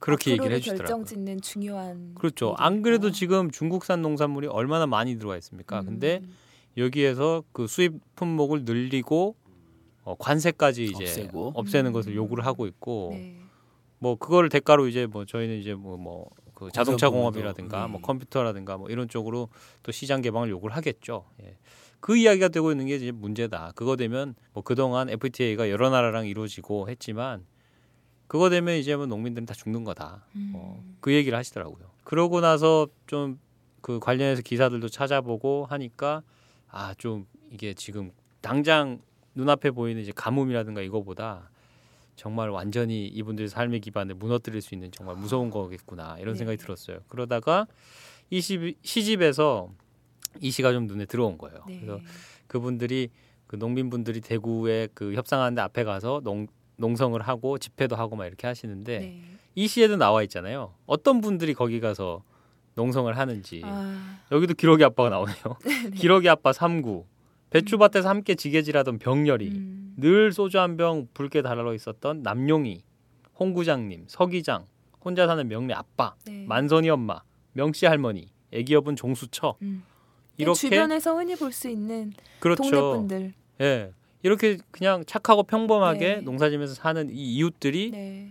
그렇게 0.00 0.32
얘기를 0.32 0.44
앞으로를 0.44 0.56
해주시더라고요. 0.56 0.86
결정 0.86 1.04
짓는 1.04 1.40
중요한 1.40 2.14
그렇죠. 2.14 2.46
일이니까. 2.46 2.64
안 2.66 2.82
그래도 2.82 3.10
지금 3.10 3.50
중국산 3.50 4.02
농산물이 4.02 4.48
얼마나 4.48 4.86
많이 4.86 5.18
들어와 5.18 5.36
있습니까? 5.38 5.80
음, 5.80 5.86
근데 5.86 6.20
여기에서 6.76 7.44
그 7.52 7.66
수입 7.66 7.94
품목을 8.16 8.64
늘리고 8.64 9.36
어, 10.02 10.16
관세까지 10.18 10.84
이제 10.84 11.04
없애고. 11.04 11.52
없애는 11.54 11.90
음. 11.90 11.92
것을 11.92 12.14
요구를 12.14 12.44
하고 12.44 12.66
있고 12.66 13.10
네. 13.14 13.38
뭐 13.98 14.16
그거를 14.16 14.48
대가로 14.50 14.88
이제 14.88 15.06
뭐 15.06 15.24
저희는 15.24 15.58
이제 15.58 15.74
뭐 15.74 15.96
뭐 15.96 16.44
그 16.54 16.70
자동차. 16.72 17.10
공업이라든가 17.10 17.82
네. 17.86 17.92
뭐 17.92 18.00
컴퓨터라든가 18.00 18.76
뭐 18.78 18.88
이런 18.88 19.08
쪽으로 19.08 19.48
또 19.82 19.92
시장 19.92 20.22
개방을 20.22 20.48
요구를 20.50 20.74
하겠죠. 20.76 21.26
예. 21.42 21.56
그 22.00 22.16
이야기가 22.16 22.48
되고 22.48 22.70
있는 22.70 22.86
게 22.86 22.96
이제 22.96 23.10
문제다. 23.10 23.72
그거 23.74 23.96
되면 23.96 24.34
뭐 24.52 24.62
그동안 24.62 25.08
FTA가 25.10 25.70
여러 25.70 25.90
나라랑 25.90 26.26
이루어지고 26.26 26.88
했지만 26.88 27.44
그거 28.26 28.50
되면 28.50 28.76
이제 28.76 28.96
뭐 28.96 29.06
농민들은 29.06 29.46
다 29.46 29.54
죽는 29.54 29.84
거다. 29.84 30.24
음. 30.34 30.52
어, 30.54 30.82
그 31.00 31.12
얘기를 31.12 31.36
하시더라고요. 31.36 31.90
그러고 32.04 32.40
나서 32.40 32.88
좀 33.06 33.38
그 33.84 33.98
관련해서 34.00 34.40
기사들도 34.40 34.88
찾아보고 34.88 35.66
하니까 35.68 36.22
아 36.70 36.94
좀 36.96 37.26
이게 37.50 37.74
지금 37.74 38.12
당장 38.40 39.02
눈앞에 39.34 39.72
보이는 39.72 40.00
이제 40.00 40.10
가뭄이라든가 40.10 40.80
이거보다 40.80 41.50
정말 42.16 42.48
완전히 42.48 43.06
이분들의 43.08 43.50
삶의 43.50 43.80
기반을 43.80 44.14
무너뜨릴 44.14 44.62
수 44.62 44.74
있는 44.74 44.90
정말 44.90 45.16
무서운 45.16 45.50
거겠구나 45.50 46.16
이런 46.18 46.32
네. 46.32 46.38
생각이 46.38 46.56
들었어요. 46.56 47.00
그러다가 47.08 47.66
이 48.30 48.40
시, 48.40 48.74
시집에서 48.80 49.70
이 50.40 50.50
시가 50.50 50.72
좀 50.72 50.86
눈에 50.86 51.04
들어온 51.04 51.36
거예요. 51.36 51.62
네. 51.68 51.80
그래서 51.80 52.00
그분들이 52.46 53.10
그 53.46 53.56
농민분들이 53.56 54.22
대구에 54.22 54.88
그 54.94 55.12
협상하는데 55.12 55.60
앞에 55.60 55.84
가서 55.84 56.22
농 56.24 56.46
농성을 56.76 57.20
하고 57.22 57.58
집회도 57.58 57.96
하고 57.96 58.16
막 58.16 58.26
이렇게 58.26 58.46
하시는데 58.46 58.98
네. 58.98 59.22
이 59.54 59.68
시에도 59.68 59.96
나와 59.96 60.22
있잖아요. 60.24 60.74
어떤 60.86 61.20
분들이 61.20 61.54
거기 61.54 61.80
가서 61.80 62.22
농성을 62.74 63.16
하는지 63.16 63.62
아, 63.64 64.18
여기도 64.32 64.54
기러기 64.54 64.82
아빠가 64.84 65.08
나오네요. 65.10 65.36
기러기 65.94 66.28
아빠 66.28 66.50
3구 66.50 67.04
배추밭에서 67.50 68.08
함께 68.08 68.34
지게질하던 68.34 68.98
병렬이 68.98 69.48
음, 69.48 69.94
늘 69.96 70.32
소주 70.32 70.58
한 70.58 70.76
병 70.76 71.06
붉게 71.14 71.42
달아 71.42 71.72
있었던 71.72 72.22
남용이 72.22 72.82
홍구장님 73.38 74.04
서기장 74.08 74.66
혼자 75.04 75.26
사는 75.26 75.46
명리 75.46 75.72
아빠 75.74 76.14
네. 76.26 76.44
만선이 76.48 76.90
엄마 76.90 77.22
명씨 77.52 77.86
할머니 77.86 78.26
애기 78.52 78.74
여분 78.74 78.96
종수처 78.96 79.56
음. 79.62 79.84
이렇게 80.36 80.58
주변에서 80.58 81.14
흔히 81.16 81.36
볼 81.36 81.52
수 81.52 81.68
있는 81.68 82.12
그렇죠. 82.40 82.62
동네 82.62 82.80
분들. 82.80 83.34
예 83.60 83.92
이렇게 84.24 84.56
그냥 84.70 85.04
착하고 85.06 85.42
평범하게 85.42 85.98
네. 86.16 86.20
농사지면서 86.22 86.74
사는 86.74 87.10
이 87.10 87.34
이웃들이 87.34 87.90
네. 87.90 88.30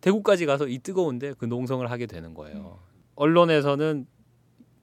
대구까지 0.00 0.46
가서 0.46 0.68
이 0.68 0.78
뜨거운데 0.78 1.34
그 1.36 1.44
농성을 1.44 1.88
하게 1.90 2.06
되는 2.06 2.32
거예요. 2.32 2.78
언론에서는 3.16 4.06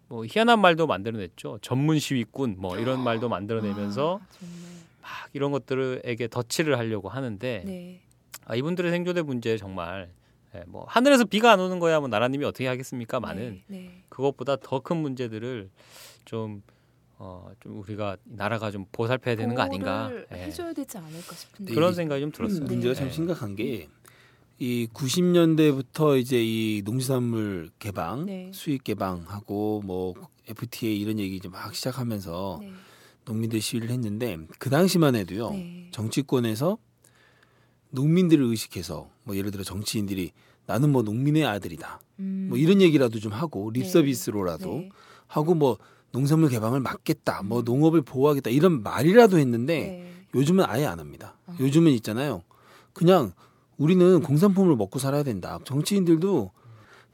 뭐 0.10 0.26
희한한 0.26 0.60
말도 0.60 0.86
만들어냈죠. 0.86 1.60
전문 1.62 1.98
시위꾼 1.98 2.58
뭐 2.60 2.78
이런 2.78 3.00
말도 3.02 3.30
만들어내면서 3.30 4.20
아. 4.22 4.28
막 5.02 5.30
이런 5.32 5.52
것들에게 5.54 6.28
덧칠을 6.28 6.78
하려고 6.78 7.08
하는데 7.08 7.64
네. 7.66 8.02
아, 8.44 8.56
이분들의 8.56 8.92
생존의 8.92 9.24
문제 9.24 9.56
정말 9.58 10.12
예, 10.56 10.64
뭐 10.68 10.84
하늘에서 10.90 11.24
비가 11.24 11.52
안 11.54 11.62
오는 11.62 11.80
거야 11.80 12.00
뭐 12.02 12.10
나라님이 12.10 12.44
어떻게 12.44 12.68
하겠습니까? 12.68 13.22
많은 13.22 13.62
네. 13.68 13.78
네. 13.80 14.04
그것보다 14.10 14.58
더 14.58 14.82
큰 14.82 14.98
문제들을 14.98 15.70
좀 16.26 16.64
어, 17.22 17.52
좀 17.60 17.80
우리가 17.80 18.16
나라가 18.24 18.72
좀 18.72 18.86
보살펴야 18.92 19.36
되는 19.36 19.54
거 19.54 19.62
아닌가? 19.62 20.10
예. 20.32 20.46
해줘야 20.46 20.72
되지 20.74 20.98
않을까 20.98 21.36
싶은데. 21.36 21.74
그런 21.74 21.92
이- 21.92 21.96
생각이 21.96 22.22
좀 22.22 22.32
들었어요. 22.32 22.64
문제가 22.66 22.94
참 22.96 23.08
예. 23.08 23.12
심각한 23.12 23.56
게 23.56 23.88
이 24.62 24.90
90년대부터 24.94 26.20
이제 26.20 26.44
이 26.44 26.82
농수산물 26.84 27.70
개방, 27.80 28.26
네. 28.26 28.52
수입 28.54 28.84
개방하고 28.84 29.82
뭐 29.86 30.14
FTA 30.50 31.00
이런 31.00 31.18
얘기 31.18 31.38
이제 31.38 31.48
막 31.48 31.74
시작하면서 31.74 32.58
네. 32.62 32.72
농민들 33.24 33.62
시위를 33.62 33.90
했는데 33.90 34.38
그 34.58 34.70
당시만 34.70 35.16
해도요 35.16 35.52
네. 35.52 35.88
정치권에서 35.92 36.78
농민들을 37.92 38.44
의식해서 38.44 39.10
뭐 39.24 39.38
예를 39.38 39.52
들어 39.52 39.64
정치인들이 39.64 40.32
나는 40.66 40.92
뭐 40.92 41.04
농민의 41.04 41.46
아들이다 41.46 42.02
음. 42.20 42.48
뭐 42.50 42.58
이런 42.58 42.82
얘기라도 42.82 43.18
좀 43.20 43.32
하고 43.32 43.72
립 43.72 43.84
네. 43.84 43.90
서비스로라도 43.90 44.66
네. 44.74 44.90
하고 45.28 45.56
뭐 45.56 45.78
농산물 46.12 46.50
개방을 46.50 46.80
막겠다 46.80 47.44
뭐 47.44 47.60
음. 47.60 47.66
농업을 47.66 48.02
보호하겠다 48.02 48.50
이런 48.50 48.82
말이라도 48.84 49.38
했는데 49.38 49.80
네. 49.80 50.14
요즘은 50.36 50.66
아예 50.66 50.86
안 50.86 51.00
합니다. 51.00 51.36
어. 51.48 51.56
요즘은 51.60 51.92
있잖아요. 51.94 52.44
그냥 52.94 53.32
우리는 53.78 54.22
공산품을 54.22 54.76
먹고 54.76 55.00
살아야 55.00 55.24
된다. 55.24 55.60
정치인들도 55.64 56.52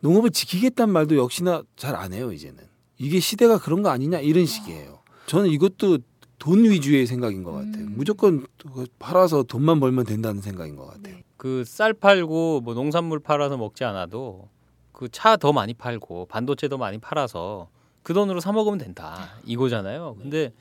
농업을 0.02 0.32
지키겠다는 0.32 0.94
말도 0.94 1.16
역시나 1.16 1.64
잘 1.78 1.96
안 1.96 2.14
해요, 2.14 2.32
이제는. 2.32 2.64
이게 2.98 3.20
시대가 3.20 3.58
그런 3.60 3.82
거 3.84 3.90
아니냐 3.90 4.20
이런 4.20 4.46
식이에요. 4.46 5.00
저는 5.28 5.50
이것도 5.50 6.00
돈 6.40 6.64
위주의 6.66 7.06
생각인 7.08 7.44
것 7.44 7.52
같아요. 7.54 7.86
음. 7.86 7.94
무조건 7.96 8.46
그거 8.58 8.86
팔아서 9.00 9.44
돈만 9.44 9.80
벌면 9.80 10.06
된다는 10.06 10.42
생각인 10.42 10.76
것 10.76 10.86
같아요. 10.88 11.16
네. 11.16 11.24
그쌀 11.38 11.94
팔고 11.94 12.62
뭐 12.62 12.74
농산물 12.74 13.20
팔아서 13.20 13.58
먹지 13.58 13.84
않아도 13.84 14.50
그 14.92 15.08
차 15.10 15.38
더 15.38 15.52
많이 15.54 15.74
팔고 15.74 16.26
반도체 16.28 16.68
더 16.70 16.78
많이 16.78 16.98
팔아서 16.98 17.70
그 18.06 18.14
돈으로 18.14 18.40
사 18.40 18.52
먹으면 18.52 18.78
된다 18.78 19.32
이거잖아요. 19.46 20.18
근데 20.22 20.54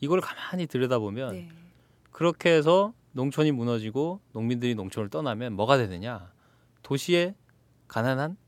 이걸 0.00 0.22
가만히 0.22 0.66
들여다보면 0.66 1.32
네. 1.32 1.48
그렇게 2.10 2.48
해서 2.48 2.94
농촌이 3.12 3.52
무너지고 3.52 4.20
농민들이 4.32 4.74
농촌을 4.74 5.10
떠나면 5.10 5.52
뭐가 5.52 5.76
되느냐? 5.76 6.32
도시에 6.82 7.34
가난한 7.86 8.38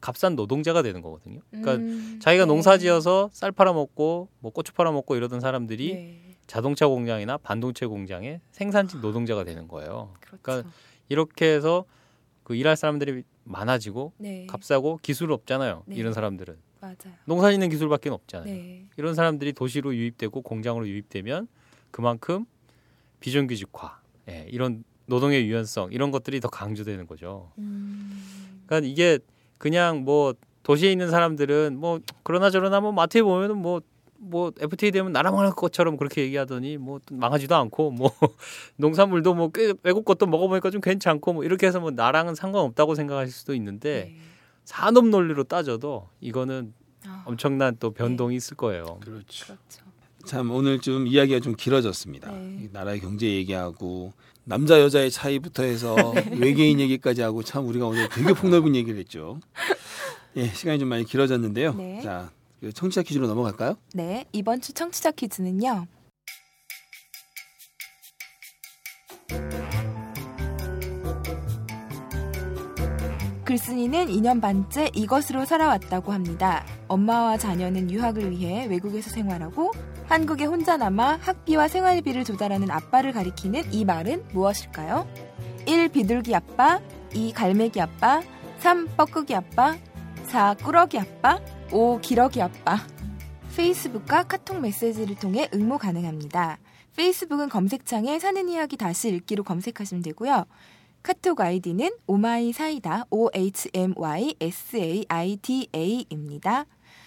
값싼 0.00 0.36
노동자가 0.36 0.82
되는 0.82 1.02
거거든요. 1.02 1.40
그러니까 1.50 1.74
음, 1.74 2.20
자기가 2.22 2.44
네. 2.44 2.46
농사지어서 2.46 3.30
쌀 3.32 3.50
팔아먹고 3.50 4.28
뭐 4.38 4.52
고추 4.52 4.72
팔아먹고 4.74 5.16
이러던 5.16 5.40
사람들이 5.40 5.92
네. 5.92 6.36
자동차 6.46 6.86
공장이나 6.86 7.36
반도체 7.38 7.86
공장의 7.86 8.40
생산직 8.52 9.00
노동자가 9.00 9.42
되는 9.42 9.66
거예요. 9.66 10.14
그렇죠. 10.20 10.38
그러니까 10.40 10.70
이렇게 11.08 11.52
해서 11.52 11.84
그 12.44 12.54
일할 12.54 12.76
사람들이 12.76 13.24
많아지고 13.42 14.12
네. 14.18 14.46
값싸고 14.46 15.00
기술 15.02 15.32
없잖아요. 15.32 15.82
네. 15.86 15.96
이런 15.96 16.12
사람들은 16.12 16.67
맞아요. 16.80 17.14
농사 17.24 17.50
짓는 17.50 17.68
기술밖에 17.68 18.10
없잖아요. 18.10 18.52
네. 18.52 18.86
이런 18.96 19.14
사람들이 19.14 19.52
도시로 19.52 19.94
유입되고 19.94 20.42
공장으로 20.42 20.88
유입되면 20.88 21.48
그만큼 21.90 22.44
비정규직화, 23.20 24.00
예, 24.28 24.46
이런 24.50 24.84
노동의 25.06 25.46
유연성 25.46 25.92
이런 25.92 26.10
것들이 26.10 26.40
더 26.40 26.48
강조되는 26.48 27.06
거죠. 27.06 27.50
음. 27.58 28.62
그러니까 28.66 28.86
이게 28.88 29.18
그냥 29.58 30.04
뭐 30.04 30.34
도시에 30.62 30.92
있는 30.92 31.10
사람들은 31.10 31.76
뭐 31.78 32.00
그러나 32.22 32.50
저러나 32.50 32.80
뭐 32.80 32.92
마트에 32.92 33.22
보면은 33.22 33.56
뭐뭐 33.56 34.52
FTA 34.60 34.90
되면 34.92 35.12
나라 35.12 35.30
망할 35.30 35.50
것처럼 35.50 35.96
그렇게 35.96 36.22
얘기하더니 36.22 36.76
뭐 36.76 37.00
망하지도 37.10 37.56
않고 37.56 37.90
뭐 37.90 38.10
농산물도 38.76 39.34
뭐 39.34 39.48
꽤 39.48 39.72
외국 39.82 40.04
것도 40.04 40.26
먹어보니까 40.26 40.70
좀 40.70 40.80
괜찮고 40.82 41.32
뭐 41.32 41.44
이렇게 41.44 41.66
해서 41.66 41.80
뭐 41.80 41.90
나랑은 41.90 42.34
상관없다고 42.34 42.94
생각하실 42.94 43.32
수도 43.32 43.54
있는데 43.54 44.12
네. 44.14 44.16
산업 44.68 45.06
논리로 45.06 45.44
따져도 45.44 46.10
이거는 46.20 46.74
아, 47.06 47.22
엄청난 47.24 47.74
또 47.80 47.90
변동이 47.90 48.36
있을 48.36 48.54
거예요. 48.54 48.98
그렇죠. 49.00 49.46
그렇죠. 49.46 49.82
참 50.26 50.50
오늘 50.50 50.78
좀 50.78 51.06
이야기가 51.06 51.40
좀 51.40 51.54
길어졌습니다. 51.56 52.30
네. 52.30 52.58
이 52.64 52.68
나라의 52.70 53.00
경제 53.00 53.26
얘기하고 53.26 54.12
남자 54.44 54.78
여자의 54.78 55.10
차이부터 55.10 55.62
해서 55.62 55.96
외계인 56.38 56.80
얘기까지 56.80 57.22
하고 57.22 57.42
참 57.42 57.66
우리가 57.66 57.86
오늘 57.86 58.10
되게 58.10 58.34
폭넓은 58.34 58.76
얘기를 58.76 59.00
했죠. 59.00 59.40
예, 60.36 60.48
시간이 60.48 60.78
좀 60.78 60.90
많이 60.90 61.04
길어졌는데요. 61.04 61.72
네. 61.72 62.02
자, 62.02 62.30
그 62.60 62.70
청취자 62.70 63.04
퀴즈로 63.04 63.26
넘어갈까요? 63.26 63.76
네, 63.94 64.26
이번 64.32 64.60
주 64.60 64.74
청취자 64.74 65.12
퀴즈는요. 65.12 65.86
글쓴이는 73.48 74.08
2년 74.08 74.42
반째 74.42 74.90
이것으로 74.92 75.46
살아왔다고 75.46 76.12
합니다. 76.12 76.66
엄마와 76.86 77.38
자녀는 77.38 77.90
유학을 77.90 78.30
위해 78.30 78.66
외국에서 78.66 79.08
생활하고 79.08 79.72
한국에 80.04 80.44
혼자 80.44 80.76
남아 80.76 81.20
학비와 81.22 81.68
생활비를 81.68 82.24
조달하는 82.24 82.70
아빠를 82.70 83.12
가리키는 83.12 83.72
이 83.72 83.86
말은 83.86 84.28
무엇일까요? 84.32 85.08
1. 85.64 85.88
비둘기 85.88 86.34
아빠 86.34 86.82
2. 87.14 87.32
갈매기 87.32 87.80
아빠 87.80 88.20
3. 88.58 88.86
뻐꾸기 88.98 89.34
아빠 89.34 89.78
4. 90.24 90.56
꾸러기 90.56 90.98
아빠 90.98 91.40
5. 91.72 92.00
기러기 92.02 92.42
아빠 92.42 92.76
페이스북과 93.56 94.24
카톡 94.24 94.60
메시지를 94.60 95.16
통해 95.16 95.48
응모 95.54 95.78
가능합니다. 95.78 96.58
페이스북은 96.96 97.48
검색창에 97.48 98.18
사는 98.18 98.46
이야기 98.46 98.76
다시 98.76 99.08
읽기로 99.08 99.42
검색하시면 99.42 100.02
되고요. 100.02 100.44
카톡 101.08 101.40
아이디는 101.40 101.88
오마이 102.06 102.52
사이다 102.52 103.06
O 103.08 103.30
H 103.34 103.70
M 103.72 103.94
Y 103.96 104.34
S 104.40 104.76
A 104.76 105.06
I 105.08 105.38
D 105.40 105.66
A입니다. 105.74 106.66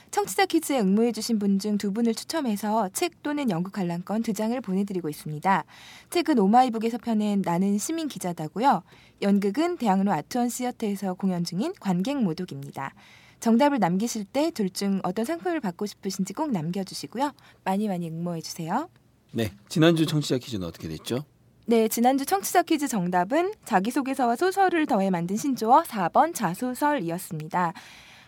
청취자 0.09 0.47
퀴즈에 0.47 0.79
응모해주신 0.79 1.37
분 1.37 1.59
중 1.59 1.77
두 1.77 1.93
분을 1.93 2.15
추첨해서 2.15 2.89
책 2.93 3.21
또는 3.21 3.51
연극 3.51 3.73
관람권 3.73 4.23
두 4.23 4.33
장을 4.33 4.59
보내드리고 4.59 5.07
있습니다. 5.07 5.65
책은 6.09 6.39
오마이북에서 6.39 6.97
펴낸 6.97 7.43
나는 7.45 7.77
시민 7.77 8.07
기자다고요. 8.07 8.81
연극은 9.21 9.77
대학로 9.77 10.11
아트원 10.11 10.49
시어터에서 10.49 11.13
공연 11.13 11.43
중인 11.43 11.71
관객 11.79 12.17
모독입니다. 12.17 12.95
정답을 13.39 13.77
남기실 13.77 14.25
때 14.25 14.49
둘 14.49 14.71
중 14.71 14.99
어떤 15.03 15.25
상품을 15.25 15.59
받고 15.59 15.85
싶으신지 15.85 16.33
꼭 16.33 16.49
남겨주시고요. 16.49 17.33
많이 17.63 17.87
많이 17.87 18.09
응모해주세요. 18.09 18.89
네, 19.33 19.51
지난주 19.69 20.07
청취자 20.07 20.39
퀴즈는 20.39 20.65
어떻게 20.65 20.87
됐죠? 20.87 21.23
네, 21.65 21.87
지난주 21.87 22.25
청취자 22.25 22.63
퀴즈 22.63 22.87
정답은 22.87 23.53
자기소개서와 23.65 24.35
소설을 24.35 24.87
더해 24.87 25.11
만든 25.11 25.37
신조어 25.37 25.83
4번 25.83 26.33
자소설이었습니다. 26.33 27.73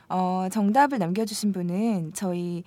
어, 0.09 0.47
정답을 0.51 0.99
남겨주신 0.99 1.51
분은 1.51 2.13
저희 2.13 2.63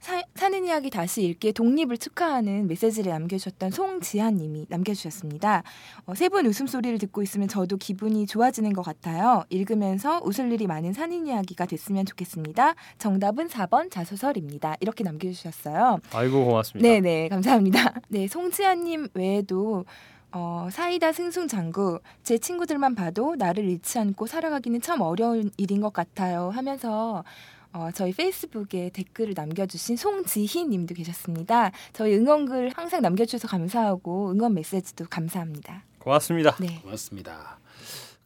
사, 0.00 0.22
사는 0.34 0.64
이야기 0.64 0.88
다시 0.88 1.22
읽기의 1.24 1.52
독립을 1.52 1.98
축하하는 1.98 2.66
메시지를 2.66 3.12
남겨주셨던 3.12 3.70
송지한 3.70 4.36
님이 4.36 4.64
남겨주셨습니다. 4.70 5.62
어, 6.06 6.14
세분 6.14 6.46
웃음소리를 6.46 6.98
듣고 6.98 7.22
있으면 7.22 7.48
저도 7.48 7.76
기분이 7.76 8.26
좋아지는 8.26 8.72
것 8.72 8.82
같아요. 8.82 9.44
읽으면서 9.50 10.20
웃을 10.24 10.50
일이 10.52 10.66
많은 10.66 10.94
사는 10.94 11.26
이야기가 11.26 11.66
됐으면 11.66 12.06
좋겠습니다. 12.06 12.74
정답은 12.98 13.48
4번 13.48 13.90
자소설입니다. 13.90 14.76
이렇게 14.80 15.04
남겨주셨어요. 15.04 16.00
아이고 16.14 16.46
고맙습니다. 16.46 16.88
네네 16.88 17.28
감사합니다. 17.28 17.92
네 18.08 18.26
송지아님 18.26 19.08
외에도 19.12 19.84
어, 20.32 20.68
사이다 20.70 21.12
승승장구 21.12 22.00
제 22.22 22.38
친구들만 22.38 22.94
봐도 22.94 23.34
나를 23.36 23.64
잃지 23.64 23.98
않고 23.98 24.26
살아가기는 24.26 24.80
참 24.80 25.00
어려운 25.00 25.50
일인 25.56 25.80
것 25.80 25.92
같아요 25.92 26.50
하면서 26.50 27.24
어, 27.72 27.90
저희 27.94 28.12
페이스북에 28.12 28.90
댓글을 28.90 29.34
남겨주신 29.36 29.96
송지희 29.96 30.66
님도 30.66 30.94
계셨습니다. 30.94 31.70
저희 31.92 32.16
응원글 32.16 32.72
항상 32.74 33.02
남겨주셔서 33.02 33.46
감사하고 33.48 34.32
응원 34.32 34.54
메시지도 34.54 35.06
감사합니다. 35.08 35.84
고맙습니다. 35.98 36.56
네. 36.60 36.80
고맙습니다. 36.82 37.60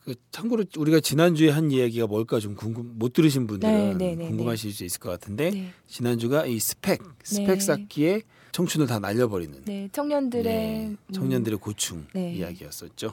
그 0.05 0.15
참고로 0.31 0.65
우리가 0.77 1.01
지난주에 1.01 1.51
한 1.51 1.71
이야기가 1.71 2.07
뭘까 2.07 2.39
좀 2.39 2.55
궁금 2.55 2.93
못 2.99 3.13
들으신 3.13 3.47
분들은 3.47 3.99
네, 3.99 4.11
네, 4.11 4.15
네, 4.15 4.29
궁금하실 4.29 4.73
수 4.73 4.85
있을 4.85 5.01
것 5.01 5.11
같은데 5.11 5.51
네. 5.51 5.71
지난주가 5.87 6.45
이 6.45 6.59
스펙 6.59 7.03
스펙 7.23 7.47
네. 7.47 7.61
쌓기에 7.61 8.23
청춘을 8.53 8.87
다 8.87 8.99
날려버리는 8.99 9.63
네, 9.65 9.89
청년들의 9.91 10.45
네, 10.45 10.87
음, 10.89 10.97
청년들의 11.13 11.59
고충 11.59 12.07
네. 12.13 12.35
이야기였었죠. 12.35 13.11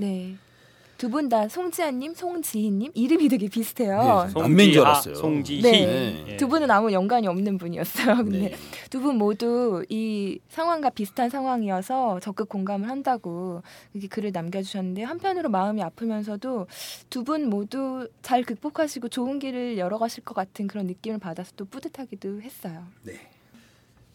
네. 1.01 1.07
두분 1.07 1.29
다 1.29 1.47
송지아님, 1.47 2.13
송지희님 2.13 2.91
이름이 2.93 3.27
되게 3.27 3.47
비슷해요. 3.47 4.27
네, 4.33 4.39
남매인 4.39 4.71
줄 4.73 4.81
알았어요. 4.81 5.15
송지희. 5.15 5.61
네. 5.63 5.71
네. 5.71 6.25
예. 6.27 6.37
두 6.37 6.47
분은 6.47 6.69
아무 6.69 6.91
연관이 6.91 7.25
없는 7.27 7.57
분이었어요. 7.57 8.17
근데 8.23 8.39
네. 8.39 8.55
두분 8.91 9.17
모두 9.17 9.83
이 9.89 10.39
상황과 10.49 10.91
비슷한 10.91 11.29
상황이어서 11.31 12.19
적극 12.19 12.49
공감을 12.49 12.87
한다고 12.87 13.63
이렇게 13.93 14.07
글을 14.07 14.31
남겨주셨는데 14.31 15.01
한편으로 15.03 15.49
마음이 15.49 15.81
아프면서도 15.81 16.67
두 17.09 17.21
분 17.23 17.49
모두 17.49 18.09
잘 18.23 18.43
극복하시고 18.43 19.09
좋은 19.09 19.37
길을 19.39 19.77
열어가실 19.77 20.23
것 20.23 20.33
같은 20.33 20.67
그런 20.67 20.87
느낌을 20.87 21.19
받아서 21.19 21.51
또 21.55 21.65
뿌듯하기도 21.65 22.41
했어요. 22.41 22.83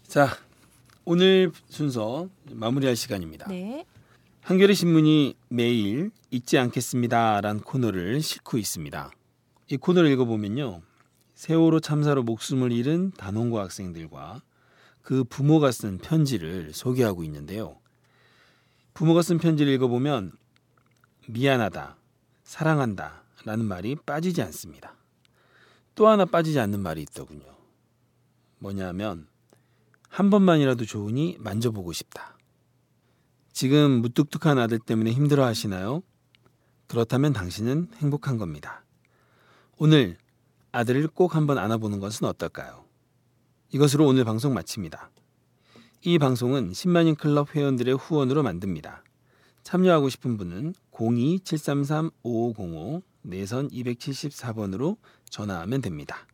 자 0.07 0.29
오늘 1.05 1.51
순서 1.69 2.29
마무리할 2.51 2.95
시간입니다. 2.97 3.47
네. 3.49 3.85
한겨레 4.47 4.75
신문이 4.75 5.35
매일 5.49 6.13
잊지 6.31 6.57
않겠습니다란 6.57 7.59
코너를 7.59 8.23
싣고 8.23 8.59
있습니다. 8.59 9.11
이 9.73 9.77
코너를 9.77 10.09
읽어보면요. 10.13 10.83
세월호 11.35 11.81
참사로 11.81 12.23
목숨을 12.23 12.71
잃은 12.71 13.11
단원고 13.17 13.59
학생들과 13.59 14.43
그 15.03 15.25
부모가 15.25 15.73
쓴 15.73 15.99
편지를 15.99 16.73
소개하고 16.73 17.25
있는데요. 17.25 17.81
부모가 18.95 19.23
쓴 19.23 19.39
편지를 19.39 19.73
읽어보면 19.73 20.31
미안하다, 21.27 21.97
사랑한다 22.45 23.25
라는 23.47 23.65
말이 23.65 23.97
빠지지 23.97 24.43
않습니다. 24.43 24.95
또 25.97 26.07
하나 26.07 26.25
빠지지 26.25 26.61
않는 26.61 26.79
말이 26.79 27.03
있더군요. 27.03 27.53
뭐냐면 28.61 29.27
한 30.09 30.31
번만이라도 30.31 30.85
좋으니 30.85 31.37
만져보고 31.41 31.93
싶다. 31.93 32.36
지금 33.57 34.03
무뚝뚝한 34.03 34.59
아들 34.59 34.79
때문에 34.79 35.13
힘들어 35.13 35.47
하시나요? 35.47 36.03
그렇다면 36.89 37.33
당신은 37.33 37.89
행복한 37.97 38.37
겁니다. 38.37 38.85
오늘 39.79 40.19
아들을 40.73 41.09
꼭 41.09 41.35
한번 41.35 41.57
안아보는 41.57 41.99
것은 41.99 42.29
어떨까요? 42.29 42.85
이것으로 43.73 44.07
오늘 44.07 44.27
방송 44.27 44.53
마칩니다. 44.53 45.11
이 46.03 46.19
방송은 46.19 46.73
10만인 46.73 47.17
클럽 47.17 47.57
회원들의 47.57 47.97
후원으로 47.97 48.43
만듭니다. 48.43 49.03
참여하고 49.63 50.11
싶은 50.11 50.37
분은 50.37 50.75
02-733-5505 50.93 53.03
내선 53.23 53.71
274번으로 53.71 54.99
전화하면 55.31 55.81
됩니다. 55.81 56.27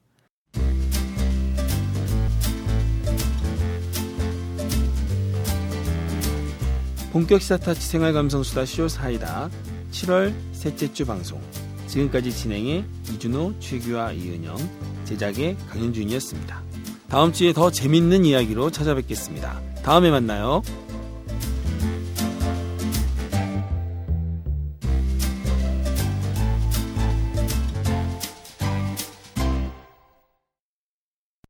본격 7.12 7.42
시사타치 7.42 7.86
생활 7.86 8.14
감성 8.14 8.42
수다 8.42 8.64
쇼 8.64 8.88
사이다 8.88 9.50
7월 9.90 10.32
셋째 10.52 10.90
주 10.94 11.04
방송 11.04 11.38
지금까지 11.86 12.32
진행의 12.32 12.86
이준호, 13.12 13.60
최규화, 13.60 14.12
이은영 14.12 14.56
제작의 15.04 15.58
강현준이었습니다. 15.68 16.62
다음 17.10 17.34
주에 17.34 17.52
더 17.52 17.70
재밌는 17.70 18.24
이야기로 18.24 18.70
찾아뵙겠습니다. 18.70 19.60
다음에 19.82 20.10
만나요. 20.10 20.62